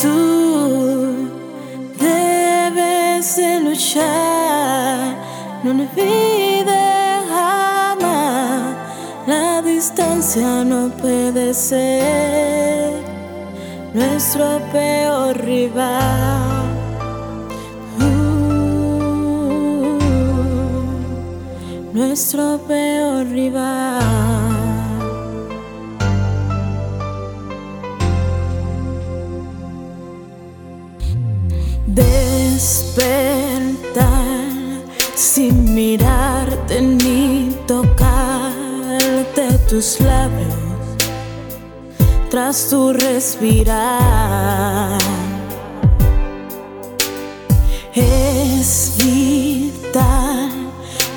Tú 0.00 0.11
nuestro 14.34 14.60
peor 14.72 15.36
rival. 15.44 16.64
Uh, 18.00 18.08
nuestro 21.92 22.58
peor 22.66 23.26
rival. 23.26 24.00
Despertar 31.86 32.72
sin 35.14 35.74
mirarte 35.74 36.80
ni 36.80 37.54
tocarte 37.66 39.58
tus 39.68 40.00
labios 40.00 40.51
tras 42.32 42.68
tu 42.70 42.94
respirar. 42.94 43.78
Es 47.94 48.94
vital 48.96 50.50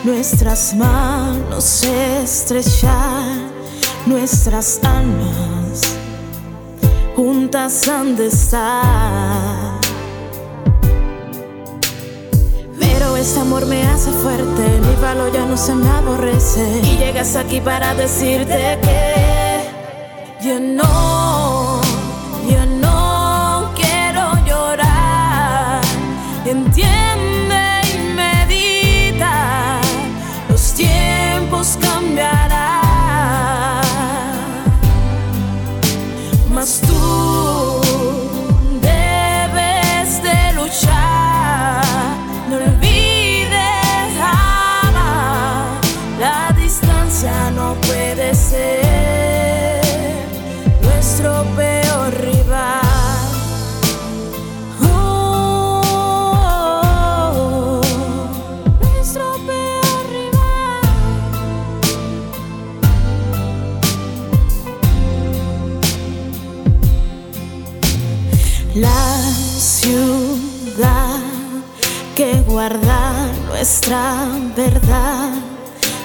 nuestras 0.03 0.75
manos 0.75 1.83
estrechar 1.85 3.37
nuestras 4.05 4.81
almas 4.83 5.95
juntas 7.15 7.87
han 7.87 8.17
de 8.17 8.27
estar. 8.27 9.79
Pero 12.77 13.15
este 13.15 13.39
amor 13.39 13.65
me 13.67 13.83
hace 13.83 14.11
fuerte, 14.11 14.63
mi 14.81 15.01
valor 15.01 15.31
ya 15.31 15.45
no 15.45 15.55
se 15.55 15.75
me 15.75 15.87
aborrece. 15.87 16.81
Y 16.83 16.97
llegas 16.97 17.37
aquí 17.37 17.61
para 17.61 17.95
decirte 17.95 18.77
que 18.81 19.14
yo 20.45 20.59
no, 20.59 21.24
nuestra 73.87 74.25
verdad 74.55 75.29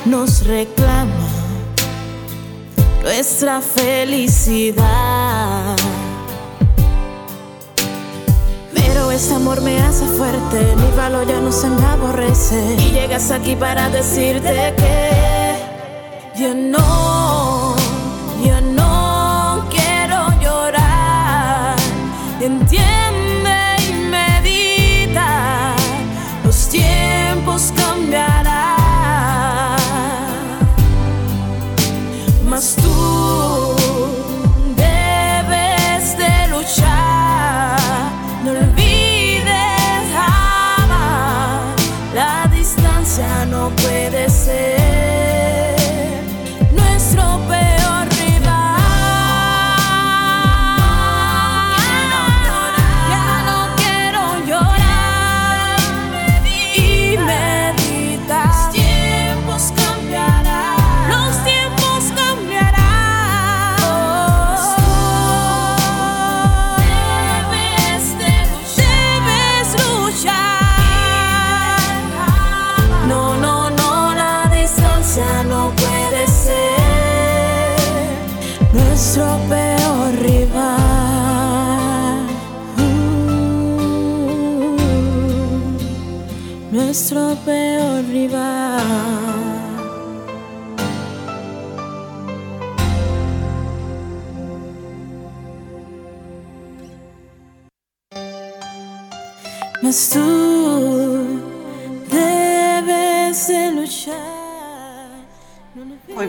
nos 0.04 0.46
reclama 0.46 1.28
nuestra 3.02 3.62
felicidad. 3.62 4.84
Pero 8.74 9.10
este 9.10 9.34
amor 9.34 9.62
me 9.62 9.78
hace 9.78 10.04
fuerte, 10.04 10.76
mi 10.76 10.94
valor 10.94 11.26
ya 11.26 11.40
no 11.40 11.50
se 11.50 11.70
me 11.70 11.82
aborrece. 11.86 12.76
Y 12.78 12.90
llegas 12.90 13.30
aquí 13.30 13.56
para 13.56 13.88
decirte 13.88 14.74
que 14.76 15.54
yo 16.38 16.54
no, 16.54 17.19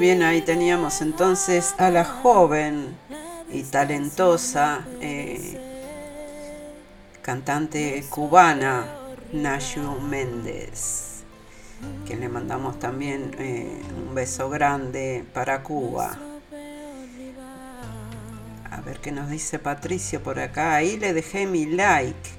bien, 0.01 0.23
ahí 0.23 0.41
teníamos 0.41 0.99
entonces 1.01 1.75
a 1.77 1.91
la 1.91 2.03
joven 2.03 2.97
y 3.53 3.61
talentosa 3.61 4.83
eh, 4.99 5.59
cantante 7.21 8.03
cubana 8.09 8.83
Nayu 9.31 9.99
Méndez, 10.01 11.21
que 12.07 12.15
le 12.15 12.29
mandamos 12.29 12.79
también 12.79 13.35
eh, 13.37 13.79
un 13.95 14.15
beso 14.15 14.49
grande 14.49 15.23
para 15.35 15.61
Cuba. 15.61 16.17
A 18.71 18.81
ver 18.81 18.99
qué 19.01 19.11
nos 19.11 19.29
dice 19.29 19.59
Patricio 19.59 20.23
por 20.23 20.39
acá. 20.39 20.73
Ahí 20.73 20.97
le 20.97 21.13
dejé 21.13 21.45
mi 21.45 21.67
like. 21.67 22.29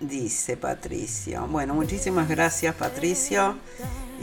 Dice 0.00 0.56
Patricio. 0.56 1.46
Bueno, 1.46 1.74
muchísimas 1.74 2.28
gracias 2.28 2.74
Patricio. 2.74 3.56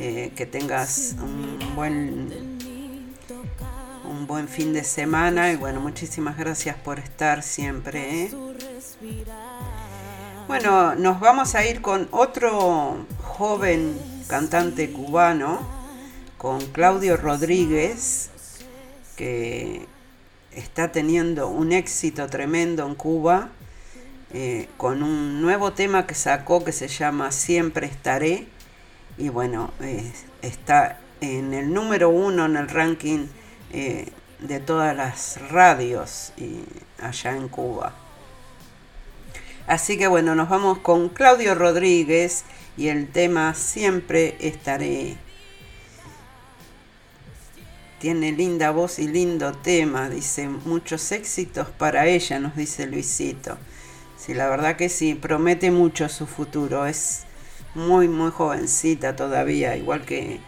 Eh, 0.02 0.32
que 0.34 0.46
tengas 0.46 1.16
un 1.22 1.76
buen 1.76 2.60
un 4.10 4.28
buen 4.28 4.48
fin 4.48 4.72
de 4.72 4.86
semana 4.86 5.52
y 5.52 5.58
bueno, 5.58 5.82
muchísimas 5.82 6.38
gracias 6.38 6.78
por 6.78 7.00
estar 7.00 7.44
siempre. 7.44 8.24
¿eh? 8.24 8.32
Bueno, 10.48 10.96
nos 10.96 11.20
vamos 11.20 11.54
a 11.54 11.66
ir 11.66 11.82
con 11.82 12.08
otro 12.12 13.06
joven 13.22 14.00
cantante 14.30 14.90
cubano, 14.90 15.68
con 16.38 16.62
Claudio 16.68 17.18
Rodríguez, 17.18 18.30
que 19.18 19.86
está 20.54 20.94
teniendo 20.94 21.50
un 21.50 21.74
éxito 21.74 22.26
tremendo 22.28 22.88
en 22.88 22.96
Cuba, 22.96 23.50
eh, 24.34 24.70
con 24.78 25.04
un 25.04 25.42
nuevo 25.42 25.74
tema 25.74 26.08
que 26.08 26.16
sacó 26.16 26.64
que 26.64 26.72
se 26.72 26.88
llama 26.88 27.34
Siempre 27.34 27.86
estaré, 27.86 28.48
y 29.20 29.28
bueno, 29.28 29.72
eh, 29.82 30.12
está 30.42 30.98
en 31.20 31.54
el 31.54 31.74
número 31.74 32.10
uno 32.10 32.46
en 32.46 32.56
el 32.56 32.70
ranking 32.70 33.28
eh, 33.72 34.08
de 34.40 34.60
todas 34.62 34.96
las 34.96 35.38
radios 35.52 36.32
allá 37.02 37.36
en 37.36 37.50
Cuba. 37.50 37.94
Así 39.68 39.98
que 39.98 40.08
bueno, 40.08 40.36
nos 40.36 40.50
vamos 40.50 40.80
con 40.80 41.10
Claudio 41.10 41.54
Rodríguez 41.54 42.46
y 42.78 42.88
el 42.88 43.10
tema 43.12 43.54
Siempre 43.54 44.38
estaré. 44.40 45.18
Tiene 48.00 48.32
linda 48.32 48.72
voz 48.72 49.00
y 49.00 49.10
lindo 49.10 49.52
tema, 49.52 50.10
dice, 50.10 50.48
muchos 50.48 51.12
éxitos 51.12 51.68
para 51.68 52.08
ella, 52.08 52.40
nos 52.40 52.56
dice 52.56 52.88
Luisito. 52.88 53.58
Sí, 54.18 54.34
la 54.34 54.48
verdad 54.48 54.78
que 54.78 54.88
sí, 54.88 55.16
promete 55.16 55.70
mucho 55.72 56.08
su 56.08 56.26
futuro, 56.26 56.86
es 56.86 57.26
muy, 57.76 58.08
muy 58.08 58.32
jovencita 58.32 59.16
todavía, 59.16 59.76
igual 59.78 60.06
que, 60.06 60.40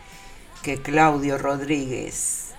que 0.63 0.81
Claudio 0.81 1.37
Rodríguez. 1.37 2.55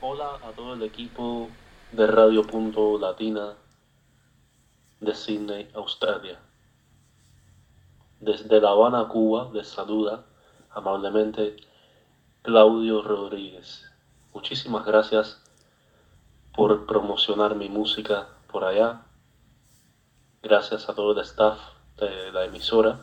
Hola 0.00 0.36
a 0.44 0.50
todo 0.52 0.74
el 0.74 0.82
equipo 0.82 1.48
de 1.92 2.06
Radio 2.06 2.42
Punto 2.42 2.98
Latina 2.98 3.54
de 5.00 5.14
Sydney, 5.14 5.70
Australia. 5.74 6.38
Desde 8.20 8.60
La 8.60 8.70
Habana, 8.70 9.08
Cuba, 9.08 9.50
les 9.52 9.68
saluda 9.68 10.24
amablemente 10.70 11.56
Claudio 12.42 13.02
Rodríguez. 13.02 13.84
Muchísimas 14.32 14.84
gracias 14.84 15.41
por 16.54 16.86
promocionar 16.86 17.54
mi 17.54 17.68
música 17.68 18.28
por 18.50 18.64
allá. 18.64 19.02
Gracias 20.42 20.88
a 20.88 20.94
todo 20.94 21.12
el 21.12 21.18
staff 21.20 21.58
de 21.98 22.32
la 22.32 22.44
emisora. 22.44 23.00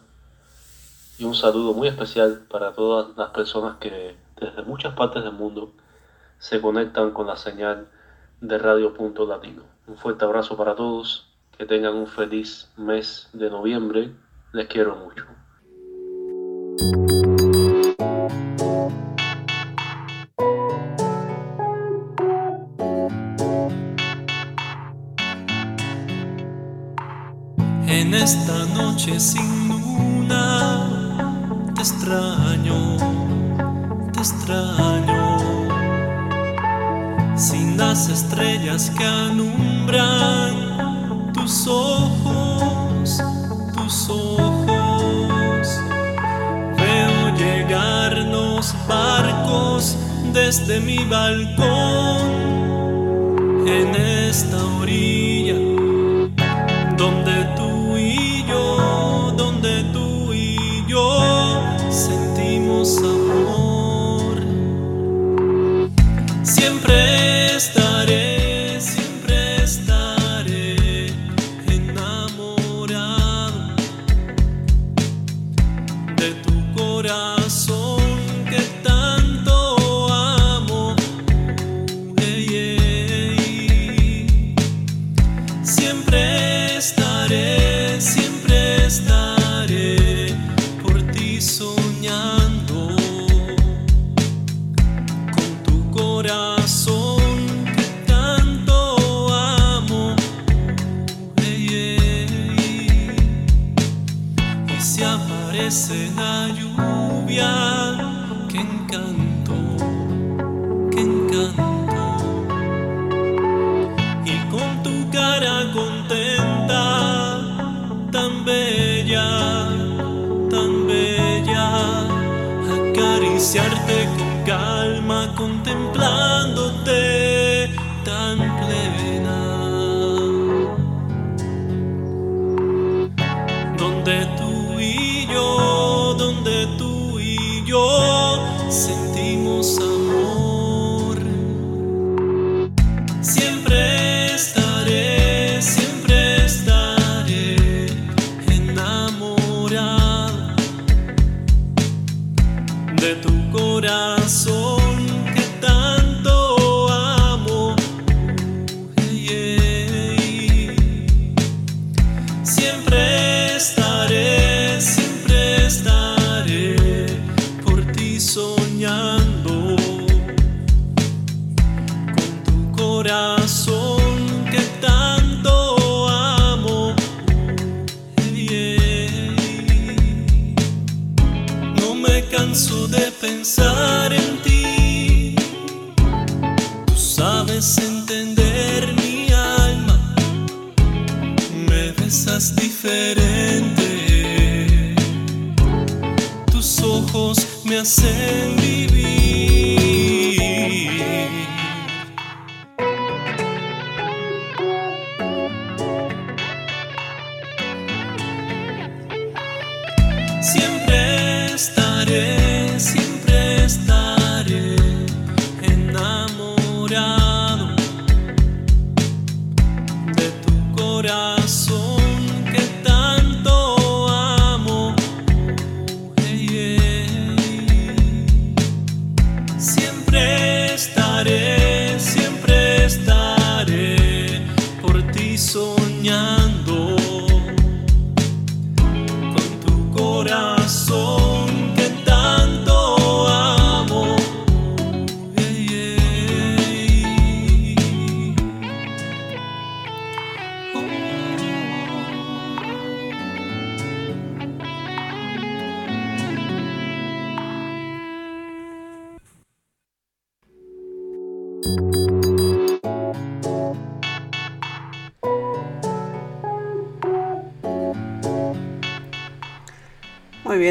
y 1.18 1.26
un 1.26 1.36
saludo 1.36 1.74
muy 1.74 1.90
especial 1.90 2.46
para 2.50 2.72
todas 2.72 3.18
las 3.18 3.32
personas 3.32 3.78
que 3.78 4.16
desde 4.40 4.64
muchas 4.64 4.94
partes 4.94 5.22
del 5.24 5.34
mundo 5.34 5.74
se 6.38 6.62
conectan 6.62 7.12
con 7.12 7.28
la 7.28 7.36
señal 7.36 7.90
de 8.40 8.58
Radio 8.58 8.94
Punto 8.94 9.26
Latino. 9.26 9.64
Un 9.88 9.98
fuerte 9.98 10.24
abrazo 10.24 10.56
para 10.56 10.76
todos, 10.76 11.28
que 11.58 11.66
tengan 11.66 11.96
un 11.96 12.08
feliz 12.08 12.72
mes 12.78 13.30
de 13.34 13.50
noviembre, 13.50 14.14
les 14.54 14.68
quiero 14.68 14.96
mucho. 14.96 15.26
Esta 28.22 28.66
noche 28.76 29.20
sin 29.20 29.70
luna 29.70 30.90
te 31.74 31.82
extraño, 31.82 32.98
te 34.12 34.20
extraño. 34.20 35.38
Sin 37.38 37.78
las 37.78 38.10
estrellas 38.10 38.92
que 38.98 39.06
alumbran 39.06 40.54
tus 41.34 41.68
ojos, 41.68 43.22
tus 43.76 44.10
ojos. 44.10 45.80
Veo 46.78 47.36
llegar 47.38 48.18
los 48.18 48.76
barcos 48.88 49.96
desde 50.34 50.82
mi 50.82 50.98
balcón 51.06 52.20
en 53.66 53.96
esta 53.96 54.09
Siempre 66.70 67.19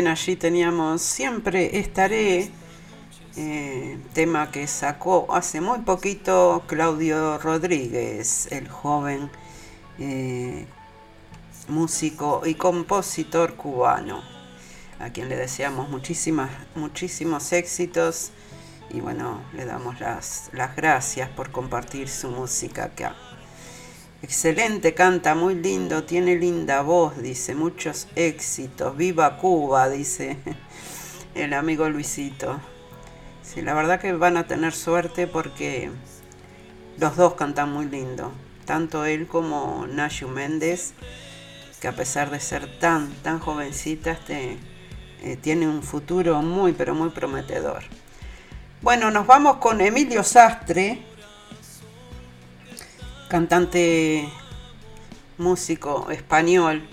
Allí 0.07 0.37
teníamos 0.37 1.03
Siempre 1.03 1.79
estaré, 1.79 2.51
eh, 3.37 3.99
tema 4.13 4.51
que 4.51 4.67
sacó 4.67 5.27
hace 5.35 5.61
muy 5.61 5.81
poquito 5.81 6.63
Claudio 6.67 7.39
Rodríguez, 7.39 8.49
el 8.53 8.69
joven 8.69 9.31
eh, 9.99 10.67
músico 11.67 12.43
y 12.47 12.55
compositor 12.55 13.57
cubano, 13.57 14.23
a 15.01 15.11
quien 15.11 15.29
le 15.29 15.37
deseamos 15.37 15.89
muchísimas, 15.89 16.51
muchísimos 16.77 17.53
éxitos 17.53 18.31
y 18.91 19.01
bueno, 19.01 19.43
le 19.53 19.65
damos 19.65 19.99
las, 20.01 20.51
las 20.53 20.77
gracias 20.77 21.29
por 21.31 21.51
compartir 21.51 22.09
su 22.09 22.31
música 22.31 22.85
acá. 22.85 23.17
Excelente, 24.21 24.95
canta 24.95 25.37
muy 25.37 25.55
lindo, 25.55 26.03
tiene 26.03 26.35
linda 26.35 26.83
voz, 26.83 27.23
dice, 27.23 27.55
muchos 27.55 28.09
éxitos. 28.17 28.97
Viva 28.97 29.37
Cuba, 29.37 29.89
dice 29.89 30.37
el 31.37 31.53
amigo 31.53 31.89
Luisito. 31.89 32.59
Sí, 33.45 33.63
la 33.63 33.75
verdad 33.75 34.01
que 34.01 34.13
van 34.15 34.37
a 34.37 34.49
tener 34.49 34.73
suerte 34.73 35.29
porque 35.29 35.93
los 36.99 37.17
dos 37.17 37.35
cantan 37.35 37.73
muy 37.73 37.87
lindo. 37.87 38.33
Tanto 38.65 39.05
él 39.05 39.29
como 39.29 39.87
Nashu 39.87 40.27
Méndez, 40.27 40.95
que 41.81 41.87
a 41.87 41.93
pesar 41.93 42.31
de 42.31 42.41
ser 42.41 42.81
tan, 42.81 43.13
tan 43.23 43.39
jovencitas, 43.39 44.19
este, 44.19 45.37
tiene 45.41 45.69
un 45.69 45.85
futuro 45.85 46.43
muy, 46.43 46.73
pero 46.73 46.93
muy 46.93 47.11
prometedor. 47.11 47.85
Bueno, 48.83 49.13
nos 49.13 49.29
vamos 49.29 49.59
con 49.59 49.81
Emilio 49.81 50.25
Sastre, 50.25 51.08
cantante, 53.29 54.29
músico 55.37 56.11
español, 56.11 56.89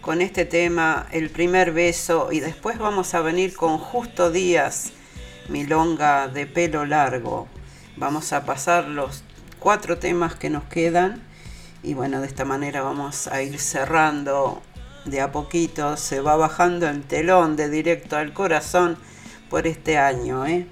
con 0.00 0.20
este 0.20 0.44
tema, 0.44 1.06
El 1.10 1.28
primer 1.28 1.72
beso, 1.72 2.30
y 2.30 2.40
después 2.40 2.78
vamos 2.78 3.14
a 3.14 3.20
venir 3.20 3.54
con 3.56 3.78
Justo 3.78 4.30
Díaz 4.30 4.92
milonga 5.48 6.28
de 6.28 6.46
pelo 6.46 6.86
largo. 6.86 7.48
Vamos 7.96 8.32
a 8.32 8.44
pasar 8.44 8.86
los 8.86 9.24
cuatro 9.58 9.98
temas 9.98 10.36
que 10.36 10.50
nos 10.50 10.64
quedan 10.64 11.22
y 11.82 11.94
bueno, 11.94 12.20
de 12.20 12.28
esta 12.28 12.44
manera 12.44 12.82
vamos 12.82 13.26
a 13.26 13.42
ir 13.42 13.58
cerrando 13.58 14.62
de 15.04 15.20
a 15.20 15.32
poquito, 15.32 15.96
se 15.96 16.20
va 16.20 16.36
bajando 16.36 16.88
el 16.88 17.02
telón 17.02 17.56
de 17.56 17.68
directo 17.68 18.16
al 18.16 18.32
corazón 18.32 18.96
por 19.50 19.66
este 19.66 19.98
año. 19.98 20.46
¿eh? 20.46 20.66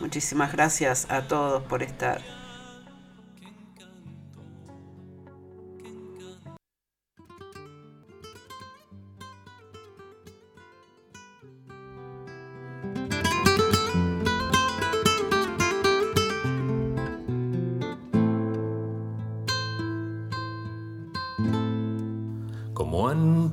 Muchísimas 0.00 0.52
gracias 0.52 1.06
a 1.08 1.22
todos 1.28 1.62
por 1.62 1.84
estar. 1.84 2.41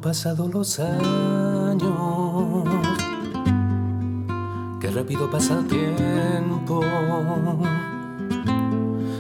Pasado 0.02 0.48
los 0.48 0.80
años, 0.80 2.64
qué 4.80 4.90
rápido 4.90 5.30
pasa 5.30 5.60
el 5.60 5.68
tiempo. 5.68 6.82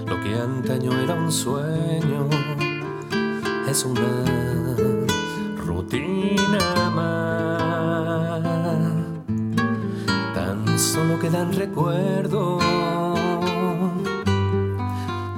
Lo 0.07 0.21
que 0.21 0.39
antaño 0.39 0.93
era 0.93 1.15
un 1.15 1.29
sueño 1.31 2.29
es 3.67 3.83
una 3.83 4.23
rutina 5.57 6.89
más. 6.95 8.41
Tan 10.33 10.79
solo 10.79 11.19
quedan 11.19 11.51
recuerdos 11.51 12.63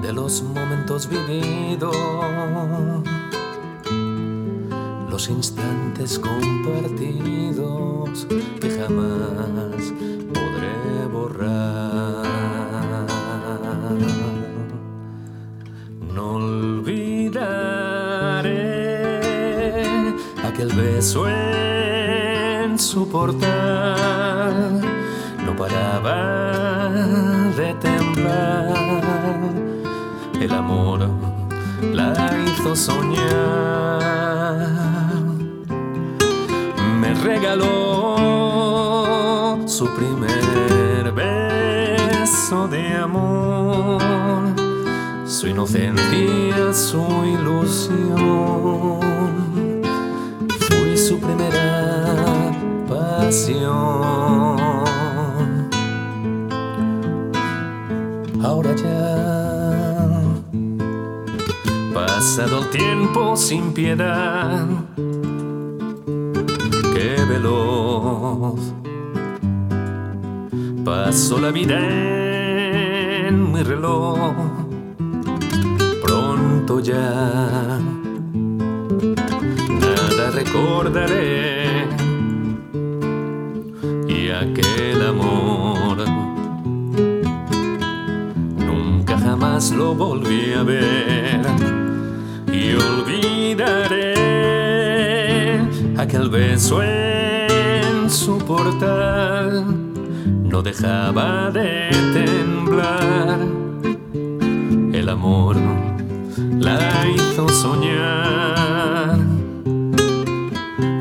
de 0.04 0.14
los 0.14 0.44
momentos 0.44 1.10
vividos 1.10 3.01
los 5.22 5.30
instantes 5.30 6.18
compartidos 6.18 7.06
que 8.60 8.70
jamás 8.72 9.94
podré 10.34 11.06
borrar. 11.14 12.26
No 16.16 16.24
olvidaré 16.38 17.36
aquel 20.44 20.70
beso 20.74 21.30
en 21.30 22.80
su 22.80 23.08
portal, 23.08 24.82
no 25.46 25.56
paraba 25.56 26.90
de 27.56 27.76
temblar, 27.76 28.74
el 30.42 30.52
amor 30.52 31.08
la 31.94 32.14
hizo 32.44 32.76
soñar 32.76 33.21
su 39.82 39.90
primer 39.96 41.12
beso 41.12 42.68
de 42.68 42.94
amor, 42.94 44.00
su 45.26 45.48
inocencia, 45.48 46.72
su 46.72 47.04
ilusión. 47.26 49.00
Fui 50.60 50.96
su 50.96 51.20
primera 51.20 52.54
pasión. 52.88 53.72
Ahora 58.44 58.76
ya, 58.76 60.22
pasado 61.92 62.60
el 62.60 62.70
tiempo 62.70 63.36
sin 63.36 63.74
piedad 63.74 64.68
Paso 71.12 71.40
la 71.40 71.52
vida 71.52 71.78
en 73.28 73.52
mi 73.52 73.62
reloj, 73.64 74.34
pronto 76.02 76.80
ya 76.80 77.78
nada 79.84 80.32
recordaré. 80.34 81.86
Y 84.08 84.30
aquel 84.30 85.02
amor 85.06 85.98
nunca 88.56 89.18
jamás 89.20 89.72
lo 89.72 89.94
volví 89.94 90.54
a 90.54 90.64
ver. 90.64 91.42
Y 92.54 92.74
olvidaré 92.74 94.14
aquel 95.98 96.30
beso 96.30 96.82
en 96.82 98.10
su 98.10 98.38
portal 98.38 99.71
dejaba 100.62 101.50
de 101.52 101.90
temblar. 102.14 103.40
El 104.94 105.10
amor 105.10 105.58
la 106.60 107.08
hizo 107.08 107.50
soñar. 107.50 109.18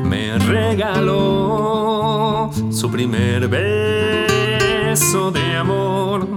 Me 0.05 0.39
regaló 0.39 2.49
su 2.71 2.89
primer 2.89 3.47
beso 3.47 5.29
de 5.31 5.55
amor, 5.55 6.27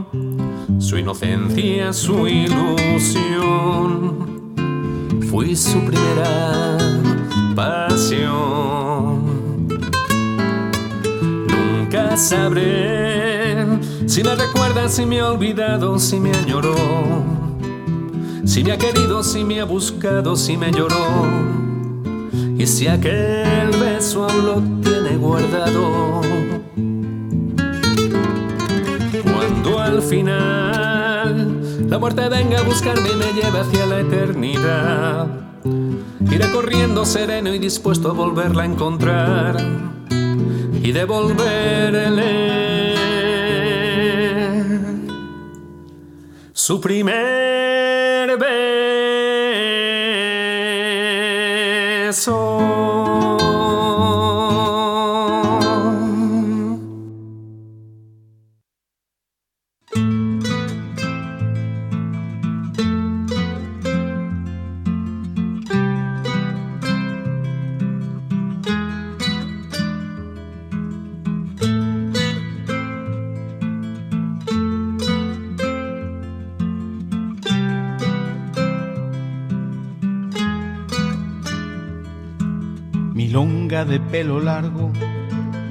su 0.78 0.98
inocencia, 0.98 1.92
su 1.92 2.26
ilusión. 2.26 4.24
Fui 5.30 5.56
su 5.56 5.80
primera 5.84 6.78
pasión. 7.54 8.43
Sabré 12.16 13.66
si 14.06 14.22
me 14.22 14.34
recuerda, 14.34 14.88
si 14.88 15.04
me 15.04 15.20
ha 15.20 15.30
olvidado, 15.30 15.98
si 15.98 16.20
me 16.20 16.30
añoró, 16.32 16.74
si 18.44 18.62
me 18.62 18.72
ha 18.72 18.78
querido, 18.78 19.22
si 19.22 19.44
me 19.44 19.60
ha 19.60 19.64
buscado, 19.64 20.36
si 20.36 20.56
me 20.56 20.70
lloró. 20.70 21.26
Y 22.56 22.66
si 22.66 22.86
aquel 22.86 23.70
beso 23.80 24.28
aún 24.28 24.46
lo 24.46 24.62
tiene 24.82 25.16
guardado. 25.16 26.20
Cuando 29.22 29.80
al 29.80 30.02
final 30.02 31.60
la 31.88 31.98
muerte 31.98 32.28
venga 32.28 32.60
a 32.60 32.62
buscarme 32.62 33.10
y 33.12 33.16
me 33.16 33.32
lleve 33.32 33.58
hacia 33.60 33.86
la 33.86 34.00
eternidad 34.00 35.26
Iré 36.30 36.50
corriendo 36.52 37.04
sereno 37.04 37.54
y 37.54 37.58
dispuesto 37.58 38.10
a 38.10 38.12
volverla 38.12 38.62
a 38.62 38.66
encontrar 38.66 39.93
y 40.84 40.92
devolverle 40.92 42.94
su 46.52 46.78
primer 46.78 48.36
beso. 52.10 52.83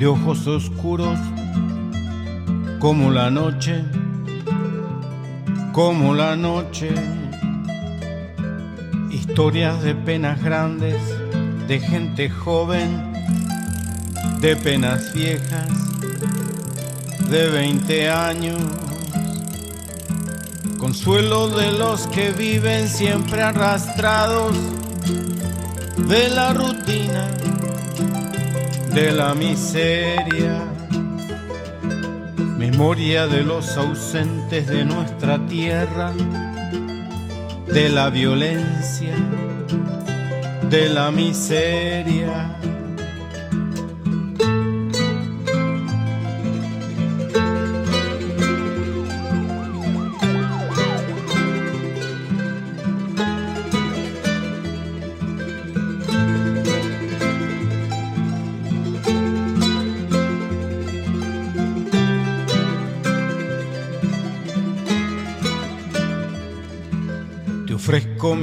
Ojos 0.06 0.48
oscuros, 0.48 1.18
como 2.80 3.12
la 3.12 3.30
noche, 3.30 3.84
como 5.72 6.14
la 6.14 6.36
noche. 6.36 6.94
Historias 9.12 9.82
de 9.84 9.96
penas 9.96 10.44
grandes, 10.44 10.98
de 11.68 11.80
gente 11.80 12.30
joven, 12.30 13.14
de 14.42 14.56
penas 14.56 15.14
viejas, 15.14 15.70
de 17.30 17.50
20 17.50 18.10
años. 18.10 18.62
Consuelo 20.78 21.50
de 21.50 21.72
los 21.72 22.08
que 22.08 22.32
viven 22.32 22.90
siempre 22.90 23.42
arrastrados 23.42 24.54
de 26.08 26.30
la 26.30 26.54
rutina, 26.54 27.03
de 28.94 29.12
la 29.12 29.34
miseria, 29.34 30.66
memoria 32.58 33.26
de 33.26 33.42
los 33.42 33.76
ausentes 33.76 34.68
de 34.68 34.86
nuestra 34.86 35.44
tierra, 35.48 36.12
de 37.66 37.90
la 37.90 38.12
violencia, 38.12 39.16
de 40.70 40.90
la 40.90 41.10
miseria. 41.10 42.63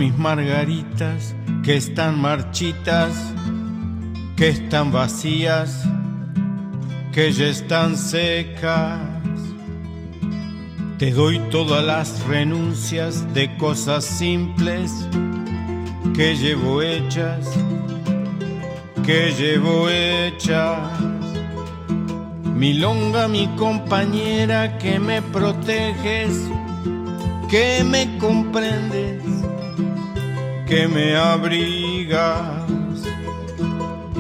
Mis 0.01 0.17
margaritas 0.17 1.35
que 1.63 1.77
están 1.77 2.19
marchitas, 2.19 3.13
que 4.35 4.49
están 4.49 4.91
vacías, 4.91 5.85
que 7.13 7.31
ya 7.33 7.49
están 7.49 7.99
secas. 7.99 8.99
Te 10.97 11.11
doy 11.11 11.39
todas 11.51 11.85
las 11.85 12.27
renuncias 12.27 13.35
de 13.35 13.55
cosas 13.59 14.07
simples 14.07 14.91
que 16.17 16.35
llevo 16.35 16.81
hechas, 16.81 17.47
que 19.05 19.33
llevo 19.33 19.91
hechas. 19.91 20.79
Milonga, 22.55 23.29
mi 23.29 23.49
compañera, 23.49 24.79
que 24.79 24.99
me 24.99 25.21
proteges, 25.21 26.41
que 27.51 27.85
me 27.85 28.17
comprendes 28.17 29.30
que 30.71 30.87
me 30.87 31.17
abrigas, 31.17 32.63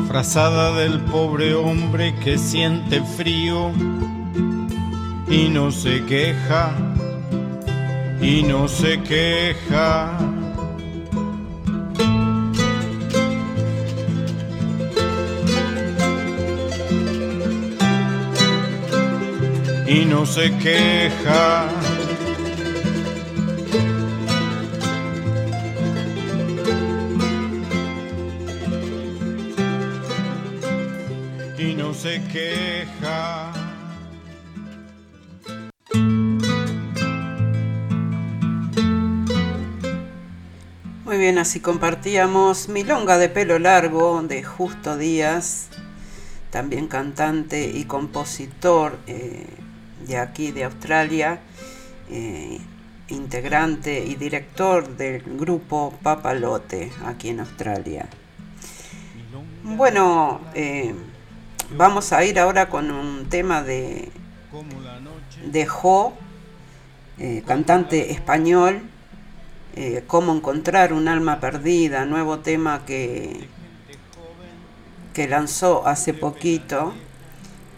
frazada 0.08 0.72
del 0.72 0.98
pobre 0.98 1.54
hombre 1.54 2.12
que 2.24 2.38
siente 2.38 3.00
frío 3.02 3.70
y 5.28 5.48
no 5.48 5.70
se 5.70 6.04
queja, 6.06 6.72
y 8.20 8.42
no 8.42 8.66
se 8.66 9.00
queja. 9.00 10.18
Y 19.86 20.04
no 20.04 20.26
se 20.26 20.50
queja. 20.58 21.79
Se 32.10 32.22
queja. 32.32 33.52
Muy 41.04 41.18
bien, 41.18 41.38
así 41.38 41.60
compartíamos 41.60 42.68
Milonga 42.68 43.18
de 43.18 43.28
pelo 43.28 43.58
largo 43.58 44.22
de 44.22 44.42
Justo 44.42 44.96
Díaz, 44.96 45.68
también 46.50 46.88
cantante 46.88 47.70
y 47.72 47.84
compositor 47.84 48.98
eh, 49.06 49.46
de 50.06 50.16
aquí 50.16 50.50
de 50.50 50.64
Australia, 50.64 51.40
eh, 52.10 52.58
integrante 53.08 54.04
y 54.04 54.16
director 54.16 54.96
del 54.96 55.22
grupo 55.22 55.94
Papalote 56.02 56.90
aquí 57.04 57.28
en 57.28 57.40
Australia. 57.40 58.08
Bueno, 59.62 60.40
eh, 60.54 60.94
Vamos 61.76 62.12
a 62.12 62.24
ir 62.24 62.40
ahora 62.40 62.68
con 62.68 62.90
un 62.90 63.28
tema 63.28 63.62
de, 63.62 64.10
de 65.44 65.66
Jo, 65.66 66.14
eh, 67.16 67.44
cantante 67.46 68.10
español, 68.10 68.82
eh, 69.76 70.02
Cómo 70.08 70.34
encontrar 70.34 70.92
un 70.92 71.06
alma 71.06 71.38
perdida, 71.38 72.04
nuevo 72.06 72.40
tema 72.40 72.84
que, 72.84 73.46
que 75.14 75.28
lanzó 75.28 75.86
hace 75.86 76.12
poquito. 76.12 76.92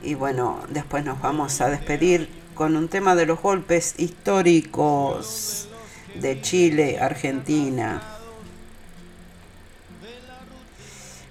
Y 0.02 0.14
bueno, 0.14 0.60
después 0.70 1.04
nos 1.04 1.20
vamos 1.20 1.60
a 1.60 1.68
despedir 1.68 2.30
con 2.54 2.76
un 2.76 2.88
tema 2.88 3.14
de 3.14 3.26
los 3.26 3.42
golpes 3.42 3.96
históricos 3.98 5.68
de 6.14 6.40
Chile, 6.40 6.98
Argentina. 6.98 8.00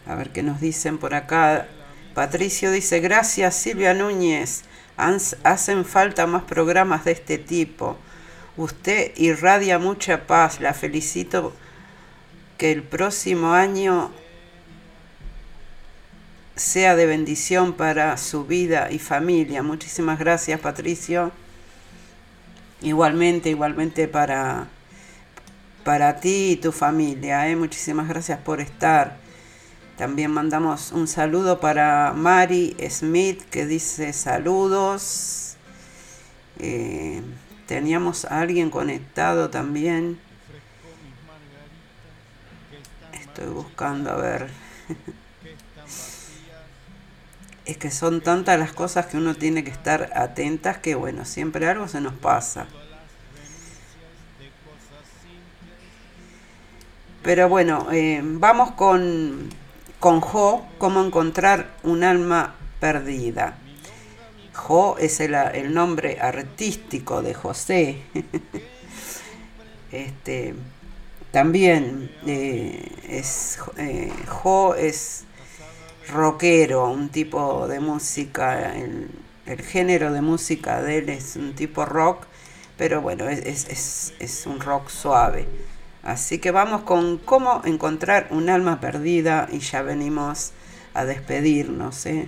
A 0.05 0.13
ver 0.13 0.29
qué 0.29 0.43
nos 0.43 0.61
dicen 0.61 0.99
por 0.99 1.15
acá. 1.15 1.67
Patricio 2.13 2.71
dice, 2.71 2.99
gracias 2.99 3.55
Silvia 3.55 3.93
Núñez, 3.93 4.63
hacen 4.97 5.85
falta 5.85 6.27
más 6.27 6.43
programas 6.43 7.05
de 7.05 7.13
este 7.13 7.37
tipo. 7.37 7.97
Usted 8.57 9.13
irradia 9.15 9.79
mucha 9.79 10.27
paz, 10.27 10.59
la 10.59 10.73
felicito 10.73 11.53
que 12.57 12.71
el 12.71 12.83
próximo 12.83 13.53
año 13.53 14.11
sea 16.55 16.95
de 16.95 17.05
bendición 17.05 17.73
para 17.73 18.17
su 18.17 18.45
vida 18.45 18.91
y 18.91 18.99
familia. 18.99 19.63
Muchísimas 19.63 20.19
gracias 20.19 20.59
Patricio. 20.59 21.31
Igualmente, 22.81 23.49
igualmente 23.49 24.07
para, 24.07 24.67
para 25.83 26.19
ti 26.19 26.51
y 26.51 26.55
tu 26.57 26.71
familia. 26.71 27.47
¿eh? 27.47 27.55
Muchísimas 27.55 28.07
gracias 28.07 28.39
por 28.39 28.59
estar. 28.59 29.20
También 30.01 30.31
mandamos 30.31 30.91
un 30.93 31.07
saludo 31.07 31.59
para 31.59 32.13
Mari 32.13 32.75
Smith 32.89 33.43
que 33.51 33.67
dice 33.67 34.13
saludos. 34.13 35.57
Eh, 36.57 37.21
teníamos 37.67 38.25
a 38.25 38.39
alguien 38.39 38.71
conectado 38.71 39.51
también. 39.51 40.19
Estoy 43.13 43.53
buscando 43.53 44.09
a 44.09 44.15
ver. 44.15 44.49
es 47.65 47.77
que 47.77 47.91
son 47.91 48.21
tantas 48.21 48.57
las 48.57 48.73
cosas 48.73 49.05
que 49.05 49.17
uno 49.17 49.35
tiene 49.35 49.63
que 49.63 49.69
estar 49.69 50.13
atentas 50.15 50.79
que 50.79 50.95
bueno, 50.95 51.25
siempre 51.25 51.67
algo 51.67 51.87
se 51.87 52.01
nos 52.01 52.15
pasa. 52.15 52.65
Pero 57.21 57.49
bueno, 57.49 57.87
eh, 57.91 58.21
vamos 58.23 58.71
con 58.71 59.60
con 60.01 60.19
Jo, 60.19 60.65
cómo 60.79 61.03
encontrar 61.03 61.75
un 61.83 62.03
alma 62.03 62.55
perdida. 62.79 63.55
Jo 64.51 64.97
es 64.97 65.19
el, 65.19 65.35
nombre 65.75 66.17
artístico 66.19 67.21
de 67.21 67.35
José. 67.35 68.01
este, 69.91 70.55
también 71.29 72.09
eh, 72.25 72.91
es, 73.07 73.59
eh, 73.77 74.11
Jo 74.27 74.73
es 74.73 75.25
rockero, 76.09 76.89
un 76.89 77.09
tipo 77.09 77.67
de 77.67 77.79
música, 77.79 78.75
el, 78.75 79.07
género 79.61 80.11
de 80.13 80.21
música 80.21 80.81
de 80.81 80.97
él 80.97 81.09
es 81.09 81.35
un 81.35 81.53
tipo 81.53 81.85
rock, 81.85 82.25
pero 82.75 83.01
bueno, 83.01 83.29
es, 83.29 84.13
es 84.17 84.43
un 84.47 84.59
rock 84.61 84.89
suave. 84.89 85.45
Así 86.03 86.39
que 86.39 86.51
vamos 86.51 86.81
con 86.81 87.17
cómo 87.17 87.61
encontrar 87.63 88.27
un 88.31 88.49
alma 88.49 88.79
perdida 88.79 89.47
y 89.51 89.59
ya 89.59 89.81
venimos 89.81 90.51
a 90.93 91.05
despedirnos. 91.05 92.05
¿eh? 92.05 92.27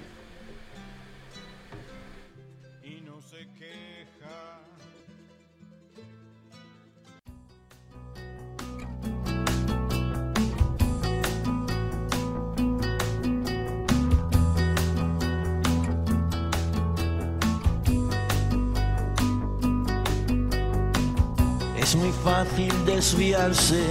Fácil 22.23 22.85
desviarse 22.85 23.83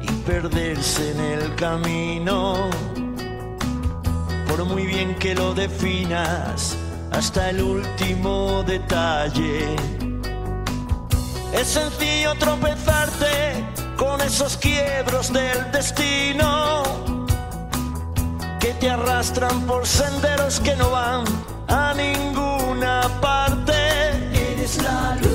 y 0.00 0.06
perderse 0.26 1.10
en 1.10 1.20
el 1.20 1.54
camino. 1.54 2.70
Por 4.48 4.64
muy 4.64 4.86
bien 4.86 5.14
que 5.16 5.34
lo 5.34 5.52
definas, 5.54 6.76
hasta 7.10 7.50
el 7.50 7.62
último 7.62 8.62
detalle. 8.62 9.76
Es 11.52 11.68
sencillo 11.68 12.34
tropezarte 12.38 13.64
con 13.96 14.20
esos 14.22 14.56
quiebros 14.56 15.32
del 15.32 15.70
destino 15.70 16.82
que 18.60 18.72
te 18.80 18.90
arrastran 18.90 19.60
por 19.66 19.86
senderos 19.86 20.58
que 20.60 20.74
no 20.76 20.90
van 20.90 21.24
a 21.68 21.92
ninguna 21.94 23.02
parte. 23.20 23.74
Eres 24.32 24.82
la 24.82 25.16
luz. 25.16 25.33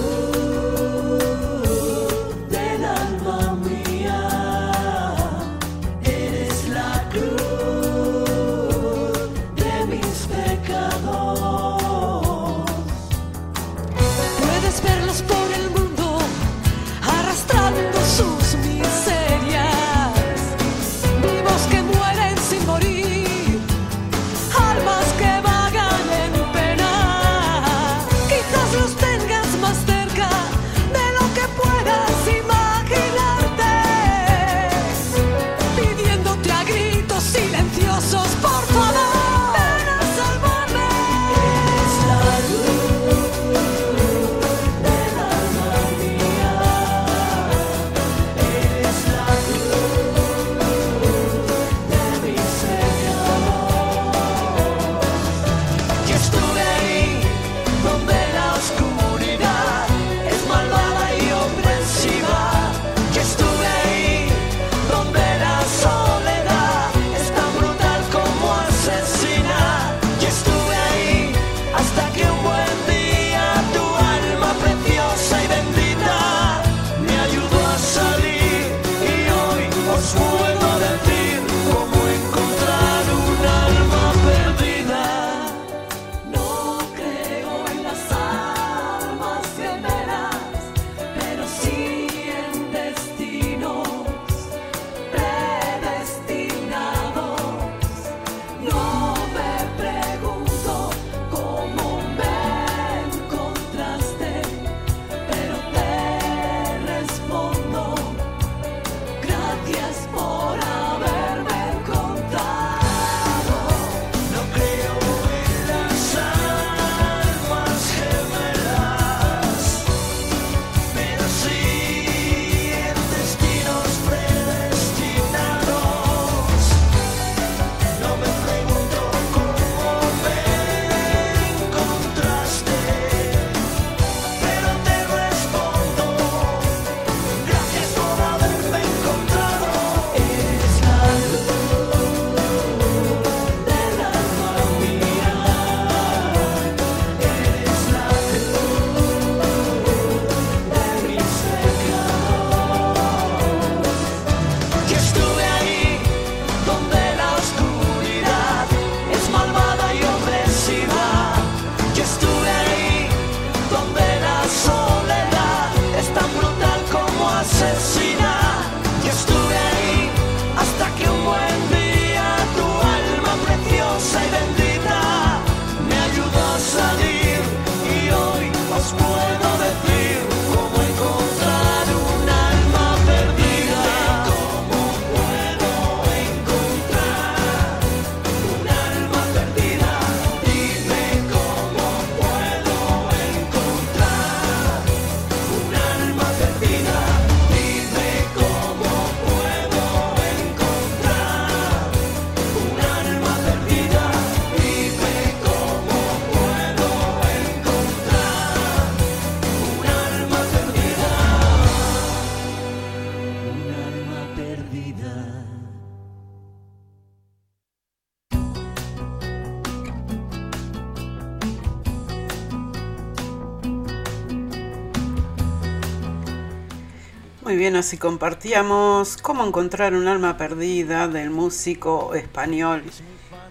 Bien, 227.70 227.76
así 227.76 228.00
compartíamos 228.00 229.18
cómo 229.18 229.46
encontrar 229.46 229.94
un 229.94 230.08
alma 230.08 230.38
perdida 230.38 231.08
del 231.08 231.30
músico 231.30 232.16
español 232.16 232.82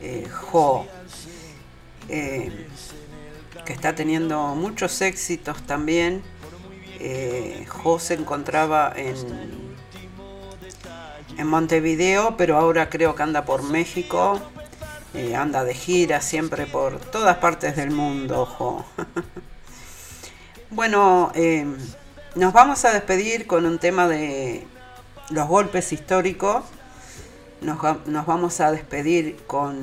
eh, 0.01 0.27
Jo, 0.29 0.89
eh, 2.09 2.67
que 3.65 3.73
está 3.73 3.95
teniendo 3.95 4.57
muchos 4.57 5.01
éxitos 5.03 5.63
también. 5.69 6.25
Eh, 6.99 7.65
jo 7.69 8.01
se 8.01 8.15
encontraba 8.15 8.93
en, 8.97 9.15
en 11.37 11.47
Montevideo, 11.47 12.37
pero 12.37 12.57
ahora 12.57 12.89
creo 12.91 13.15
que 13.15 13.23
anda 13.23 13.45
por 13.45 13.63
México. 13.63 14.41
anda 15.37 15.63
de 15.63 15.75
gira 15.75 16.21
siempre 16.21 16.67
por 16.67 16.99
todas 16.99 17.37
partes 17.37 17.77
del 17.77 17.93
mundo, 17.93 18.47
Jo. 18.47 18.85
bueno, 20.71 21.31
nos 22.35 22.53
vamos 22.53 22.85
a 22.85 22.93
despedir 22.93 23.47
con 23.47 23.67
un 23.67 23.79
tema 23.79 24.07
de 24.07 24.67
los 25.31 25.49
golpes 25.49 25.93
históricos. 25.93 26.65
Nos, 27.61 27.79
vamos 28.27 28.61
a 28.61 28.71
despedir 28.71 29.37
con 29.47 29.77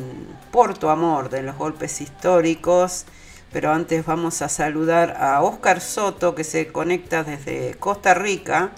Por 0.51 0.77
tu 0.77 0.89
amor 0.89 1.30
de 1.30 1.43
los 1.43 1.57
golpes 1.57 2.01
históricos. 2.01 3.05
pero 3.51 3.72
antes 3.72 4.05
vamos 4.05 4.41
a 4.41 4.49
saludar 4.49 5.17
a 5.19 5.41
Oscar 5.41 5.80
Soto 5.81 6.35
que 6.35 6.43
se 6.43 6.67
conecta 6.67 7.23
desde 7.23 7.76
Costa 7.76 8.13
Rica. 8.13 8.72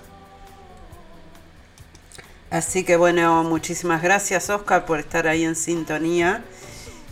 Así 2.49 2.84
que 2.84 2.95
bueno, 2.95 3.44
muchísimas 3.44 4.02
gracias 4.02 4.49
Oscar 4.49 4.85
por 4.85 4.99
estar 4.99 5.27
ahí 5.27 5.44
en 5.44 5.56
sintonía. 5.56 6.44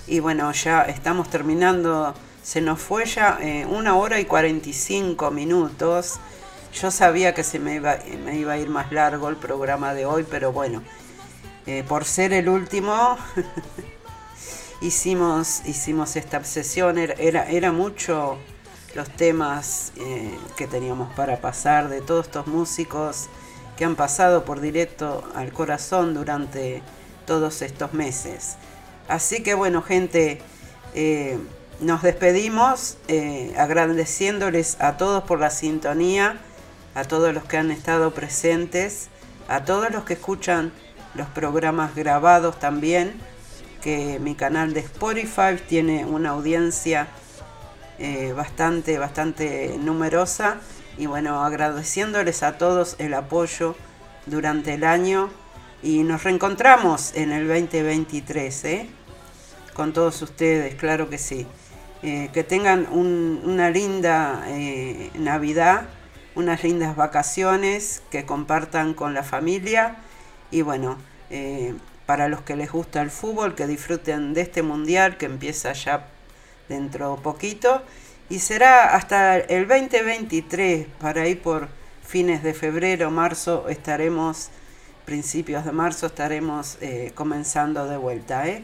Y 0.08 0.20
bueno, 0.20 0.52
ya 0.52 0.84
estamos 0.84 1.30
terminando, 1.30 2.14
se 2.44 2.62
nos 2.62 2.80
fue 2.80 3.06
ya 3.06 3.40
eh, 3.42 3.66
una 3.66 3.96
hora 3.96 4.20
y 4.20 4.26
45 4.26 5.32
minutos. 5.32 6.20
Yo 6.82 6.92
sabía 6.92 7.34
que 7.34 7.44
se 7.44 7.58
me 7.58 7.76
iba, 7.76 8.00
me 8.26 8.38
iba 8.38 8.52
a 8.52 8.58
ir 8.58 8.70
más 8.70 8.92
largo 8.92 9.30
el 9.30 9.38
programa 9.38 9.94
de 9.94 10.06
hoy, 10.06 10.26
pero 10.30 10.52
bueno, 10.52 10.84
eh, 11.66 11.86
por 11.88 12.04
ser 12.04 12.34
el 12.34 12.50
último, 12.50 13.18
hicimos, 14.82 15.62
hicimos 15.66 16.18
esta 16.18 16.38
obsesión. 16.38 16.98
Era, 16.98 17.50
era, 17.50 17.72
mucho 17.72 18.38
los 18.94 19.10
temas 19.10 19.94
eh, 19.96 20.38
que 20.58 20.68
teníamos 20.68 21.14
para 21.14 21.40
pasar 21.40 21.88
de 21.88 22.02
todos 22.02 22.26
estos 22.26 22.48
músicos 22.48 23.30
que 23.78 23.86
han 23.86 23.96
pasado 23.96 24.44
por 24.44 24.60
directo 24.60 25.24
al 25.34 25.54
corazón 25.54 26.14
durante 26.14 26.84
todos 27.26 27.62
estos 27.62 27.94
meses. 27.94 28.58
Así 29.08 29.44
que 29.44 29.54
bueno, 29.54 29.82
gente, 29.82 30.42
eh, 30.94 31.38
nos 31.80 32.04
despedimos 32.04 32.98
agradeciéndoles 33.58 34.76
a 34.82 34.98
todos 34.98 35.24
por 35.24 35.40
la 35.40 35.50
sintonía, 35.50 36.42
a 36.96 37.04
todos 37.04 37.34
los 37.34 37.44
que 37.44 37.58
han 37.58 37.72
estado 37.72 38.14
presentes, 38.14 39.10
a 39.48 39.66
todos 39.66 39.92
los 39.92 40.06
que 40.06 40.14
escuchan 40.14 40.72
los 41.14 41.28
programas 41.28 41.94
grabados 41.96 42.58
también, 42.60 43.14
que 43.82 44.20
mi 44.20 44.34
canal 44.34 44.74
de 44.74 44.80
Spotify 44.80 45.58
tiene 45.68 46.06
una 46.06 46.32
audiencia 46.32 47.08
eh, 48.00 48.34
bastante, 48.36 48.98
bastante 48.98 49.78
numerosa. 49.80 50.58
Y 50.98 51.06
bueno, 51.06 51.44
agradeciéndoles 51.44 52.42
a 52.44 52.58
todos 52.58 52.96
el 52.98 53.14
apoyo 53.14 53.76
durante 54.26 54.74
el 54.74 54.84
año. 54.84 55.30
Y 55.84 56.04
nos 56.04 56.24
reencontramos 56.24 57.14
en 57.16 57.32
el 57.32 57.48
2023, 57.48 58.66
¿eh? 58.66 58.90
Con 59.74 59.94
todos 59.94 60.22
ustedes, 60.22 60.76
claro 60.76 61.10
que 61.10 61.18
sí. 61.18 61.46
Eh, 62.02 62.30
que 62.34 62.44
tengan 62.44 62.88
una 62.92 63.70
linda 63.70 64.46
Navidad, 65.16 65.86
unas 66.36 66.64
lindas 66.64 66.96
vacaciones, 66.96 68.02
que 68.12 68.26
compartan 68.26 68.94
con 68.94 69.14
la 69.14 69.24
familia 69.24 69.96
y 70.52 70.62
bueno, 70.62 70.98
eh, 71.30 71.74
para 72.06 72.28
los 72.28 72.42
que 72.42 72.56
les 72.56 72.72
gusta 72.72 73.02
el 73.02 73.10
fútbol, 73.10 73.56
que 73.56 73.68
disfruten 73.68 74.34
de 74.34 74.42
este 74.42 74.62
mundial 74.62 75.18
que 75.18 75.26
empieza 75.26 75.74
ya 75.74 76.08
dentro 76.70 77.16
poquito. 77.18 77.82
Y 78.30 78.40
será 78.40 78.96
hasta 78.96 79.38
el 79.38 79.68
2023, 79.68 80.88
para 81.00 81.24
ahí 81.24 81.36
por 81.36 81.68
fines 82.06 82.44
de 82.44 82.54
febrero, 82.54 83.12
marzo, 83.12 83.68
estaremos, 83.70 84.50
principios 85.06 85.66
de 85.66 85.72
marzo, 85.72 86.08
estaremos 86.08 86.78
eh, 86.82 87.12
comenzando 87.16 87.88
de 87.88 87.98
vuelta. 87.98 88.48
¿eh? 88.48 88.64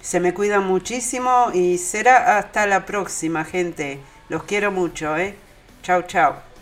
Se 0.00 0.20
me 0.20 0.32
cuidan 0.34 0.66
muchísimo 0.66 1.50
y 1.52 1.78
será 1.78 2.38
hasta 2.38 2.66
la 2.66 2.86
próxima, 2.86 3.44
gente. 3.44 4.00
Los 4.28 4.44
quiero 4.44 4.70
mucho. 4.70 5.16
¿eh? 5.16 5.34
Chao, 5.84 6.00
chao. 6.00 6.53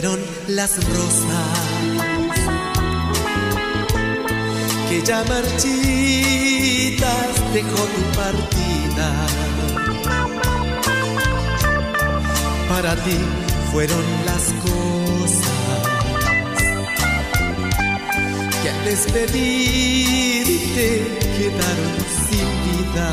Fueron 0.00 0.20
las 0.48 0.76
rosas 0.76 1.58
que 4.88 5.02
ya 5.02 5.22
marchitas 5.24 5.74
dejó 7.52 7.76
tu 7.76 8.02
partida. 8.16 9.26
Para 12.66 12.96
ti 13.04 13.18
fueron 13.72 14.02
las 14.24 14.54
cosas 14.64 15.82
que 18.62 18.70
al 18.70 18.84
despedirte 18.86 20.38
quedaron 21.36 21.94
sin 22.26 22.48
vida. 22.64 23.08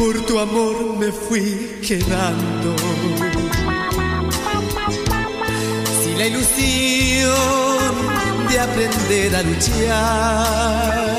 Por 0.00 0.16
tu 0.22 0.38
amor 0.38 0.96
me 0.98 1.12
fui 1.12 1.78
quedando 1.86 2.74
la 6.16 6.26
ilusión 6.26 7.30
de 8.48 8.60
aprender 8.60 9.36
a 9.36 9.42
luchar. 9.42 11.18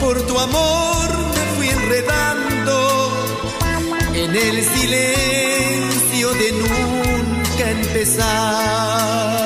Por 0.00 0.22
tu 0.26 0.38
amor 0.38 1.08
me 1.34 1.44
fui 1.56 1.68
enredando 1.68 3.12
en 4.14 4.30
el 4.34 4.64
silencio 4.64 6.32
de 6.40 6.52
nunca 6.52 7.70
empezar. 7.70 9.43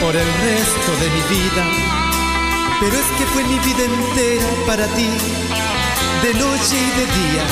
Por 0.00 0.16
el 0.16 0.26
resto 0.26 0.92
de 1.00 1.10
mi 1.10 1.22
vida. 1.36 1.64
Pero 2.80 2.94
es 2.96 3.06
que 3.18 3.24
fue 3.26 3.44
mi 3.44 3.58
vida 3.58 3.84
entera 3.84 4.48
para 4.66 4.86
ti, 4.86 5.08
de 6.22 6.34
noche 6.34 6.76
y 6.76 6.90
de 6.98 7.06
día. 7.20 7.44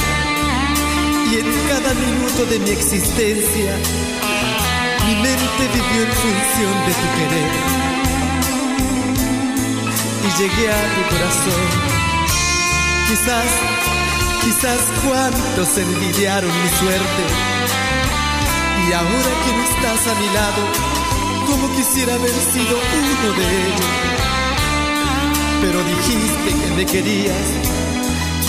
Y 1.30 1.34
en 1.40 1.48
cada 1.68 1.92
minuto 1.94 2.46
de 2.46 2.58
mi 2.60 2.70
existencia, 2.70 3.76
mi 5.06 5.14
mente 5.16 5.62
vivió 5.74 6.02
en 6.02 6.12
función 6.12 6.74
de 6.86 6.92
tu 7.00 7.08
querer 7.18 7.52
y 10.24 10.28
llegué 10.40 10.72
a 10.72 10.82
tu 10.94 11.02
corazón. 11.14 11.64
Quizás, 13.08 13.50
quizás 14.42 14.80
cuántos 15.04 15.78
envidiaron 15.78 16.50
mi 16.62 16.68
suerte. 16.70 17.57
Y 18.88 18.92
ahora 18.92 19.32
que 19.44 19.52
no 19.52 19.62
estás 19.64 20.06
a 20.06 20.14
mi 20.18 20.26
lado, 20.32 20.62
como 21.46 21.70
quisiera 21.76 22.14
haber 22.14 22.30
sido 22.30 22.78
uno 22.78 23.32
de 23.38 23.44
ellos. 23.66 23.86
Pero 25.60 25.84
dijiste 25.84 26.48
que 26.58 26.70
me 26.74 26.86
querías 26.86 27.46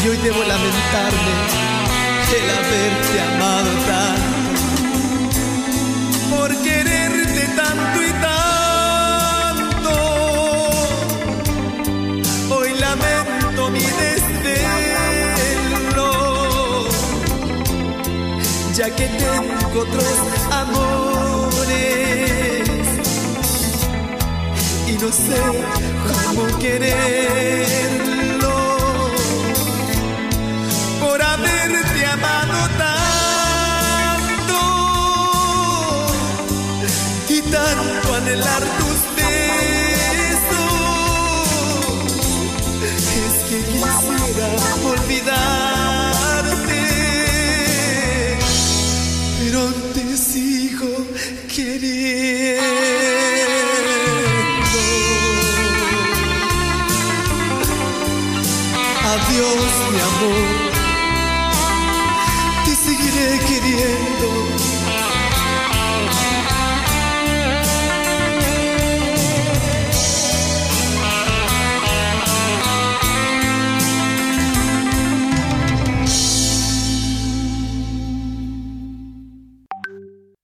y 0.02 0.08
hoy 0.08 0.18
debo 0.18 0.42
lamentarme 0.44 1.36
el 2.38 2.50
haberte 2.58 3.22
amado 3.22 3.72
tanto. 3.86 4.40
Por 6.34 6.56
ya 18.80 18.90
que 18.96 19.08
tengo 19.08 19.82
otros 19.82 20.16
amores. 20.52 21.90
Y 24.88 24.94
no 24.94 25.10
sé 25.12 25.42
cómo 26.08 26.44
quererlo 26.60 26.98
por 31.02 31.22
haberte 31.22 32.06
amado 32.06 32.60
tanto 32.86 34.60
y 37.28 37.38
tanto 37.42 38.08
anhelar 38.16 38.64
tus 38.80 38.89